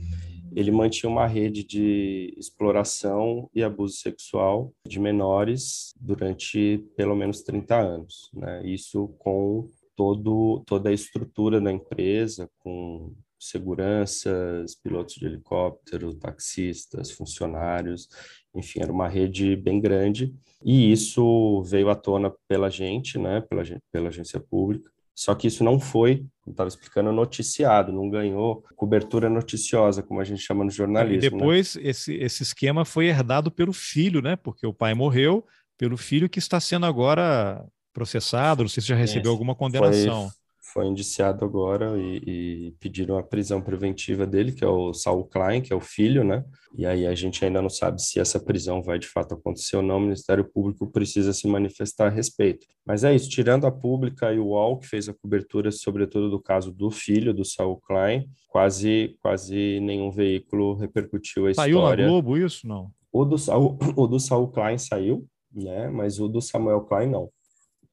ele 0.55 0.71
mantinha 0.71 1.07
uma 1.07 1.27
rede 1.27 1.63
de 1.63 2.33
exploração 2.35 3.47
e 3.53 3.61
abuso 3.61 3.97
sexual 3.97 4.73
de 4.87 4.99
menores 4.99 5.93
durante 6.01 6.83
pelo 6.97 7.15
menos 7.15 7.41
30 7.43 7.79
anos, 7.79 8.31
né? 8.33 8.65
Isso 8.65 9.09
com 9.19 9.67
todo, 9.99 10.63
toda 10.65 10.91
a 10.91 10.93
estrutura 10.93 11.59
da 11.59 11.69
empresa, 11.69 12.49
com 12.59 13.13
seguranças, 13.37 14.73
pilotos 14.73 15.15
de 15.15 15.25
helicóptero, 15.25 16.15
taxistas, 16.15 17.11
funcionários, 17.11 18.07
enfim, 18.55 18.79
era 18.79 18.93
uma 18.93 19.09
rede 19.09 19.57
bem 19.57 19.81
grande. 19.81 20.33
E 20.63 20.89
isso 20.89 21.61
veio 21.63 21.89
à 21.89 21.95
tona 21.95 22.33
pela 22.47 22.69
gente, 22.69 23.19
né, 23.19 23.41
pela, 23.41 23.61
pela 23.91 24.07
agência 24.07 24.39
pública. 24.39 24.89
Só 25.13 25.35
que 25.35 25.47
isso 25.47 25.65
não 25.65 25.81
foi, 25.81 26.25
como 26.41 26.53
estava 26.53 26.69
explicando, 26.69 27.11
noticiado, 27.11 27.91
não 27.91 28.09
ganhou 28.09 28.63
cobertura 28.77 29.29
noticiosa, 29.29 30.01
como 30.01 30.21
a 30.21 30.23
gente 30.23 30.41
chama 30.41 30.63
no 30.63 30.71
jornalismo. 30.71 31.27
E 31.27 31.29
né? 31.29 31.37
depois 31.37 31.75
né? 31.75 31.81
esse, 31.83 32.13
esse 32.15 32.41
esquema 32.41 32.85
foi 32.85 33.07
herdado 33.07 33.51
pelo 33.51 33.73
filho, 33.73 34.21
né? 34.21 34.37
Porque 34.37 34.65
o 34.65 34.73
pai 34.73 34.93
morreu, 34.93 35.45
pelo 35.77 35.97
filho 35.97 36.29
que 36.29 36.39
está 36.39 36.57
sendo 36.57 36.85
agora 36.85 37.67
processado, 37.93 38.63
não 38.63 38.69
sei 38.69 38.81
se 38.81 38.89
já 38.89 38.95
recebeu 38.95 39.31
alguma 39.31 39.55
condenação. 39.55 40.29
Foi, 40.29 40.83
foi 40.83 40.85
indiciado 40.85 41.43
agora 41.43 41.97
e, 41.97 42.21
e, 42.25 42.71
pediram 42.79 43.17
a 43.17 43.23
prisão 43.23 43.61
preventiva 43.61 44.25
dele, 44.25 44.51
que 44.51 44.63
é 44.63 44.67
o 44.67 44.93
Saul 44.93 45.25
Klein, 45.25 45.61
que 45.61 45.73
é 45.73 45.75
o 45.75 45.81
filho, 45.81 46.23
né? 46.23 46.45
E 46.77 46.85
aí 46.85 47.07
a 47.07 47.15
gente 47.15 47.43
ainda 47.43 47.61
não 47.61 47.69
sabe 47.69 48.01
se 48.01 48.19
essa 48.19 48.39
prisão 48.39 48.81
vai 48.81 48.99
de 48.99 49.07
fato 49.07 49.33
acontecer 49.33 49.77
ou 49.77 49.81
não. 49.81 49.97
O 49.97 50.01
Ministério 50.01 50.45
Público 50.45 50.85
precisa 50.91 51.33
se 51.33 51.47
manifestar 51.47 52.07
a 52.07 52.09
respeito. 52.09 52.67
Mas 52.85 53.03
é 53.03 53.13
isso, 53.13 53.29
tirando 53.29 53.65
a 53.65 53.71
pública 53.71 54.31
e 54.31 54.39
o 54.39 54.47
UOL, 54.47 54.77
que 54.77 54.87
fez 54.87 55.09
a 55.09 55.13
cobertura, 55.13 55.71
sobretudo 55.71 56.29
do 56.29 56.39
caso 56.39 56.71
do 56.71 56.91
filho 56.91 57.33
do 57.33 57.43
Saul 57.43 57.77
Klein, 57.77 58.29
quase, 58.47 59.17
quase 59.21 59.79
nenhum 59.79 60.11
veículo 60.11 60.75
repercutiu 60.75 61.47
a 61.47 61.53
Saiu 61.53 61.77
história. 61.77 62.03
Saiu 62.03 62.15
na 62.15 62.21
Globo 62.21 62.37
isso? 62.37 62.67
Não. 62.67 62.91
O 63.11 63.25
do, 63.25 63.37
Saul, 63.37 63.77
o 63.95 64.07
do 64.07 64.19
Saul 64.19 64.47
Klein 64.49 64.77
saiu, 64.77 65.25
né? 65.51 65.89
Mas 65.89 66.19
o 66.19 66.27
do 66.27 66.41
Samuel 66.41 66.81
Klein 66.81 67.09
não. 67.09 67.29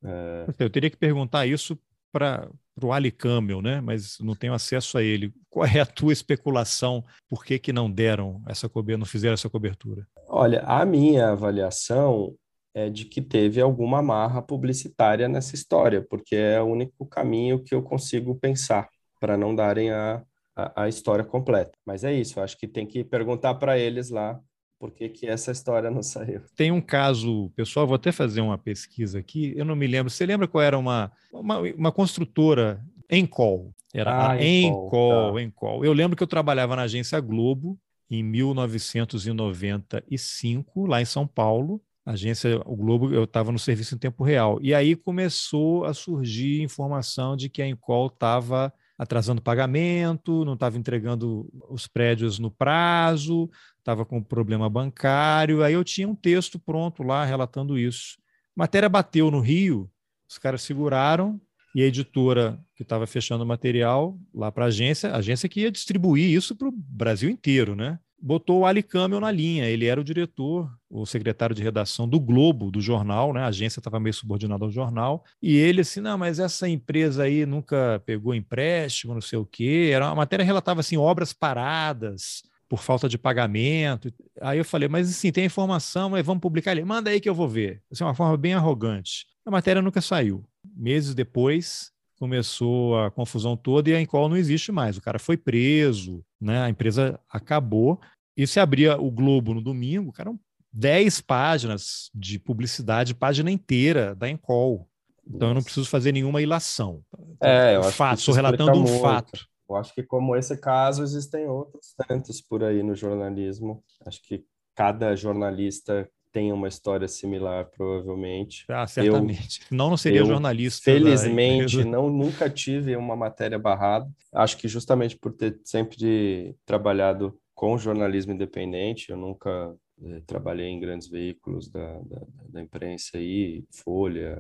É... 0.07 0.47
Eu 0.59 0.71
teria 0.71 0.89
que 0.89 0.97
perguntar 0.97 1.47
isso 1.47 1.79
para 2.13 2.49
o 2.81 2.93
Ali 2.93 3.11
Camel, 3.11 3.61
né? 3.61 3.81
mas 3.81 4.19
não 4.21 4.35
tenho 4.35 4.55
acesso 4.55 4.97
a 4.97 5.03
ele. 5.03 5.33
Qual 5.51 5.67
é 5.67 5.81
a 5.81 5.87
tua 5.87 6.13
especulação? 6.13 7.05
Por 7.29 7.45
que, 7.45 7.59
que 7.59 7.73
não 7.73 7.91
deram 7.91 8.43
essa 8.47 8.69
cobertura, 8.69 8.99
não 8.99 9.07
fizeram 9.07 9.35
essa 9.35 9.51
cobertura? 9.51 10.07
Olha, 10.29 10.61
a 10.61 10.85
minha 10.85 11.31
avaliação 11.31 12.35
é 12.75 12.91
de 12.91 13.07
que 13.07 13.23
teve 13.23 13.61
alguma 13.61 14.03
marra 14.03 14.43
publicitária 14.43 15.29
nessa 15.29 15.55
história, 15.55 16.03
porque 16.03 16.37
é 16.37 16.61
o 16.61 16.67
único 16.67 17.07
caminho 17.07 17.63
que 17.63 17.75
eu 17.75 17.83
consigo 17.83 18.35
pensar 18.35 18.89
para 19.19 19.37
não 19.37 19.55
darem 19.55 19.91
a, 19.91 20.23
a, 20.55 20.83
a, 20.83 20.89
história 20.89 21.25
completa. 21.25 21.73
Mas 21.87 22.05
é 22.05 22.13
isso, 22.13 22.39
acho 22.41 22.59
que 22.59 22.69
tem 22.69 22.87
que 22.87 23.03
perguntar 23.03 23.55
para 23.55 23.79
eles 23.79 24.11
lá 24.11 24.39
por 24.79 24.91
que, 24.91 25.09
que 25.09 25.27
essa 25.27 25.51
história 25.51 25.91
não 25.91 26.03
saiu. 26.03 26.43
Tem 26.55 26.70
um 26.70 26.81
caso, 26.81 27.51
pessoal, 27.57 27.87
vou 27.87 27.97
até 27.97 28.12
fazer 28.12 28.41
uma 28.41 28.59
pesquisa 28.59 29.18
aqui, 29.18 29.55
eu 29.57 29.64
não 29.64 29.74
me 29.74 29.87
lembro. 29.87 30.11
Você 30.11 30.27
lembra 30.27 30.47
qual 30.47 30.62
era 30.62 30.79
uma, 30.79 31.11
uma, 31.33 31.61
uma 31.61 31.93
construtora 31.93 32.85
Encol? 33.11 33.72
Era 33.95 34.12
ah, 34.12 34.33
a 34.33 34.45
Encol, 34.45 35.35
tá. 35.35 35.43
Encol. 35.43 35.85
Eu 35.85 35.93
lembro 35.93 36.16
que 36.16 36.22
eu 36.22 36.27
trabalhava 36.27 36.77
na 36.77 36.83
agência 36.83 37.18
Globo 37.20 37.79
em 38.11 38.22
1995, 38.22 40.87
lá 40.87 41.01
em 41.01 41.07
São 41.07 41.27
Paulo. 41.27 41.81
A 42.05 42.12
agência, 42.12 42.61
o 42.66 42.77
Globo, 42.77 43.11
eu 43.12 43.24
estava 43.24 43.51
no 43.51 43.59
serviço 43.59 43.95
em 43.95 43.99
tempo 43.99 44.22
real. 44.22 44.59
E 44.62 44.74
aí 44.74 44.95
começou 44.95 45.85
a 45.85 45.95
surgir 45.95 46.62
informação 46.62 47.37
de 47.37 47.49
que 47.49 47.62
a 47.62 47.68
Encol 47.68 48.09
estava 48.09 48.70
atrasando 48.99 49.43
pagamento, 49.43 50.45
não 50.45 50.55
estava 50.55 50.79
entregando 50.79 51.49
os 51.68 51.87
prédios 51.87 52.39
no 52.39 52.51
prazo, 52.51 53.51
estava 53.87 54.05
com 54.05 54.20
problema 54.20 54.68
bancário. 54.68 55.62
Aí 55.62 55.74
eu 55.74 55.84
tinha 55.84 56.09
um 56.09 56.14
texto 56.14 56.59
pronto 56.59 57.05
lá 57.05 57.24
relatando 57.24 57.78
isso. 57.78 58.18
A 58.57 58.62
matéria 58.62 58.89
bateu 58.89 59.30
no 59.30 59.39
Rio, 59.39 59.89
os 60.28 60.39
caras 60.39 60.62
seguraram 60.62 61.41
e 61.72 61.82
a 61.82 61.87
editora 61.87 62.59
que 62.74 62.82
estava 62.82 63.07
fechando 63.07 63.45
o 63.45 63.47
material 63.47 64.18
lá 64.34 64.51
para 64.51 64.64
a 64.64 64.68
agência, 64.68 65.11
a 65.11 65.18
agência 65.18 65.49
que 65.49 65.61
ia 65.61 65.70
distribuir 65.70 66.34
isso 66.34 66.57
para 66.57 66.66
o 66.66 66.72
Brasil 66.72 67.30
inteiro, 67.30 67.76
né? 67.76 67.99
botou 68.18 68.61
o 68.61 68.66
Ali 68.66 68.82
Camel 68.82 69.20
na 69.20 69.30
linha. 69.30 69.68
Ele 69.68 69.84
era 69.87 70.01
o 70.01 70.05
diretor, 70.05 70.68
o 70.89 71.05
secretário 71.05 71.55
de 71.55 71.62
redação 71.62 72.09
do 72.09 72.18
Globo, 72.18 72.70
do 72.70 72.80
jornal, 72.80 73.32
né? 73.32 73.43
A 73.43 73.49
agência 73.49 73.78
estava 73.78 74.01
meio 74.01 74.14
subordinada 74.14 74.64
ao 74.64 74.70
jornal. 74.70 75.22
E 75.41 75.55
ele 75.55 75.82
assim, 75.82 76.01
não, 76.01 76.16
mas 76.16 76.39
essa 76.41 76.66
empresa 76.66 77.24
aí 77.24 77.45
nunca 77.47 78.03
pegou 78.05 78.34
empréstimo, 78.34 79.14
não 79.14 79.20
sei 79.20 79.39
o 79.39 79.45
quê. 79.45 79.91
Era 79.93 80.07
uma 80.07 80.14
matéria 80.14 80.45
relatava 80.45 80.80
assim 80.80 80.97
obras 80.97 81.32
paradas 81.32 82.43
por 82.69 82.83
falta 82.83 83.09
de 83.09 83.19
pagamento. 83.19 84.12
Aí 84.41 84.59
eu 84.59 84.64
falei, 84.64 84.89
mas 84.89 85.09
assim, 85.09 85.31
tem 85.31 85.45
informação, 85.45 86.11
mas 86.11 86.25
vamos 86.25 86.41
publicar 86.41 86.73
ele. 86.73 86.85
Manda 86.85 87.11
aí 87.11 87.21
que 87.21 87.29
eu 87.29 87.35
vou 87.35 87.49
ver. 87.49 87.83
Assim, 87.91 88.05
uma 88.05 88.14
forma 88.14 88.37
bem 88.37 88.55
arrogante. 88.55 89.27
A 89.45 89.51
matéria 89.51 89.83
nunca 89.83 90.01
saiu. 90.01 90.45
Meses 90.77 91.14
depois, 91.14 91.93
começou 92.19 92.99
a 92.99 93.11
confusão 93.11 93.57
toda 93.57 93.91
e 93.91 93.95
a 93.95 94.01
Encol 94.01 94.29
não 94.29 94.37
existe 94.37 94.73
mais. 94.73 94.97
O 94.97 95.03
cara 95.03 95.19
foi 95.19 95.37
preso, 95.37 96.25
né? 96.41 96.62
a 96.62 96.69
empresa 96.69 97.21
acabou. 97.31 98.01
E 98.37 98.47
se 98.47 98.61
abria 98.61 99.01
o 99.01 99.11
Globo 99.11 99.55
no 99.55 99.62
domingo, 99.62 100.12
cara, 100.12 100.35
10 100.73 101.23
páginas 101.23 102.11
de 102.14 102.39
publicidade, 102.39 103.14
página 103.14 103.51
inteira 103.51 104.14
da 104.14 104.29
Encol. 104.29 104.87
Então 105.27 105.49
eu 105.49 105.55
não 105.55 105.62
preciso 105.62 105.89
fazer 105.89 106.12
nenhuma 106.12 106.43
ilação. 106.43 107.03
É, 107.43 107.77
eu 107.77 107.81
acho 107.81 107.93
fato, 107.93 108.19
estou 108.19 108.35
relatando 108.35 108.73
um 108.73 108.83
muito. 108.83 109.01
fato. 109.01 109.47
Eu 109.69 109.77
acho 109.77 109.95
que 109.95 110.03
como 110.03 110.37
esse 110.37 110.57
caso 110.57 111.03
existem 111.03 111.47
outros 111.49 111.95
tantos 112.07 112.41
por 112.41 112.62
aí 112.62 112.83
no 112.83 112.95
jornalismo. 112.95 113.83
Acho 114.07 114.23
que 114.23 114.45
cada 114.75 115.17
jornalista 115.17 116.09
tem 116.33 116.53
uma 116.53 116.69
história 116.69 117.09
similar, 117.09 117.64
provavelmente. 117.75 118.67
Ah, 118.69 118.87
certamente. 118.87 119.62
Eu, 119.71 119.77
não, 119.77 119.89
não 119.89 119.97
seria 119.97 120.21
eu, 120.21 120.27
jornalista. 120.27 120.85
Felizmente, 120.85 121.83
não 121.83 122.11
nunca 122.11 122.51
tive 122.51 122.95
uma 122.95 123.17
matéria 123.17 123.59
barrada. 123.59 124.07
Acho 124.35 124.59
que 124.59 124.69
justamente 124.69 125.17
por 125.17 125.33
ter 125.33 125.59
sempre 125.64 126.55
trabalhado 126.67 127.39
com 127.55 127.79
jornalismo 127.79 128.35
independente, 128.35 129.11
eu 129.11 129.17
nunca 129.17 129.75
eh, 130.03 130.21
trabalhei 130.27 130.67
em 130.67 130.79
grandes 130.79 131.09
veículos 131.09 131.71
da, 131.71 132.01
da, 132.01 132.21
da 132.51 132.61
imprensa 132.61 133.17
aí, 133.17 133.64
Folha, 133.71 134.39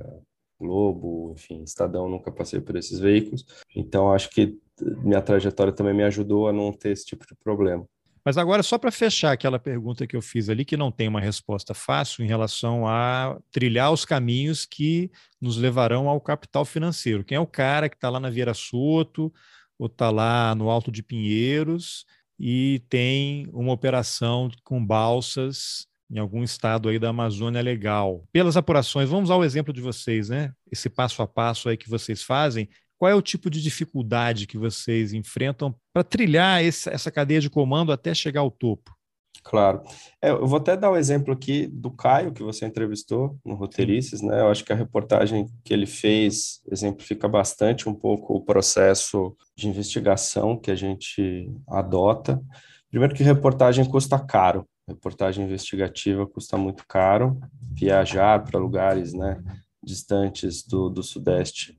Globo, 0.58 1.32
enfim, 1.32 1.62
Estadão, 1.62 2.08
nunca 2.08 2.30
passei 2.30 2.60
por 2.60 2.76
esses 2.76 2.98
veículos. 2.98 3.44
Então, 3.74 4.12
acho 4.12 4.30
que 4.30 4.58
minha 5.02 5.20
trajetória 5.20 5.72
também 5.72 5.94
me 5.94 6.04
ajudou 6.04 6.48
a 6.48 6.52
não 6.52 6.72
ter 6.72 6.90
esse 6.90 7.06
tipo 7.06 7.26
de 7.26 7.34
problema. 7.34 7.86
Mas 8.24 8.36
agora, 8.36 8.60
só 8.62 8.76
para 8.76 8.90
fechar 8.90 9.30
aquela 9.30 9.56
pergunta 9.56 10.04
que 10.04 10.16
eu 10.16 10.20
fiz 10.20 10.48
ali, 10.48 10.64
que 10.64 10.76
não 10.76 10.90
tem 10.90 11.06
uma 11.06 11.20
resposta 11.20 11.72
fácil 11.72 12.24
em 12.24 12.28
relação 12.28 12.84
a 12.84 13.38
trilhar 13.52 13.92
os 13.92 14.04
caminhos 14.04 14.66
que 14.66 15.12
nos 15.40 15.56
levarão 15.56 16.08
ao 16.08 16.20
capital 16.20 16.64
financeiro. 16.64 17.22
Quem 17.22 17.36
é 17.36 17.40
o 17.40 17.46
cara 17.46 17.88
que 17.88 17.94
está 17.94 18.10
lá 18.10 18.18
na 18.18 18.28
Vieira 18.28 18.52
Soto, 18.52 19.32
ou 19.78 19.86
está 19.86 20.10
lá 20.10 20.56
no 20.56 20.68
Alto 20.68 20.90
de 20.90 21.04
Pinheiros, 21.04 22.04
e 22.36 22.82
tem 22.88 23.48
uma 23.52 23.72
operação 23.72 24.50
com 24.64 24.84
balsas 24.84 25.86
em 26.10 26.18
algum 26.18 26.42
estado 26.42 26.88
aí 26.88 26.98
da 26.98 27.08
Amazônia 27.08 27.60
legal. 27.60 28.24
Pelas 28.32 28.56
apurações, 28.56 29.08
vamos 29.08 29.30
ao 29.30 29.44
exemplo 29.44 29.72
de 29.72 29.80
vocês, 29.80 30.28
né? 30.28 30.52
Esse 30.70 30.88
passo 30.88 31.22
a 31.22 31.26
passo 31.26 31.68
aí 31.68 31.76
que 31.76 31.88
vocês 31.88 32.22
fazem, 32.22 32.68
qual 32.98 33.10
é 33.10 33.14
o 33.14 33.22
tipo 33.22 33.50
de 33.50 33.62
dificuldade 33.62 34.46
que 34.46 34.56
vocês 34.56 35.12
enfrentam 35.12 35.74
para 35.92 36.02
trilhar 36.02 36.64
esse, 36.64 36.88
essa 36.88 37.10
cadeia 37.10 37.40
de 37.40 37.50
comando 37.50 37.92
até 37.92 38.14
chegar 38.14 38.40
ao 38.40 38.50
topo? 38.50 38.96
Claro. 39.44 39.82
É, 40.20 40.30
eu 40.30 40.46
vou 40.46 40.58
até 40.58 40.76
dar 40.76 40.90
o 40.90 40.94
um 40.94 40.96
exemplo 40.96 41.32
aqui 41.32 41.68
do 41.68 41.90
Caio, 41.90 42.32
que 42.32 42.42
você 42.42 42.66
entrevistou 42.66 43.38
no 43.44 43.54
Roteirices, 43.54 44.20
né? 44.20 44.40
Eu 44.40 44.48
acho 44.48 44.64
que 44.64 44.72
a 44.72 44.76
reportagem 44.76 45.46
que 45.64 45.72
ele 45.72 45.86
fez 45.86 46.60
exemplifica 46.70 47.28
bastante 47.28 47.88
um 47.88 47.94
pouco 47.94 48.34
o 48.34 48.44
processo 48.44 49.36
de 49.56 49.68
investigação 49.68 50.58
que 50.58 50.70
a 50.70 50.74
gente 50.74 51.48
adota. 51.68 52.42
Primeiro 52.90 53.14
que 53.14 53.22
reportagem 53.22 53.84
custa 53.84 54.18
caro, 54.18 54.66
reportagem 54.88 55.44
investigativa 55.44 56.26
custa 56.26 56.56
muito 56.56 56.84
caro, 56.86 57.40
viajar 57.72 58.44
para 58.44 58.58
lugares, 58.60 59.12
né, 59.12 59.42
distantes 59.82 60.66
do, 60.66 60.88
do 60.88 61.02
Sudeste 61.02 61.76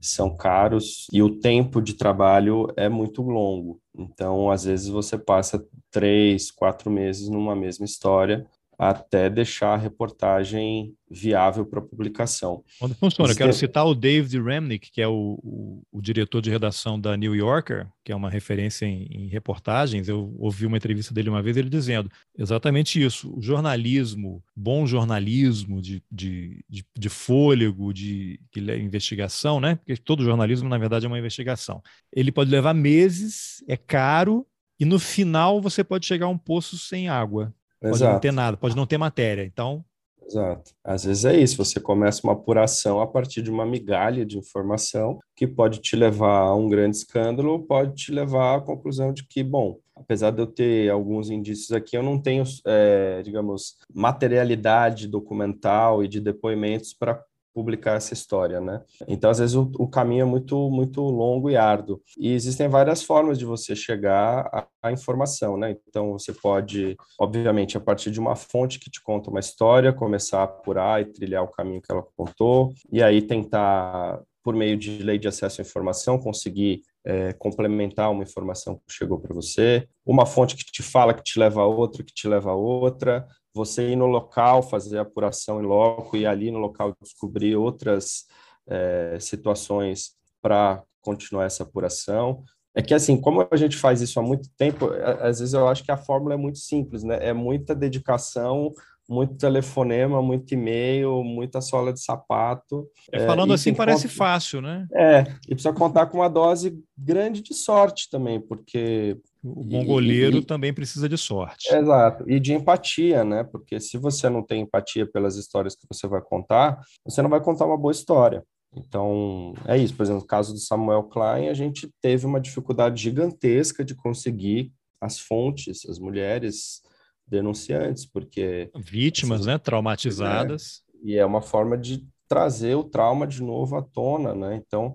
são 0.00 0.36
caros 0.36 1.06
e 1.12 1.22
o 1.22 1.40
tempo 1.40 1.80
de 1.80 1.94
trabalho 1.94 2.72
é 2.76 2.88
muito 2.88 3.22
longo. 3.22 3.80
Então, 3.96 4.50
às 4.50 4.64
vezes, 4.64 4.88
você 4.88 5.18
passa 5.18 5.64
três, 5.90 6.50
quatro 6.50 6.90
meses 6.90 7.28
numa 7.28 7.56
mesma 7.56 7.84
história 7.84 8.46
até 8.78 9.28
deixar 9.28 9.74
a 9.74 9.76
reportagem 9.76 10.94
viável 11.10 11.66
para 11.66 11.80
publicação. 11.80 12.62
Quando 12.78 12.94
funciona, 12.94 13.32
eu 13.32 13.36
quero 13.36 13.52
citar 13.52 13.84
o 13.84 13.94
David 13.94 14.40
Remnick, 14.40 14.92
que 14.92 15.02
é 15.02 15.08
o, 15.08 15.36
o, 15.42 15.82
o, 15.90 16.00
diretor 16.00 16.40
de 16.40 16.48
redação 16.48 17.00
da 17.00 17.16
New 17.16 17.34
Yorker, 17.34 17.88
que 18.04 18.12
é 18.12 18.14
uma 18.14 18.30
referência 18.30 18.86
em, 18.86 19.08
em, 19.10 19.26
reportagens. 19.26 20.08
Eu 20.08 20.32
ouvi 20.38 20.64
uma 20.64 20.76
entrevista 20.76 21.12
dele 21.12 21.28
uma 21.28 21.42
vez, 21.42 21.56
ele 21.56 21.68
dizendo 21.68 22.08
exatamente 22.38 23.02
isso. 23.02 23.36
O 23.36 23.42
jornalismo, 23.42 24.44
bom 24.54 24.86
jornalismo 24.86 25.82
de, 25.82 26.00
de, 26.08 26.64
de, 26.68 26.84
de 26.96 27.08
fôlego, 27.08 27.92
de, 27.92 28.38
de 28.52 28.60
investigação, 28.80 29.58
né? 29.58 29.74
Porque 29.74 29.96
todo 29.96 30.22
jornalismo, 30.22 30.68
na 30.68 30.78
verdade, 30.78 31.04
é 31.04 31.08
uma 31.08 31.18
investigação. 31.18 31.82
Ele 32.12 32.30
pode 32.30 32.50
levar 32.50 32.74
meses, 32.74 33.64
é 33.66 33.76
caro, 33.76 34.46
E 34.78 34.84
no 34.84 35.00
final 35.00 35.60
você 35.60 35.82
pode 35.82 36.06
chegar 36.06 36.26
a 36.26 36.30
um 36.30 36.38
poço 36.38 36.78
sem 36.78 37.08
água. 37.08 37.52
Pode 37.80 37.94
Exato. 37.94 38.12
não 38.12 38.20
ter 38.20 38.32
nada, 38.32 38.56
pode 38.56 38.76
não 38.76 38.86
ter 38.86 38.98
matéria. 38.98 39.44
Então, 39.44 39.84
Exato. 40.28 40.72
Às 40.84 41.04
vezes 41.04 41.24
é 41.24 41.34
isso, 41.34 41.56
você 41.56 41.80
começa 41.80 42.20
uma 42.22 42.34
apuração 42.34 43.00
a 43.00 43.06
partir 43.06 43.40
de 43.40 43.50
uma 43.50 43.64
migalha 43.64 44.26
de 44.26 44.36
informação 44.36 45.18
que 45.34 45.46
pode 45.46 45.80
te 45.80 45.96
levar 45.96 46.40
a 46.40 46.54
um 46.54 46.68
grande 46.68 46.98
escândalo 46.98 47.62
pode 47.62 47.94
te 47.94 48.12
levar 48.12 48.56
à 48.56 48.60
conclusão 48.60 49.10
de 49.10 49.26
que, 49.26 49.42
bom, 49.42 49.78
apesar 49.96 50.30
de 50.30 50.42
eu 50.42 50.46
ter 50.46 50.90
alguns 50.90 51.30
indícios 51.30 51.72
aqui, 51.72 51.96
eu 51.96 52.02
não 52.02 52.20
tenho, 52.20 52.44
é, 52.66 53.22
digamos, 53.22 53.76
materialidade 53.92 55.08
documental 55.08 56.04
e 56.04 56.08
de 56.08 56.20
depoimentos 56.20 56.92
para 56.92 57.18
publicar 57.58 57.96
essa 57.96 58.14
história, 58.14 58.60
né? 58.60 58.80
Então, 59.08 59.28
às 59.28 59.40
vezes, 59.40 59.56
o, 59.56 59.68
o, 59.80 59.88
caminho 59.88 60.22
é 60.22 60.24
muito, 60.24 60.70
muito 60.70 61.00
longo 61.00 61.50
e 61.50 61.56
árduo. 61.56 62.00
E 62.16 62.32
existem 62.32 62.68
várias 62.68 63.02
formas 63.02 63.36
de 63.36 63.44
você 63.44 63.74
chegar 63.74 64.68
à, 64.80 64.92
informação, 64.92 65.56
né? 65.56 65.76
Então, 65.88 66.12
você 66.12 66.32
pode, 66.32 66.96
obviamente, 67.18 67.76
a 67.76 67.80
partir 67.80 68.12
de 68.12 68.20
uma 68.20 68.36
fonte 68.36 68.78
que 68.78 68.88
te 68.88 69.02
conta 69.02 69.28
uma 69.28 69.40
história, 69.40 69.92
começar 69.92 70.38
a 70.38 70.44
apurar 70.44 71.02
e 71.02 71.06
trilhar 71.06 71.42
o 71.42 71.48
caminho 71.48 71.82
que 71.82 71.90
ela 71.90 72.06
contou, 72.16 72.72
e 72.92 73.02
aí 73.02 73.20
tentar, 73.20 74.20
por 74.44 74.54
meio 74.54 74.76
de 74.76 75.02
lei 75.02 75.18
de 75.18 75.26
acesso 75.26 75.60
à 75.60 75.64
informação, 75.64 76.16
conseguir 76.16 76.82
é, 77.04 77.32
complementar 77.32 78.08
uma 78.12 78.22
informação 78.22 78.76
que 78.76 78.94
chegou 78.94 79.18
para 79.18 79.34
você, 79.34 79.88
uma 80.06 80.24
fonte 80.24 80.54
que 80.54 80.64
te 80.64 80.82
fala 80.82 81.12
que 81.12 81.24
te 81.24 81.40
leva 81.40 81.62
a 81.62 81.66
outra, 81.66 82.04
que 82.04 82.14
te 82.14 82.28
leva 82.28 82.50
a 82.50 82.54
outra, 82.54 83.26
você 83.58 83.90
ir 83.90 83.96
no 83.96 84.06
local, 84.06 84.62
fazer 84.62 84.98
a 84.98 85.02
apuração 85.02 85.60
em 85.60 85.66
loco 85.66 86.16
e 86.16 86.24
ali 86.24 86.50
no 86.50 86.58
local 86.58 86.94
descobrir 87.02 87.56
outras 87.56 88.24
é, 88.66 89.18
situações 89.20 90.12
para 90.40 90.82
continuar 91.02 91.44
essa 91.44 91.64
apuração. 91.64 92.44
É 92.74 92.80
que, 92.80 92.94
assim, 92.94 93.20
como 93.20 93.46
a 93.50 93.56
gente 93.56 93.76
faz 93.76 94.00
isso 94.00 94.20
há 94.20 94.22
muito 94.22 94.48
tempo, 94.56 94.86
às 95.20 95.40
vezes 95.40 95.52
eu 95.52 95.66
acho 95.66 95.82
que 95.82 95.90
a 95.90 95.96
fórmula 95.96 96.34
é 96.34 96.36
muito 96.36 96.58
simples, 96.58 97.02
né? 97.02 97.18
É 97.20 97.32
muita 97.32 97.74
dedicação, 97.74 98.72
muito 99.08 99.34
telefonema, 99.34 100.22
muito 100.22 100.52
e-mail, 100.54 101.24
muita 101.24 101.60
sola 101.60 101.92
de 101.92 102.00
sapato. 102.00 102.86
É, 103.10 103.26
falando 103.26 103.50
é, 103.50 103.54
assim 103.54 103.74
parece 103.74 104.06
conta... 104.06 104.14
fácil, 104.14 104.60
né? 104.60 104.86
É, 104.94 105.24
e 105.48 105.54
precisa 105.54 105.72
contar 105.72 106.06
com 106.06 106.18
uma 106.18 106.28
dose 106.28 106.78
grande 106.96 107.42
de 107.42 107.54
sorte 107.54 108.08
também, 108.08 108.40
porque 108.40 109.18
o 109.42 109.64
bom 109.64 109.84
goleiro 109.84 110.38
e, 110.38 110.44
também 110.44 110.72
precisa 110.72 111.08
de 111.08 111.16
sorte. 111.16 111.72
Exato, 111.72 112.28
e 112.28 112.40
de 112.40 112.52
empatia, 112.54 113.24
né? 113.24 113.44
Porque 113.44 113.80
se 113.80 113.96
você 113.96 114.28
não 114.28 114.42
tem 114.42 114.62
empatia 114.62 115.06
pelas 115.06 115.36
histórias 115.36 115.74
que 115.74 115.86
você 115.90 116.06
vai 116.06 116.20
contar, 116.20 116.80
você 117.04 117.22
não 117.22 117.30
vai 117.30 117.40
contar 117.40 117.66
uma 117.66 117.76
boa 117.78 117.92
história. 117.92 118.44
Então, 118.74 119.54
é 119.66 119.76
isso. 119.76 119.94
Por 119.94 120.02
exemplo, 120.02 120.22
no 120.22 120.26
caso 120.26 120.52
do 120.52 120.58
Samuel 120.58 121.04
Klein, 121.04 121.48
a 121.48 121.54
gente 121.54 121.90
teve 122.02 122.26
uma 122.26 122.40
dificuldade 122.40 123.02
gigantesca 123.02 123.84
de 123.84 123.94
conseguir 123.94 124.72
as 125.00 125.18
fontes, 125.18 125.86
as 125.88 125.98
mulheres 125.98 126.82
denunciantes, 127.26 128.06
porque... 128.06 128.70
Vítimas, 128.76 129.46
né? 129.46 129.58
Traumatizadas. 129.58 130.82
É, 131.04 131.08
e 131.08 131.16
é 131.16 131.24
uma 131.24 131.42
forma 131.42 131.78
de 131.78 132.06
trazer 132.28 132.74
o 132.74 132.84
trauma 132.84 133.26
de 133.26 133.42
novo 133.42 133.76
à 133.76 133.82
tona, 133.82 134.34
né? 134.34 134.56
Então, 134.56 134.94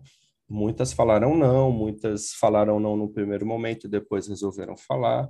Muitas 0.54 0.94
falaram 0.94 1.36
não, 1.36 1.72
muitas 1.72 2.32
falaram 2.34 2.80
não 2.80 2.96
no 2.96 3.10
primeiro 3.10 3.44
momento 3.44 3.88
e 3.88 3.90
depois 3.90 4.28
resolveram 4.28 4.78
falar. 4.78 5.28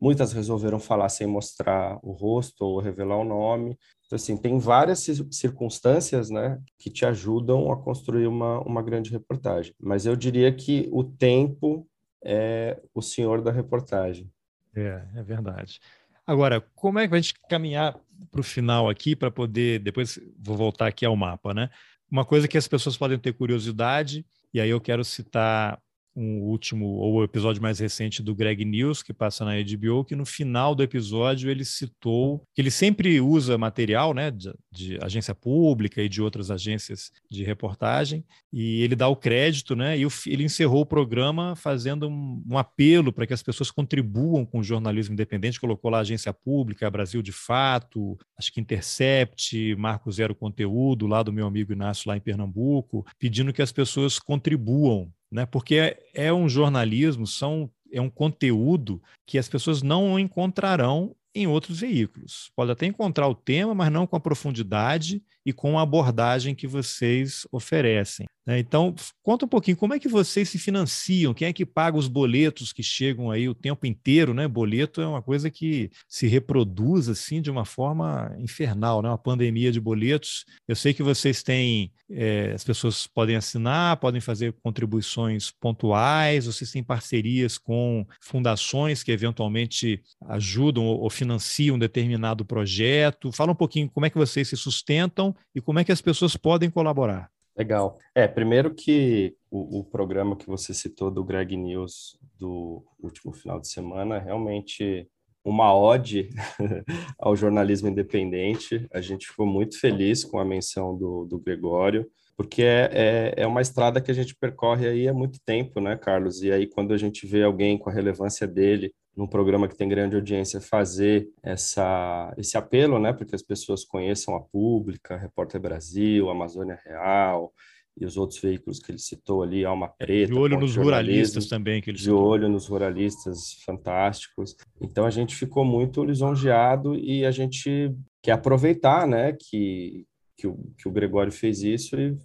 Muitas 0.00 0.32
resolveram 0.32 0.78
falar 0.78 1.08
sem 1.08 1.26
mostrar 1.26 1.98
o 2.04 2.12
rosto 2.12 2.64
ou 2.64 2.78
revelar 2.78 3.16
o 3.16 3.24
nome. 3.24 3.76
Então, 4.06 4.14
assim, 4.14 4.36
tem 4.36 4.60
várias 4.60 5.04
circunstâncias, 5.32 6.30
né, 6.30 6.62
que 6.78 6.88
te 6.88 7.04
ajudam 7.04 7.72
a 7.72 7.82
construir 7.82 8.28
uma, 8.28 8.60
uma 8.60 8.80
grande 8.80 9.10
reportagem. 9.10 9.74
Mas 9.76 10.06
eu 10.06 10.14
diria 10.14 10.52
que 10.52 10.88
o 10.92 11.02
tempo 11.02 11.84
é 12.24 12.80
o 12.94 13.02
senhor 13.02 13.42
da 13.42 13.50
reportagem. 13.50 14.30
É, 14.72 15.02
é 15.16 15.22
verdade. 15.24 15.80
Agora, 16.24 16.64
como 16.76 17.00
é 17.00 17.08
que 17.08 17.14
a 17.14 17.20
gente 17.20 17.34
caminhar 17.48 17.98
para 18.30 18.40
o 18.40 18.44
final 18.44 18.88
aqui 18.88 19.16
para 19.16 19.32
poder, 19.32 19.80
depois 19.80 20.16
vou 20.38 20.56
voltar 20.56 20.86
aqui 20.86 21.04
ao 21.04 21.16
mapa, 21.16 21.52
né? 21.52 21.70
Uma 22.08 22.24
coisa 22.24 22.46
que 22.46 22.56
as 22.56 22.68
pessoas 22.68 22.96
podem 22.96 23.18
ter 23.18 23.32
curiosidade 23.32 24.24
e 24.52 24.60
aí 24.60 24.70
eu 24.70 24.80
quero 24.80 25.04
citar 25.04 25.80
um 26.14 26.40
último, 26.42 26.86
ou 26.86 27.14
o 27.14 27.24
episódio 27.24 27.62
mais 27.62 27.78
recente 27.78 28.22
do 28.22 28.34
Greg 28.34 28.64
News, 28.64 29.02
que 29.02 29.12
passa 29.12 29.44
na 29.44 29.52
HBO, 29.52 30.04
que 30.04 30.16
no 30.16 30.26
final 30.26 30.74
do 30.74 30.82
episódio 30.82 31.50
ele 31.50 31.64
citou 31.64 32.42
que 32.54 32.60
ele 32.60 32.70
sempre 32.70 33.20
usa 33.20 33.56
material 33.56 34.12
né, 34.12 34.30
de, 34.30 34.52
de, 34.72 34.98
agência 35.02 35.34
pública 35.34 36.02
e 36.02 36.08
de 36.08 36.20
outras 36.20 36.50
agências 36.50 37.10
de 37.30 37.44
reportagem, 37.44 38.24
e 38.52 38.82
ele 38.82 38.96
dá 38.96 39.08
o 39.08 39.16
crédito, 39.16 39.76
né? 39.76 39.96
E 39.98 40.04
o, 40.04 40.10
ele 40.26 40.44
encerrou 40.44 40.82
o 40.82 40.86
programa 40.86 41.54
fazendo 41.54 42.08
um, 42.08 42.42
um 42.50 42.58
apelo 42.58 43.12
para 43.12 43.26
que 43.26 43.34
as 43.34 43.42
pessoas 43.42 43.70
contribuam 43.70 44.44
com 44.44 44.58
o 44.58 44.64
jornalismo 44.64 45.12
independente, 45.12 45.60
colocou 45.60 45.90
lá 45.90 46.00
agência 46.00 46.32
pública, 46.32 46.90
Brasil 46.90 47.22
de 47.22 47.32
Fato, 47.32 48.18
acho 48.36 48.52
que 48.52 48.60
Intercept, 48.60 49.76
Marco 49.76 50.10
Zero 50.10 50.34
Conteúdo, 50.34 51.06
lá 51.06 51.22
do 51.22 51.32
meu 51.32 51.46
amigo 51.46 51.72
Inácio, 51.72 52.08
lá 52.08 52.16
em 52.16 52.20
Pernambuco, 52.20 53.06
pedindo 53.18 53.52
que 53.52 53.62
as 53.62 53.72
pessoas 53.72 54.18
contribuam 54.18 55.12
né? 55.30 55.46
Porque 55.46 55.76
é, 55.76 55.98
é 56.14 56.32
um 56.32 56.48
jornalismo, 56.48 57.26
são, 57.26 57.70
é 57.92 58.00
um 58.00 58.10
conteúdo 58.10 59.02
que 59.26 59.38
as 59.38 59.48
pessoas 59.48 59.82
não 59.82 60.18
encontrarão 60.18 61.14
em 61.34 61.46
outros 61.46 61.80
veículos. 61.80 62.50
Pode 62.56 62.70
até 62.70 62.86
encontrar 62.86 63.28
o 63.28 63.34
tema, 63.34 63.74
mas 63.74 63.90
não 63.92 64.06
com 64.06 64.16
a 64.16 64.20
profundidade 64.20 65.22
e 65.44 65.52
com 65.52 65.78
a 65.78 65.82
abordagem 65.82 66.54
que 66.54 66.66
vocês 66.66 67.46
oferecem. 67.50 68.26
Né? 68.46 68.58
Então, 68.58 68.94
conta 69.22 69.44
um 69.44 69.48
pouquinho 69.48 69.76
como 69.76 69.94
é 69.94 69.98
que 69.98 70.08
vocês 70.08 70.48
se 70.48 70.58
financiam, 70.58 71.32
quem 71.32 71.48
é 71.48 71.52
que 71.52 71.64
paga 71.64 71.96
os 71.96 72.08
boletos 72.08 72.72
que 72.72 72.82
chegam 72.82 73.30
aí 73.30 73.48
o 73.48 73.54
tempo 73.54 73.86
inteiro, 73.86 74.34
né? 74.34 74.48
Boleto 74.48 75.00
é 75.00 75.06
uma 75.06 75.22
coisa 75.22 75.50
que 75.50 75.90
se 76.08 76.26
reproduz 76.26 77.08
assim 77.08 77.40
de 77.40 77.50
uma 77.50 77.64
forma 77.64 78.34
infernal, 78.38 79.02
né? 79.02 79.08
Uma 79.08 79.18
pandemia 79.18 79.70
de 79.70 79.80
boletos. 79.80 80.44
Eu 80.66 80.74
sei 80.74 80.92
que 80.92 81.02
vocês 81.02 81.42
têm, 81.42 81.92
é, 82.10 82.52
as 82.52 82.64
pessoas 82.64 83.06
podem 83.06 83.36
assinar, 83.36 83.98
podem 83.98 84.20
fazer 84.20 84.54
contribuições 84.62 85.50
pontuais, 85.50 86.46
vocês 86.46 86.72
têm 86.72 86.82
parcerias 86.82 87.56
com 87.56 88.06
fundações 88.20 89.02
que 89.02 89.12
eventualmente 89.12 90.02
ajudam 90.28 90.84
ou 90.84 91.08
financiam 91.20 91.76
um 91.76 91.78
determinado 91.78 92.44
projeto. 92.44 93.30
Fala 93.30 93.52
um 93.52 93.54
pouquinho 93.54 93.90
como 93.90 94.06
é 94.06 94.10
que 94.10 94.18
vocês 94.18 94.48
se 94.48 94.56
sustentam 94.56 95.34
e 95.54 95.60
como 95.60 95.78
é 95.78 95.84
que 95.84 95.92
as 95.92 96.00
pessoas 96.00 96.36
podem 96.36 96.70
colaborar. 96.70 97.30
Legal. 97.56 97.98
É, 98.14 98.26
primeiro 98.26 98.74
que 98.74 99.34
o, 99.50 99.80
o, 99.80 99.84
programa 99.84 100.36
que 100.36 100.46
você 100.46 100.72
citou 100.72 101.10
do 101.10 101.22
Greg 101.22 101.56
News 101.56 102.18
do 102.38 102.82
último 102.98 103.32
final 103.34 103.60
de 103.60 103.68
semana 103.68 104.16
é 104.16 104.18
realmente 104.18 105.06
uma 105.44 105.74
ode 105.74 106.30
ao 107.18 107.36
jornalismo 107.36 107.88
independente. 107.88 108.86
A 108.92 109.00
gente 109.00 109.26
ficou 109.26 109.46
muito 109.46 109.78
feliz 109.78 110.24
com 110.24 110.38
a 110.38 110.44
menção 110.44 110.96
do, 110.96 111.26
do 111.26 111.38
Gregório, 111.38 112.06
porque 112.34 112.62
é, 112.62 112.88
é, 112.92 113.42
é 113.42 113.46
uma 113.46 113.60
estrada 113.60 114.00
que 114.00 114.10
a 114.10 114.14
gente 114.14 114.34
percorre 114.34 114.88
aí 114.88 115.06
há 115.06 115.12
muito 115.12 115.38
tempo, 115.44 115.80
né, 115.80 115.96
Carlos? 115.96 116.42
E 116.42 116.50
aí, 116.50 116.66
quando 116.66 116.94
a 116.94 116.96
gente 116.96 117.26
vê 117.26 117.42
alguém 117.42 117.76
com 117.76 117.90
a 117.90 117.92
relevância 117.92 118.46
dele 118.46 118.94
num 119.16 119.26
programa 119.26 119.68
que 119.68 119.76
tem 119.76 119.88
grande 119.88 120.16
audiência, 120.16 120.60
fazer 120.60 121.28
essa, 121.42 122.32
esse 122.38 122.56
apelo, 122.56 122.98
né, 122.98 123.12
para 123.12 123.26
que 123.26 123.34
as 123.34 123.42
pessoas 123.42 123.84
conheçam 123.84 124.34
a 124.34 124.40
Pública, 124.40 125.16
Repórter 125.16 125.60
Brasil, 125.60 126.30
Amazônia 126.30 126.78
Real 126.84 127.52
e 127.98 128.06
os 128.06 128.16
outros 128.16 128.40
veículos 128.40 128.78
que 128.78 128.92
ele 128.92 128.98
citou 128.98 129.42
ali, 129.42 129.64
Alma 129.64 129.88
Preta. 129.88 130.32
De 130.32 130.38
olho 130.38 130.58
nos 130.58 130.76
ruralistas 130.76 131.48
também 131.48 131.82
que 131.82 131.90
ele 131.90 131.98
citou. 131.98 132.14
De 132.14 132.22
olho 132.22 132.48
nos 132.48 132.66
ruralistas 132.68 133.54
fantásticos. 133.66 134.56
Então 134.80 135.04
a 135.04 135.10
gente 135.10 135.34
ficou 135.34 135.64
muito 135.64 136.04
lisonjeado 136.04 136.94
e 136.94 137.26
a 137.26 137.30
gente 137.30 137.92
quer 138.22 138.32
aproveitar, 138.32 139.06
né, 139.06 139.32
que, 139.32 140.06
que, 140.36 140.46
o, 140.46 140.56
que 140.78 140.88
o 140.88 140.92
Gregório 140.92 141.32
fez 141.32 141.62
isso 141.62 142.00
e 142.00 142.16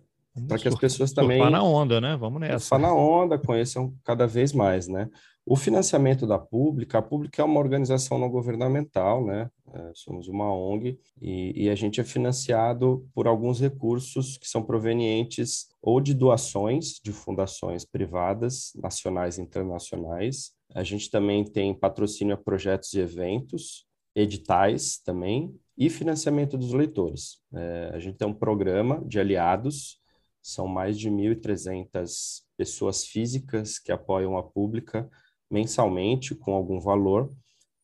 para 0.48 0.60
que 0.60 0.68
as 0.68 0.76
pessoas 0.76 1.14
também... 1.14 1.38
Surfar 1.38 1.52
na 1.52 1.64
onda, 1.64 2.02
né? 2.02 2.18
Vamos 2.18 2.42
nessa. 2.42 2.60
Surfar 2.60 2.80
na 2.80 2.94
onda, 2.94 3.38
conheçam 3.38 3.94
cada 4.04 4.28
vez 4.28 4.52
mais, 4.52 4.88
né? 4.88 5.10
O 5.48 5.56
financiamento 5.56 6.26
da 6.26 6.40
Pública, 6.40 6.98
a 6.98 7.02
Pública 7.04 7.40
é 7.40 7.46
uma 7.46 7.60
organização 7.60 8.18
não 8.18 8.30
governamental, 8.30 9.24
né? 9.24 9.52
É, 9.72 9.92
somos 9.94 10.28
uma 10.28 10.52
ONG 10.52 10.98
e, 11.22 11.66
e, 11.66 11.70
a 11.70 11.76
gente 11.76 12.02
é 12.02 12.04
financiado 12.04 13.08
por 13.14 13.28
alguns 13.28 13.60
recursos 13.60 14.38
que 14.38 14.48
são 14.48 14.64
provenientes 14.64 15.68
ou 15.82 16.02
de 16.02 16.16
doações 16.16 17.00
de 17.04 17.12
fundações 17.12 17.86
privadas, 17.86 18.72
nacionais 18.76 19.38
e 19.38 19.42
internacionais. 19.42 20.52
A 20.74 20.82
gente 20.82 21.12
também 21.12 21.44
tem 21.44 21.76
patrocínio 21.76 22.34
a 22.34 22.38
projetos 22.38 22.94
e 22.94 23.00
eventos, 23.00 23.86
editais 24.16 24.98
também 24.98 25.54
e 25.78 25.92
financiamento 25.92 26.58
dos 26.58 26.74
leitores. 26.74 27.40
É, 27.54 27.92
a 27.94 28.00
gente 28.00 28.18
tem 28.18 28.28
um 28.28 28.34
programa 28.34 29.04
de 29.06 29.20
aliados, 29.20 30.00
são 30.42 30.68
mais 30.68 30.98
de 30.98 31.10
1.300 31.10 32.42
pessoas 32.58 33.06
físicas 33.06 33.78
que 33.78 33.92
apoiam 33.92 34.38
a 34.38 34.44
Pública 34.44 35.08
mensalmente 35.50 36.36
com 36.36 36.54
algum 36.54 36.80
valor 36.80 37.30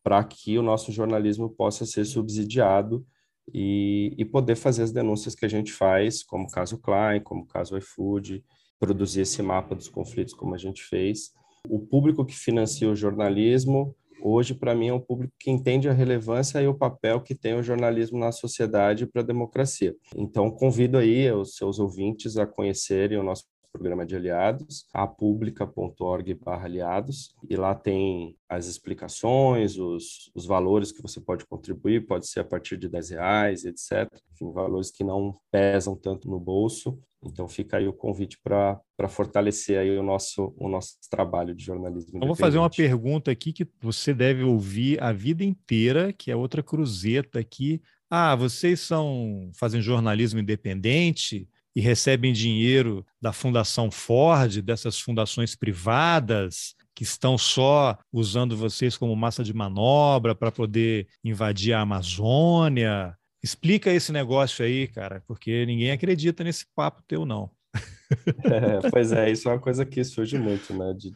para 0.03 0.23
que 0.23 0.57
o 0.57 0.63
nosso 0.63 0.91
jornalismo 0.91 1.49
possa 1.49 1.85
ser 1.85 2.05
subsidiado 2.05 3.05
e, 3.53 4.13
e, 4.17 4.25
poder 4.25 4.55
fazer 4.55 4.83
as 4.83 4.91
denúncias 4.91 5.35
que 5.35 5.45
a 5.45 5.49
gente 5.49 5.71
faz, 5.71 6.23
como 6.23 6.45
o 6.45 6.51
caso 6.51 6.79
Klein, 6.79 7.21
como 7.21 7.41
o 7.41 7.47
caso 7.47 7.77
iFood, 7.77 8.43
produzir 8.79 9.21
esse 9.21 9.41
mapa 9.41 9.75
dos 9.75 9.89
conflitos 9.89 10.33
como 10.33 10.55
a 10.55 10.57
gente 10.57 10.81
fez. 10.83 11.31
O 11.69 11.79
público 11.79 12.25
que 12.25 12.35
financia 12.35 12.89
o 12.89 12.95
jornalismo 12.95 13.95
hoje, 14.21 14.53
para 14.53 14.75
mim, 14.75 14.89
é 14.89 14.93
um 14.93 14.99
público 14.99 15.33
que 15.39 15.51
entende 15.51 15.89
a 15.89 15.93
relevância 15.93 16.61
e 16.61 16.67
o 16.67 16.73
papel 16.77 17.21
que 17.21 17.35
tem 17.35 17.55
o 17.55 17.63
jornalismo 17.63 18.19
na 18.19 18.31
sociedade 18.31 19.05
para 19.05 19.21
a 19.21 19.25
democracia. 19.25 19.95
Então, 20.15 20.49
convido 20.49 20.97
aí 20.97 21.31
os 21.31 21.55
seus 21.55 21.79
ouvintes 21.79 22.37
a 22.37 22.45
conhecerem 22.45 23.17
o 23.17 23.23
nosso 23.23 23.45
programa 23.71 24.05
de 24.05 24.15
aliados, 24.15 24.85
apublica.org/aliados, 24.93 27.33
e 27.49 27.55
lá 27.55 27.73
tem 27.73 28.35
as 28.49 28.67
explicações, 28.67 29.77
os, 29.77 30.29
os 30.35 30.45
valores 30.45 30.91
que 30.91 31.01
você 31.01 31.21
pode 31.21 31.45
contribuir, 31.45 32.05
pode 32.05 32.27
ser 32.27 32.41
a 32.41 32.45
partir 32.45 32.77
de 32.77 32.89
10 32.89 33.09
reais, 33.11 33.65
etc. 33.65 34.09
Enfim, 34.33 34.51
valores 34.51 34.91
que 34.91 35.03
não 35.03 35.37
pesam 35.49 35.95
tanto 35.95 36.29
no 36.29 36.39
bolso. 36.39 36.99
Então 37.23 37.47
fica 37.47 37.77
aí 37.77 37.87
o 37.87 37.93
convite 37.93 38.39
para 38.43 38.81
fortalecer 39.07 39.77
aí 39.77 39.95
o 39.97 40.01
nosso, 40.01 40.53
o 40.57 40.67
nosso 40.67 40.95
trabalho 41.09 41.53
de 41.53 41.63
jornalismo. 41.63 42.19
Eu 42.19 42.27
vou 42.27 42.35
fazer 42.35 42.57
uma 42.57 42.69
pergunta 42.69 43.29
aqui 43.29 43.53
que 43.53 43.67
você 43.79 44.13
deve 44.13 44.43
ouvir 44.43 45.01
a 45.01 45.13
vida 45.13 45.43
inteira, 45.43 46.11
que 46.11 46.31
é 46.31 46.35
outra 46.35 46.63
cruzeta 46.63 47.39
aqui. 47.39 47.81
Ah, 48.09 48.35
vocês 48.35 48.81
são 48.81 49.51
fazem 49.53 49.81
jornalismo 49.81 50.39
independente? 50.39 51.47
E 51.75 51.81
recebem 51.81 52.33
dinheiro 52.33 53.05
da 53.21 53.31
Fundação 53.31 53.89
Ford, 53.89 54.61
dessas 54.61 54.99
fundações 54.99 55.55
privadas 55.55 56.75
que 56.93 57.03
estão 57.03 57.37
só 57.37 57.97
usando 58.11 58.57
vocês 58.57 58.97
como 58.97 59.15
massa 59.15 59.43
de 59.43 59.53
manobra 59.53 60.35
para 60.35 60.51
poder 60.51 61.07
invadir 61.23 61.73
a 61.73 61.81
Amazônia. 61.81 63.15
Explica 63.43 63.91
esse 63.91 64.11
negócio 64.11 64.63
aí, 64.63 64.87
cara, 64.87 65.23
porque 65.25 65.65
ninguém 65.65 65.91
acredita 65.91 66.43
nesse 66.43 66.65
papo 66.75 67.01
teu, 67.07 67.25
não. 67.25 67.49
É, 68.43 68.89
pois 68.89 69.13
é, 69.13 69.31
isso 69.31 69.47
é 69.47 69.53
uma 69.53 69.59
coisa 69.59 69.85
que 69.85 70.03
surge 70.03 70.37
muito, 70.37 70.73
né? 70.73 70.93
De, 70.93 71.13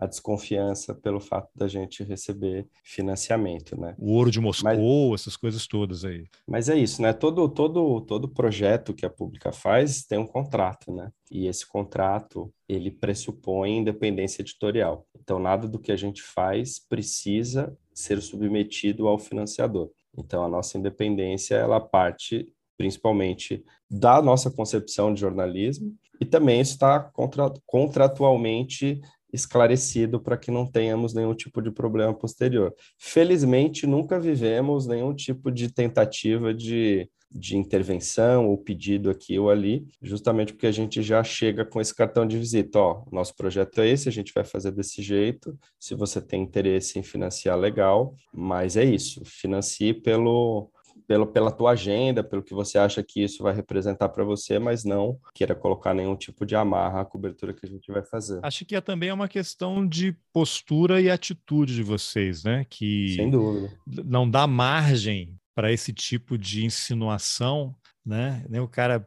a 0.00 0.06
desconfiança 0.06 0.94
pelo 0.94 1.20
fato 1.20 1.50
da 1.54 1.66
gente 1.66 2.04
receber 2.04 2.66
financiamento, 2.84 3.78
né? 3.78 3.94
O 3.98 4.12
ouro 4.12 4.30
de 4.30 4.40
Moscou, 4.40 5.10
mas, 5.10 5.20
essas 5.20 5.36
coisas 5.36 5.66
todas 5.66 6.04
aí. 6.04 6.24
Mas 6.46 6.68
é 6.68 6.76
isso, 6.76 7.02
né? 7.02 7.12
Todo 7.12 7.48
todo 7.48 8.00
todo 8.02 8.28
projeto 8.28 8.94
que 8.94 9.04
a 9.04 9.10
pública 9.10 9.52
faz 9.52 10.04
tem 10.04 10.18
um 10.18 10.26
contrato, 10.26 10.92
né? 10.92 11.10
E 11.30 11.46
esse 11.46 11.66
contrato 11.66 12.52
ele 12.68 12.90
pressupõe 12.90 13.78
independência 13.78 14.42
editorial. 14.42 15.06
Então 15.20 15.38
nada 15.38 15.66
do 15.66 15.78
que 15.78 15.92
a 15.92 15.96
gente 15.96 16.22
faz 16.22 16.78
precisa 16.78 17.76
ser 17.92 18.22
submetido 18.22 19.08
ao 19.08 19.18
financiador. 19.18 19.90
Então 20.16 20.44
a 20.44 20.48
nossa 20.48 20.78
independência 20.78 21.56
ela 21.56 21.80
parte 21.80 22.52
principalmente 22.76 23.64
da 23.90 24.22
nossa 24.22 24.50
concepção 24.50 25.12
de 25.12 25.20
jornalismo 25.20 25.92
e 26.20 26.24
também 26.24 26.60
está 26.60 27.00
contra, 27.00 27.52
contratualmente 27.66 29.00
esclarecido 29.32 30.20
para 30.20 30.36
que 30.36 30.50
não 30.50 30.66
tenhamos 30.66 31.14
nenhum 31.14 31.34
tipo 31.34 31.60
de 31.60 31.70
problema 31.70 32.14
posterior. 32.14 32.74
Felizmente, 32.98 33.86
nunca 33.86 34.18
vivemos 34.18 34.86
nenhum 34.86 35.14
tipo 35.14 35.50
de 35.50 35.72
tentativa 35.72 36.54
de, 36.54 37.08
de 37.30 37.56
intervenção 37.56 38.48
ou 38.48 38.56
pedido 38.56 39.10
aqui 39.10 39.38
ou 39.38 39.50
ali, 39.50 39.86
justamente 40.02 40.52
porque 40.52 40.66
a 40.66 40.72
gente 40.72 41.02
já 41.02 41.22
chega 41.22 41.64
com 41.64 41.80
esse 41.80 41.94
cartão 41.94 42.26
de 42.26 42.38
visita. 42.38 42.78
Ó, 42.78 43.04
nosso 43.12 43.34
projeto 43.36 43.80
é 43.80 43.88
esse, 43.88 44.08
a 44.08 44.12
gente 44.12 44.32
vai 44.34 44.44
fazer 44.44 44.72
desse 44.72 45.02
jeito. 45.02 45.58
Se 45.78 45.94
você 45.94 46.20
tem 46.20 46.42
interesse 46.42 46.98
em 46.98 47.02
financiar, 47.02 47.58
legal, 47.58 48.14
mas 48.32 48.76
é 48.76 48.84
isso, 48.84 49.22
financie 49.24 49.92
pelo 49.92 50.70
pelo, 51.08 51.26
pela 51.26 51.50
tua 51.50 51.70
agenda, 51.70 52.22
pelo 52.22 52.42
que 52.42 52.52
você 52.52 52.76
acha 52.78 53.02
que 53.02 53.24
isso 53.24 53.42
vai 53.42 53.54
representar 53.54 54.10
para 54.10 54.22
você, 54.22 54.58
mas 54.58 54.84
não 54.84 55.18
queira 55.34 55.54
colocar 55.54 55.94
nenhum 55.94 56.14
tipo 56.14 56.44
de 56.44 56.54
amarra 56.54 57.00
à 57.00 57.04
cobertura 57.04 57.54
que 57.54 57.64
a 57.64 57.68
gente 57.68 57.90
vai 57.90 58.04
fazer. 58.04 58.38
Acho 58.42 58.66
que 58.66 58.76
é 58.76 58.80
também 58.82 59.10
uma 59.10 59.26
questão 59.26 59.88
de 59.88 60.14
postura 60.34 61.00
e 61.00 61.10
atitude 61.10 61.74
de 61.74 61.82
vocês, 61.82 62.44
né? 62.44 62.66
Que 62.68 63.14
Sem 63.16 63.30
dúvida. 63.30 63.72
não 64.04 64.28
dá 64.30 64.46
margem 64.46 65.34
para 65.54 65.72
esse 65.72 65.94
tipo 65.94 66.36
de 66.36 66.66
insinuação, 66.66 67.74
né? 68.04 68.44
Nem 68.46 68.60
o 68.60 68.68
cara, 68.68 69.04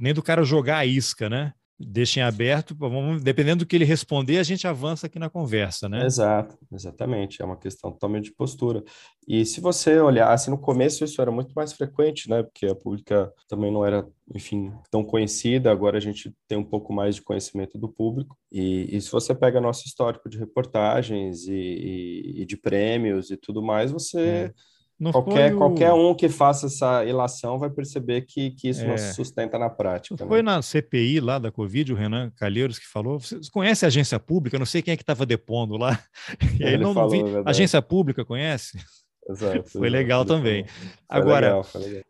nem 0.00 0.14
do 0.14 0.22
cara 0.22 0.42
jogar 0.42 0.78
a 0.78 0.86
isca, 0.86 1.28
né? 1.28 1.52
Deixem 1.78 2.22
aberto, 2.22 2.74
vamos, 2.76 3.22
dependendo 3.22 3.64
do 3.64 3.66
que 3.66 3.76
ele 3.76 3.84
responder, 3.84 4.38
a 4.38 4.42
gente 4.42 4.66
avança 4.66 5.06
aqui 5.06 5.18
na 5.18 5.30
conversa, 5.30 5.88
né? 5.88 6.04
Exato, 6.04 6.58
exatamente, 6.72 7.40
é 7.40 7.44
uma 7.44 7.56
questão 7.56 7.92
totalmente 7.92 8.24
de 8.24 8.34
postura. 8.34 8.82
E 9.26 9.44
se 9.44 9.60
você 9.60 10.00
olhasse, 10.00 10.50
no 10.50 10.58
começo 10.58 11.04
isso 11.04 11.20
era 11.22 11.30
muito 11.30 11.52
mais 11.54 11.72
frequente, 11.72 12.28
né? 12.28 12.42
Porque 12.42 12.66
a 12.66 12.74
pública 12.74 13.32
também 13.48 13.72
não 13.72 13.84
era, 13.84 14.06
enfim, 14.34 14.72
tão 14.90 15.04
conhecida, 15.04 15.70
agora 15.70 15.98
a 15.98 16.00
gente 16.00 16.34
tem 16.48 16.58
um 16.58 16.64
pouco 16.64 16.92
mais 16.92 17.14
de 17.14 17.22
conhecimento 17.22 17.78
do 17.78 17.88
público. 17.88 18.36
E, 18.50 18.96
e 18.96 19.00
se 19.00 19.10
você 19.10 19.34
pega 19.34 19.60
nosso 19.60 19.86
histórico 19.86 20.28
de 20.28 20.38
reportagens 20.38 21.46
e, 21.46 21.52
e, 21.52 22.42
e 22.42 22.44
de 22.44 22.56
prêmios 22.56 23.30
e 23.30 23.36
tudo 23.36 23.62
mais, 23.62 23.92
você... 23.92 24.20
É 24.20 24.77
não 24.98 25.12
qualquer, 25.12 25.54
o... 25.54 25.58
qualquer 25.58 25.92
um 25.92 26.14
que 26.14 26.28
faça 26.28 26.66
essa 26.66 27.04
ilação 27.04 27.58
vai 27.58 27.70
perceber 27.70 28.22
que, 28.22 28.50
que 28.50 28.68
isso 28.68 28.82
é. 28.82 28.86
não 28.88 28.98
se 28.98 29.14
sustenta 29.14 29.58
na 29.58 29.70
prática. 29.70 30.16
Não 30.18 30.26
né? 30.26 30.28
Foi 30.28 30.42
na 30.42 30.60
CPI 30.60 31.20
lá 31.20 31.38
da 31.38 31.52
Covid, 31.52 31.92
o 31.92 31.96
Renan 31.96 32.30
Calheiros 32.36 32.78
que 32.78 32.86
falou. 32.86 33.20
Você 33.20 33.38
conhece 33.52 33.84
a 33.84 33.88
agência 33.88 34.18
pública? 34.18 34.58
Não 34.58 34.66
sei 34.66 34.82
quem 34.82 34.92
é 34.92 34.96
que 34.96 35.02
estava 35.02 35.24
depondo 35.24 35.76
lá. 35.76 35.98
E 36.58 36.64
aí 36.64 36.74
Ele 36.74 36.82
não, 36.82 36.94
falou, 36.94 37.14
não 37.14 37.42
vi. 37.42 37.48
Agência 37.48 37.80
pública 37.80 38.24
conhece? 38.24 38.78
Exato. 39.28 39.68
foi 39.70 39.88
legal 39.88 40.24
também. 40.24 40.64
Agora, 41.08 41.60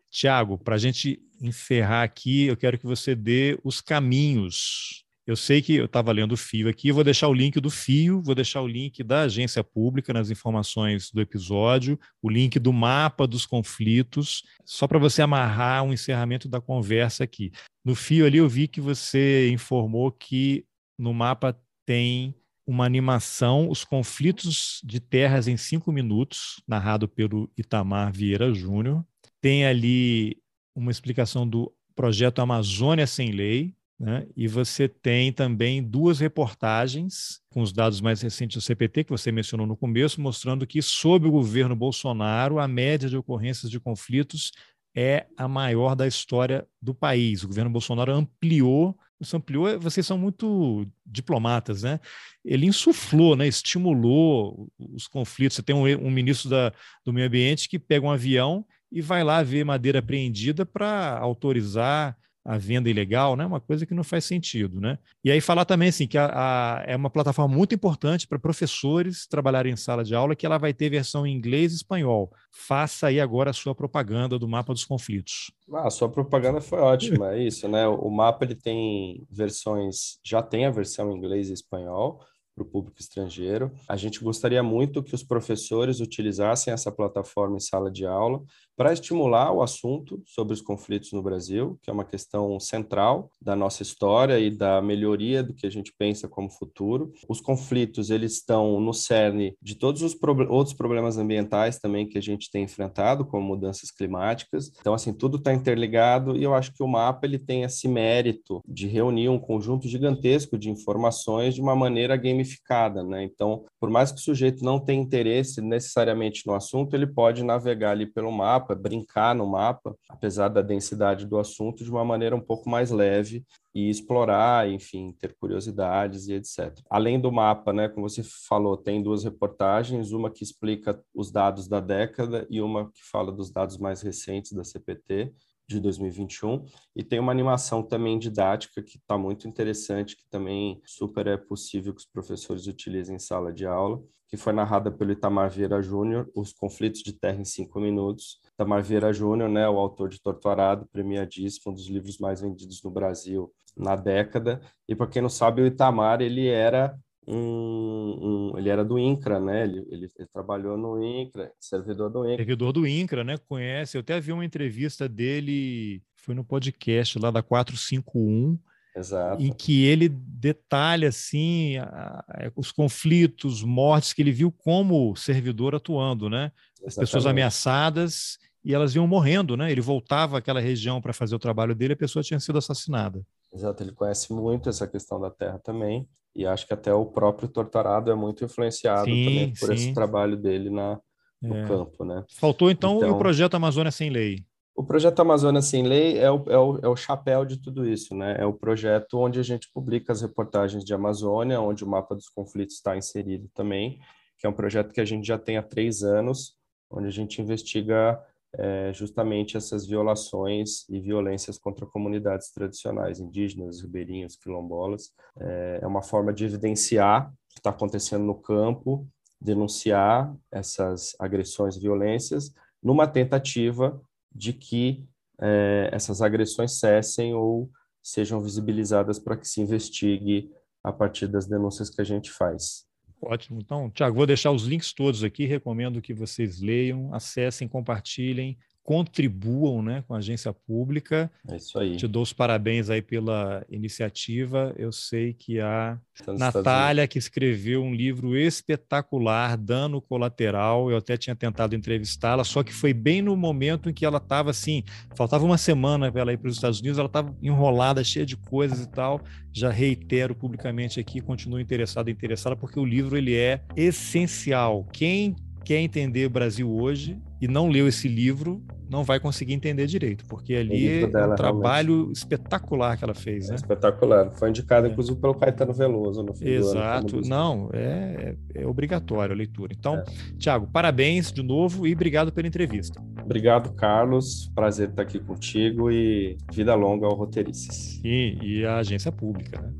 Tiago, 0.09 0.57
para 0.57 0.75
a 0.75 0.77
gente 0.77 1.19
encerrar 1.41 2.03
aqui, 2.03 2.45
eu 2.45 2.57
quero 2.57 2.77
que 2.77 2.85
você 2.85 3.15
dê 3.15 3.59
os 3.63 3.81
caminhos 3.81 5.05
eu 5.29 5.35
sei 5.35 5.61
que 5.61 5.75
eu 5.75 5.85
estava 5.85 6.11
lendo 6.11 6.31
o 6.31 6.37
fio 6.37 6.67
aqui, 6.67 6.91
vou 6.91 7.03
deixar 7.03 7.27
o 7.27 7.33
link 7.33 7.59
do 7.59 7.69
fio, 7.69 8.19
vou 8.19 8.33
deixar 8.33 8.63
o 8.63 8.67
link 8.67 9.03
da 9.03 9.21
agência 9.21 9.63
pública 9.63 10.11
nas 10.11 10.31
informações 10.31 11.11
do 11.11 11.21
episódio, 11.21 11.99
o 12.19 12.27
link 12.27 12.57
do 12.57 12.73
mapa 12.73 13.27
dos 13.27 13.45
conflitos, 13.45 14.41
só 14.65 14.87
para 14.87 14.97
você 14.97 15.21
amarrar 15.21 15.83
um 15.83 15.93
encerramento 15.93 16.49
da 16.49 16.59
conversa 16.59 17.23
aqui. 17.23 17.51
No 17.85 17.93
fio 17.93 18.25
ali 18.25 18.39
eu 18.39 18.49
vi 18.49 18.67
que 18.67 18.81
você 18.81 19.51
informou 19.51 20.11
que 20.11 20.65
no 20.97 21.13
mapa 21.13 21.55
tem 21.85 22.33
uma 22.65 22.85
animação, 22.85 23.69
Os 23.69 23.83
Conflitos 23.83 24.81
de 24.83 24.99
Terras 24.99 25.47
em 25.47 25.57
Cinco 25.57 25.91
Minutos, 25.91 26.59
narrado 26.67 27.07
pelo 27.07 27.51
Itamar 27.55 28.11
Vieira 28.11 28.51
Júnior. 28.51 29.05
Tem 29.39 29.63
ali 29.63 30.41
uma 30.75 30.89
explicação 30.89 31.47
do 31.47 31.71
projeto 31.95 32.39
Amazônia 32.39 33.05
Sem 33.05 33.31
Lei, 33.31 33.75
né? 33.99 34.25
E 34.35 34.47
você 34.47 34.87
tem 34.87 35.33
também 35.33 35.83
duas 35.83 36.19
reportagens 36.19 37.41
com 37.49 37.61
os 37.61 37.73
dados 37.73 37.99
mais 37.99 38.21
recentes 38.21 38.55
do 38.55 38.61
CPT, 38.61 39.03
que 39.03 39.11
você 39.11 39.29
mencionou 39.29 39.67
no 39.67 39.75
começo, 39.75 40.21
mostrando 40.21 40.65
que, 40.65 40.81
sob 40.81 41.27
o 41.27 41.31
governo 41.31 41.75
Bolsonaro, 41.75 42.59
a 42.59 42.67
média 42.67 43.09
de 43.09 43.17
ocorrências 43.17 43.69
de 43.69 43.79
conflitos 43.79 44.53
é 44.95 45.27
a 45.37 45.47
maior 45.47 45.95
da 45.95 46.07
história 46.07 46.65
do 46.81 46.95
país. 46.95 47.43
O 47.43 47.47
governo 47.47 47.69
Bolsonaro 47.69 48.13
ampliou, 48.13 48.97
isso 49.19 49.35
ampliou, 49.35 49.77
vocês 49.77 50.07
são 50.07 50.17
muito 50.17 50.87
diplomatas, 51.05 51.83
né? 51.83 51.99
Ele 52.43 52.65
insuflou, 52.65 53.35
né? 53.35 53.47
estimulou 53.47 54.71
os 54.79 55.07
conflitos. 55.07 55.57
Você 55.57 55.63
tem 55.63 55.75
um, 55.75 56.07
um 56.07 56.09
ministro 56.09 56.49
da, 56.49 56.71
do 57.03 57.11
meio 57.11 57.27
ambiente 57.27 57.67
que 57.67 57.77
pega 57.77 58.05
um 58.05 58.11
avião 58.11 58.65
e 58.89 59.01
vai 59.01 59.25
lá 59.25 59.43
ver 59.43 59.65
madeira 59.65 59.99
apreendida 59.99 60.65
para 60.65 61.17
autorizar 61.19 62.17
a 62.43 62.57
venda 62.57 62.89
ilegal, 62.89 63.35
né? 63.35 63.45
Uma 63.45 63.59
coisa 63.59 63.85
que 63.85 63.93
não 63.93 64.03
faz 64.03 64.25
sentido, 64.25 64.79
né? 64.79 64.97
E 65.23 65.31
aí 65.31 65.41
falar 65.41 65.65
também 65.65 65.89
assim 65.89 66.07
que 66.07 66.17
a, 66.17 66.31
a, 66.33 66.83
é 66.85 66.95
uma 66.95 67.09
plataforma 67.09 67.53
muito 67.53 67.75
importante 67.75 68.27
para 68.27 68.39
professores 68.39 69.27
trabalharem 69.27 69.73
em 69.73 69.75
sala 69.75 70.03
de 70.03 70.15
aula, 70.15 70.35
que 70.35 70.45
ela 70.45 70.57
vai 70.57 70.73
ter 70.73 70.89
versão 70.89 71.25
em 71.27 71.35
inglês 71.35 71.71
e 71.71 71.75
espanhol. 71.75 72.31
Faça 72.51 73.07
aí 73.07 73.19
agora 73.19 73.51
a 73.51 73.53
sua 73.53 73.75
propaganda 73.75 74.39
do 74.39 74.47
mapa 74.47 74.73
dos 74.73 74.85
conflitos. 74.85 75.51
Ah, 75.73 75.87
a 75.87 75.91
sua 75.91 76.09
propaganda 76.09 76.61
foi 76.61 76.79
ótima, 76.79 77.33
é 77.33 77.43
isso, 77.43 77.67
né? 77.67 77.87
O 77.87 78.09
mapa 78.09 78.45
ele 78.45 78.55
tem 78.55 79.25
versões, 79.29 80.19
já 80.23 80.41
tem 80.41 80.65
a 80.65 80.71
versão 80.71 81.11
em 81.11 81.17
inglês 81.17 81.49
e 81.49 81.53
espanhol 81.53 82.19
para 82.59 82.63
o 82.63 82.65
público 82.65 82.99
estrangeiro. 82.99 83.71
A 83.87 83.95
gente 83.95 84.21
gostaria 84.21 84.61
muito 84.61 85.01
que 85.01 85.15
os 85.15 85.23
professores 85.23 86.01
utilizassem 86.01 86.73
essa 86.73 86.91
plataforma 86.91 87.55
em 87.55 87.59
sala 87.59 87.89
de 87.89 88.05
aula 88.05 88.41
para 88.75 88.93
estimular 88.93 89.51
o 89.51 89.61
assunto 89.61 90.21
sobre 90.25 90.53
os 90.53 90.61
conflitos 90.61 91.11
no 91.11 91.21
Brasil, 91.21 91.77
que 91.81 91.89
é 91.89 91.93
uma 91.93 92.05
questão 92.05 92.57
central 92.59 93.29
da 93.41 93.55
nossa 93.55 93.83
história 93.83 94.39
e 94.39 94.49
da 94.49 94.81
melhoria 94.81 95.43
do 95.43 95.53
que 95.53 95.67
a 95.67 95.69
gente 95.69 95.93
pensa 95.97 96.27
como 96.29 96.49
futuro. 96.49 97.11
Os 97.27 97.41
conflitos, 97.41 98.09
eles 98.09 98.33
estão 98.33 98.79
no 98.79 98.93
cerne 98.93 99.55
de 99.61 99.75
todos 99.75 100.01
os 100.01 100.15
pro 100.15 100.49
outros 100.49 100.75
problemas 100.75 101.17
ambientais 101.17 101.77
também 101.77 102.07
que 102.07 102.17
a 102.17 102.21
gente 102.21 102.49
tem 102.49 102.63
enfrentado, 102.63 103.25
como 103.25 103.45
mudanças 103.45 103.91
climáticas. 103.91 104.71
Então, 104.79 104.93
assim, 104.93 105.11
tudo 105.11 105.37
está 105.37 105.53
interligado 105.53 106.37
e 106.37 106.43
eu 106.43 106.53
acho 106.53 106.73
que 106.73 106.81
o 106.81 106.87
mapa 106.87 107.25
ele 107.25 107.37
tem 107.37 107.63
esse 107.63 107.87
mérito 107.87 108.61
de 108.65 108.87
reunir 108.87 109.27
um 109.27 109.39
conjunto 109.39 109.87
gigantesco 109.89 110.57
de 110.57 110.69
informações 110.69 111.53
de 111.53 111.61
uma 111.61 111.75
maneira 111.75 112.15
gamificada 112.15 112.48
gamificada, 112.49 113.03
né? 113.03 113.23
Então, 113.23 113.65
por 113.79 113.89
mais 113.89 114.11
que 114.11 114.19
o 114.19 114.23
sujeito 114.23 114.63
não 114.63 114.79
tenha 114.79 115.01
interesse 115.01 115.61
necessariamente 115.61 116.45
no 116.47 116.53
assunto, 116.53 116.95
ele 116.95 117.05
pode 117.05 117.43
navegar 117.43 117.91
ali 117.91 118.05
pelo 118.05 118.31
mapa, 118.31 118.73
brincar 118.75 119.35
no 119.35 119.45
mapa, 119.45 119.95
apesar 120.09 120.49
da 120.49 120.61
densidade 120.61 121.25
do 121.25 121.37
assunto, 121.37 121.83
de 121.83 121.91
uma 121.91 122.03
maneira 122.03 122.35
um 122.35 122.41
pouco 122.41 122.69
mais 122.69 122.91
leve 122.91 123.45
e 123.73 123.89
explorar, 123.89 124.69
enfim, 124.69 125.15
ter 125.19 125.35
curiosidades 125.39 126.27
e 126.27 126.33
etc. 126.33 126.79
Além 126.89 127.19
do 127.19 127.31
mapa, 127.31 127.71
né, 127.71 127.87
como 127.87 128.09
você 128.09 128.23
falou, 128.23 128.75
tem 128.75 129.01
duas 129.01 129.23
reportagens, 129.23 130.11
uma 130.11 130.31
que 130.31 130.43
explica 130.43 130.99
os 131.13 131.31
dados 131.31 131.67
da 131.67 131.79
década 131.79 132.47
e 132.49 132.61
uma 132.61 132.91
que 132.91 133.03
fala 133.03 133.31
dos 133.31 133.51
dados 133.51 133.77
mais 133.77 134.01
recentes 134.01 134.53
da 134.53 134.63
CPT 134.63 135.33
de 135.69 135.79
2021 135.79 136.65
e 136.95 137.03
tem 137.03 137.19
uma 137.19 137.31
animação 137.31 137.83
também 137.83 138.17
didática 138.17 138.81
que 138.81 138.97
está 138.97 139.17
muito 139.17 139.47
interessante, 139.47 140.17
que 140.17 140.27
também 140.29 140.81
super 140.83 141.27
é 141.27 141.37
possível 141.37 141.93
que 141.93 141.99
os 141.99 142.07
professores 142.07 142.65
utilizem 142.65 143.15
em 143.15 143.19
sala 143.19 143.53
de 143.53 143.67
aula, 143.67 144.01
que 144.27 144.35
foi 144.35 144.51
narrada 144.51 144.91
pelo 144.91 145.11
Itamar 145.11 145.49
Vieira 145.49 145.81
Júnior, 145.81 146.29
Os 146.35 146.51
Conflitos 146.51 147.01
de 147.01 147.13
Terra 147.13 147.39
em 147.39 147.45
Cinco 147.45 147.79
Minutos. 147.79 148.39
Itamar 148.53 148.83
Vieira 148.83 149.13
Júnior, 149.13 149.49
né, 149.49 149.67
o 149.69 149.77
autor 149.77 150.09
de 150.09 150.21
Torturado, 150.21 150.87
premiadíssimo, 150.91 151.71
um 151.71 151.75
dos 151.75 151.87
livros 151.87 152.17
mais 152.17 152.41
vendidos 152.41 152.83
no 152.83 152.91
Brasil 152.91 153.51
na 153.77 153.95
década. 153.95 154.61
E 154.87 154.95
para 154.95 155.07
quem 155.07 155.21
não 155.21 155.29
sabe, 155.29 155.61
o 155.61 155.65
Itamar 155.65 156.21
ele 156.21 156.47
era 156.47 156.95
um, 157.31 158.51
um, 158.53 158.57
ele 158.57 158.69
era 158.69 158.83
do 158.83 158.97
INCRA, 158.97 159.39
né? 159.39 159.63
Ele, 159.63 159.85
ele, 159.89 160.09
ele, 160.17 160.27
trabalhou 160.33 160.75
no 160.75 161.03
INCRA, 161.03 161.51
servidor 161.59 162.09
do 162.09 162.25
INCRA. 162.25 162.37
Servidor 162.37 162.73
do 162.73 162.87
INCRA, 162.87 163.23
né? 163.23 163.37
Conhece. 163.37 163.95
Eu 163.95 164.01
até 164.01 164.19
vi 164.19 164.31
uma 164.31 164.43
entrevista 164.43 165.07
dele, 165.07 166.01
foi 166.15 166.33
no 166.33 166.43
podcast 166.43 167.19
lá 167.19 167.29
da 167.29 167.43
451, 167.43 168.57
Exato. 168.95 169.41
em 169.43 169.53
que 169.53 169.85
ele 169.85 170.09
detalha 170.09 171.09
assim 171.09 171.77
a, 171.77 172.25
a, 172.27 172.51
os 172.55 172.71
conflitos, 172.71 173.61
mortes 173.61 174.11
que 174.11 174.23
ele 174.23 174.31
viu 174.31 174.51
como 174.51 175.15
servidor 175.15 175.75
atuando, 175.75 176.29
né? 176.29 176.51
As 176.83 176.95
pessoas 176.95 177.27
ameaçadas 177.27 178.39
e 178.65 178.73
elas 178.73 178.95
iam 178.95 179.05
morrendo, 179.05 179.55
né? 179.55 179.71
Ele 179.71 179.81
voltava 179.81 180.39
àquela 180.39 180.59
região 180.59 180.99
para 180.99 181.13
fazer 181.13 181.35
o 181.35 181.39
trabalho 181.39 181.75
dele, 181.75 181.93
a 181.93 181.97
pessoa 181.97 182.23
tinha 182.23 182.39
sido 182.39 182.57
assassinada. 182.57 183.23
Exato, 183.53 183.83
ele 183.83 183.91
conhece 183.91 184.31
muito 184.31 184.69
essa 184.69 184.87
questão 184.87 185.19
da 185.19 185.29
terra 185.29 185.59
também. 185.59 186.07
E 186.35 186.45
acho 186.45 186.67
que 186.67 186.73
até 186.73 186.93
o 186.93 187.05
próprio 187.05 187.47
Torturado 187.49 188.11
é 188.11 188.15
muito 188.15 188.45
influenciado 188.45 189.05
sim, 189.05 189.25
também 189.25 189.53
por 189.53 189.67
sim. 189.67 189.73
esse 189.73 189.93
trabalho 189.93 190.37
dele 190.37 190.69
na, 190.69 190.99
no 191.41 191.57
é. 191.57 191.67
campo, 191.67 192.05
né? 192.05 192.23
Faltou 192.35 192.69
então, 192.69 192.97
então, 192.97 193.11
o 193.11 193.17
projeto 193.17 193.55
Amazônia 193.55 193.91
Sem 193.91 194.09
Lei. 194.09 194.45
O 194.75 194.83
projeto 194.83 195.19
Amazônia 195.19 195.61
Sem 195.61 195.83
Lei 195.83 196.17
é 196.17 196.31
o, 196.31 196.45
é, 196.47 196.57
o, 196.57 196.79
é 196.83 196.87
o 196.87 196.95
chapéu 196.95 197.43
de 197.43 197.57
tudo 197.57 197.85
isso, 197.85 198.15
né? 198.15 198.37
É 198.39 198.45
o 198.45 198.53
projeto 198.53 199.17
onde 199.17 199.39
a 199.39 199.43
gente 199.43 199.69
publica 199.73 200.13
as 200.13 200.21
reportagens 200.21 200.85
de 200.85 200.93
Amazônia, 200.93 201.59
onde 201.59 201.83
o 201.83 201.87
mapa 201.87 202.15
dos 202.15 202.29
conflitos 202.29 202.75
está 202.75 202.95
inserido 202.95 203.49
também, 203.53 203.99
que 204.37 204.47
é 204.47 204.49
um 204.49 204.53
projeto 204.53 204.93
que 204.93 205.01
a 205.01 205.05
gente 205.05 205.27
já 205.27 205.37
tem 205.37 205.57
há 205.57 205.63
três 205.63 206.03
anos, 206.03 206.53
onde 206.89 207.07
a 207.07 207.11
gente 207.11 207.41
investiga 207.41 208.17
é, 208.57 208.91
justamente 208.93 209.57
essas 209.57 209.85
violações 209.85 210.87
e 210.89 210.99
violências 210.99 211.57
contra 211.57 211.85
comunidades 211.85 212.51
tradicionais, 212.51 213.19
indígenas, 213.19 213.81
ribeirinhos, 213.81 214.35
quilombolas. 214.35 215.11
É, 215.39 215.79
é 215.83 215.87
uma 215.87 216.01
forma 216.01 216.33
de 216.33 216.45
evidenciar 216.45 217.27
o 217.27 217.53
que 217.53 217.59
está 217.59 217.69
acontecendo 217.69 218.23
no 218.23 218.35
campo, 218.35 219.07
denunciar 219.39 220.35
essas 220.51 221.15
agressões 221.19 221.75
e 221.75 221.79
violências, 221.79 222.53
numa 222.81 223.07
tentativa 223.07 224.01
de 224.33 224.53
que 224.53 225.05
é, 225.39 225.89
essas 225.91 226.21
agressões 226.21 226.79
cessem 226.79 227.33
ou 227.33 227.69
sejam 228.01 228.41
visibilizadas 228.41 229.19
para 229.19 229.37
que 229.37 229.47
se 229.47 229.61
investigue 229.61 230.51
a 230.83 230.91
partir 230.91 231.27
das 231.27 231.45
denúncias 231.45 231.89
que 231.89 232.01
a 232.01 232.05
gente 232.05 232.31
faz. 232.31 232.88
Ótimo. 233.21 233.59
Então, 233.59 233.89
Tiago, 233.89 234.15
vou 234.15 234.25
deixar 234.25 234.51
os 234.51 234.63
links 234.63 234.93
todos 234.93 235.23
aqui. 235.23 235.45
Recomendo 235.45 236.01
que 236.01 236.13
vocês 236.13 236.61
leiam, 236.61 237.13
acessem, 237.13 237.67
compartilhem 237.67 238.57
contribuam 238.89 239.83
né, 239.83 240.03
com 240.07 240.15
a 240.15 240.17
agência 240.17 240.51
pública. 240.51 241.31
É 241.47 241.57
isso 241.57 241.77
aí. 241.77 241.95
Te 241.95 242.07
dou 242.07 242.23
os 242.23 242.33
parabéns 242.33 242.89
aí 242.89 243.03
pela 243.03 243.63
iniciativa. 243.69 244.73
Eu 244.79 244.91
sei 244.91 245.31
que 245.31 245.59
a 245.59 245.99
Natália, 246.35 247.07
que 247.07 247.19
escreveu 247.19 247.83
um 247.83 247.93
livro 247.93 248.35
espetacular, 248.35 249.55
Dano 249.57 250.01
Colateral, 250.01 250.89
eu 250.89 250.97
até 250.97 251.17
tinha 251.17 251.35
tentado 251.35 251.75
entrevistá-la, 251.75 252.43
só 252.43 252.63
que 252.63 252.73
foi 252.73 252.91
bem 252.91 253.21
no 253.21 253.37
momento 253.37 253.91
em 253.91 253.93
que 253.93 254.03
ela 254.03 254.17
estava 254.17 254.49
assim, 254.49 254.83
faltava 255.15 255.45
uma 255.45 255.59
semana 255.59 256.11
para 256.11 256.21
ela 256.21 256.33
ir 256.33 256.37
para 256.37 256.49
os 256.49 256.55
Estados 256.55 256.79
Unidos, 256.79 256.97
ela 256.97 257.05
estava 257.05 257.37
enrolada, 257.43 258.03
cheia 258.03 258.25
de 258.25 258.35
coisas 258.35 258.81
e 258.81 258.89
tal. 258.89 259.21
Já 259.53 259.69
reitero 259.69 260.33
publicamente 260.33 260.99
aqui, 260.99 261.21
continuo 261.21 261.59
interessado, 261.59 262.09
interessada, 262.09 262.55
porque 262.55 262.79
o 262.79 262.85
livro 262.85 263.15
ele 263.15 263.35
é 263.35 263.61
essencial. 263.75 264.83
Quem 264.91 265.35
quer 265.63 265.77
entender 265.77 266.25
o 266.25 266.29
Brasil 266.31 266.67
hoje 266.67 267.21
e 267.41 267.47
não 267.47 267.69
leu 267.69 267.87
esse 267.87 268.07
livro, 268.07 268.61
não 268.89 269.03
vai 269.03 269.19
conseguir 269.19 269.53
entender 269.53 269.85
direito, 269.85 270.25
porque 270.25 270.55
ali 270.55 271.03
é 271.03 271.05
um 271.05 271.35
trabalho 271.35 271.93
realmente. 271.95 272.17
espetacular 272.17 272.97
que 272.97 273.03
ela 273.03 273.13
fez. 273.13 273.47
É 273.47 273.49
né? 273.51 273.55
Espetacular. 273.55 274.31
Foi 274.31 274.49
indicado, 274.49 274.87
é. 274.87 274.89
inclusive, 274.89 275.17
pelo 275.19 275.35
Caetano 275.35 275.73
Veloso 275.73 276.23
no 276.23 276.33
fim 276.33 276.47
Exato. 276.47 277.17
Ano, 277.17 277.27
não, 277.27 277.69
é, 277.71 278.35
é 278.55 278.65
obrigatório 278.65 279.33
a 279.33 279.37
leitura. 279.37 279.73
Então, 279.77 279.95
é. 279.95 280.03
Tiago, 280.37 280.67
parabéns 280.67 281.31
de 281.31 281.43
novo 281.43 281.85
e 281.85 281.93
obrigado 281.93 282.31
pela 282.31 282.47
entrevista. 282.47 283.01
Obrigado, 283.23 283.73
Carlos. 283.73 284.51
Prazer 284.55 284.89
estar 284.89 285.03
aqui 285.03 285.19
contigo 285.19 285.91
e 285.91 286.37
vida 286.51 286.73
longa 286.73 287.05
ao 287.05 287.15
Roteirices. 287.15 288.01
E, 288.03 288.37
e 288.41 288.65
a 288.65 288.77
agência 288.77 289.11
pública, 289.11 289.61
né? 289.61 289.71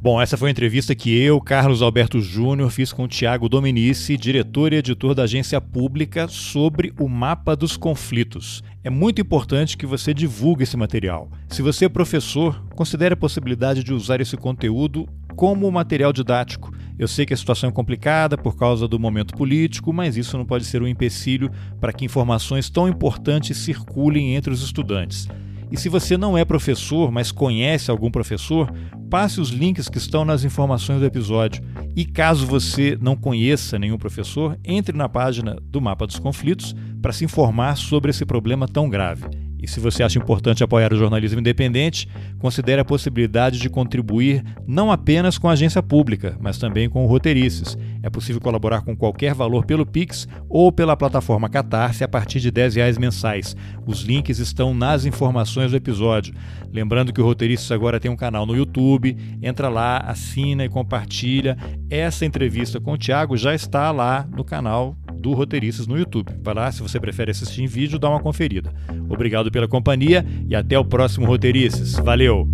Bom, 0.00 0.22
essa 0.22 0.36
foi 0.36 0.48
a 0.48 0.52
entrevista 0.52 0.94
que 0.94 1.10
eu, 1.18 1.40
Carlos 1.40 1.82
Alberto 1.82 2.20
Júnior, 2.20 2.70
fiz 2.70 2.92
com 2.92 3.02
o 3.02 3.08
Tiago 3.08 3.48
Dominici, 3.48 4.16
diretor 4.16 4.72
e 4.72 4.76
editor 4.76 5.12
da 5.12 5.24
agência 5.24 5.60
pública, 5.60 6.28
sobre 6.28 6.92
o 7.00 7.08
mapa 7.08 7.56
dos 7.56 7.76
conflitos. 7.76 8.62
É 8.84 8.90
muito 8.90 9.20
importante 9.20 9.76
que 9.76 9.84
você 9.84 10.14
divulgue 10.14 10.62
esse 10.62 10.76
material. 10.76 11.28
Se 11.48 11.62
você 11.62 11.86
é 11.86 11.88
professor, 11.88 12.64
considere 12.76 13.14
a 13.14 13.16
possibilidade 13.16 13.82
de 13.82 13.92
usar 13.92 14.20
esse 14.20 14.36
conteúdo 14.36 15.08
como 15.34 15.68
material 15.68 16.12
didático. 16.12 16.72
Eu 16.96 17.08
sei 17.08 17.26
que 17.26 17.34
a 17.34 17.36
situação 17.36 17.68
é 17.68 17.72
complicada 17.72 18.38
por 18.38 18.56
causa 18.56 18.86
do 18.86 19.00
momento 19.00 19.34
político, 19.34 19.92
mas 19.92 20.16
isso 20.16 20.38
não 20.38 20.46
pode 20.46 20.64
ser 20.64 20.80
um 20.80 20.86
empecilho 20.86 21.50
para 21.80 21.92
que 21.92 22.04
informações 22.04 22.70
tão 22.70 22.88
importantes 22.88 23.56
circulem 23.56 24.36
entre 24.36 24.52
os 24.52 24.62
estudantes. 24.62 25.26
E 25.70 25.76
se 25.76 25.88
você 25.88 26.16
não 26.16 26.36
é 26.36 26.44
professor, 26.44 27.10
mas 27.10 27.30
conhece 27.30 27.90
algum 27.90 28.10
professor, 28.10 28.72
passe 29.10 29.40
os 29.40 29.50
links 29.50 29.88
que 29.88 29.98
estão 29.98 30.24
nas 30.24 30.44
informações 30.44 31.00
do 31.00 31.06
episódio. 31.06 31.62
E 31.94 32.04
caso 32.04 32.46
você 32.46 32.96
não 33.00 33.16
conheça 33.16 33.78
nenhum 33.78 33.98
professor, 33.98 34.58
entre 34.64 34.96
na 34.96 35.08
página 35.08 35.56
do 35.62 35.80
Mapa 35.80 36.06
dos 36.06 36.18
Conflitos 36.18 36.74
para 37.02 37.12
se 37.12 37.24
informar 37.24 37.76
sobre 37.76 38.10
esse 38.10 38.24
problema 38.24 38.66
tão 38.66 38.88
grave. 38.88 39.47
E 39.60 39.66
se 39.66 39.80
você 39.80 40.02
acha 40.02 40.18
importante 40.18 40.62
apoiar 40.62 40.92
o 40.92 40.96
jornalismo 40.96 41.40
independente, 41.40 42.08
considere 42.38 42.80
a 42.80 42.84
possibilidade 42.84 43.58
de 43.58 43.68
contribuir 43.68 44.44
não 44.66 44.90
apenas 44.90 45.36
com 45.36 45.48
a 45.48 45.52
agência 45.52 45.82
pública, 45.82 46.36
mas 46.40 46.58
também 46.58 46.88
com 46.88 47.04
o 47.04 47.08
Roteirices. 47.08 47.76
É 48.02 48.08
possível 48.08 48.40
colaborar 48.40 48.82
com 48.82 48.96
qualquer 48.96 49.34
valor 49.34 49.64
pelo 49.64 49.84
Pix 49.84 50.28
ou 50.48 50.70
pela 50.70 50.96
plataforma 50.96 51.48
Catarse 51.48 52.04
a 52.04 52.08
partir 52.08 52.40
de 52.40 52.48
R$ 52.48 52.68
reais 52.68 52.96
mensais. 52.96 53.56
Os 53.86 54.02
links 54.02 54.38
estão 54.38 54.72
nas 54.72 55.04
informações 55.04 55.72
do 55.72 55.76
episódio. 55.76 56.34
Lembrando 56.72 57.12
que 57.12 57.20
o 57.20 57.24
Roteirices 57.24 57.70
agora 57.72 57.98
tem 57.98 58.10
um 58.10 58.16
canal 58.16 58.46
no 58.46 58.56
YouTube. 58.56 59.16
Entra 59.42 59.68
lá, 59.68 59.98
assina 59.98 60.64
e 60.64 60.68
compartilha. 60.68 61.56
Essa 61.90 62.24
entrevista 62.24 62.80
com 62.80 62.92
o 62.92 62.98
Thiago 62.98 63.36
já 63.36 63.54
está 63.54 63.90
lá 63.90 64.26
no 64.30 64.44
canal 64.44 64.96
do 65.18 65.32
Roteiristas 65.32 65.86
no 65.86 65.98
YouTube. 65.98 66.32
Vai 66.42 66.54
lá, 66.54 66.70
se 66.72 66.82
você 66.82 66.98
prefere 66.98 67.30
assistir 67.30 67.62
em 67.62 67.66
vídeo, 67.66 67.98
dá 67.98 68.08
uma 68.08 68.20
conferida. 68.20 68.72
Obrigado 69.08 69.50
pela 69.50 69.68
companhia 69.68 70.24
e 70.48 70.54
até 70.54 70.78
o 70.78 70.84
próximo 70.84 71.26
Roteiristas. 71.26 71.94
Valeu! 71.94 72.48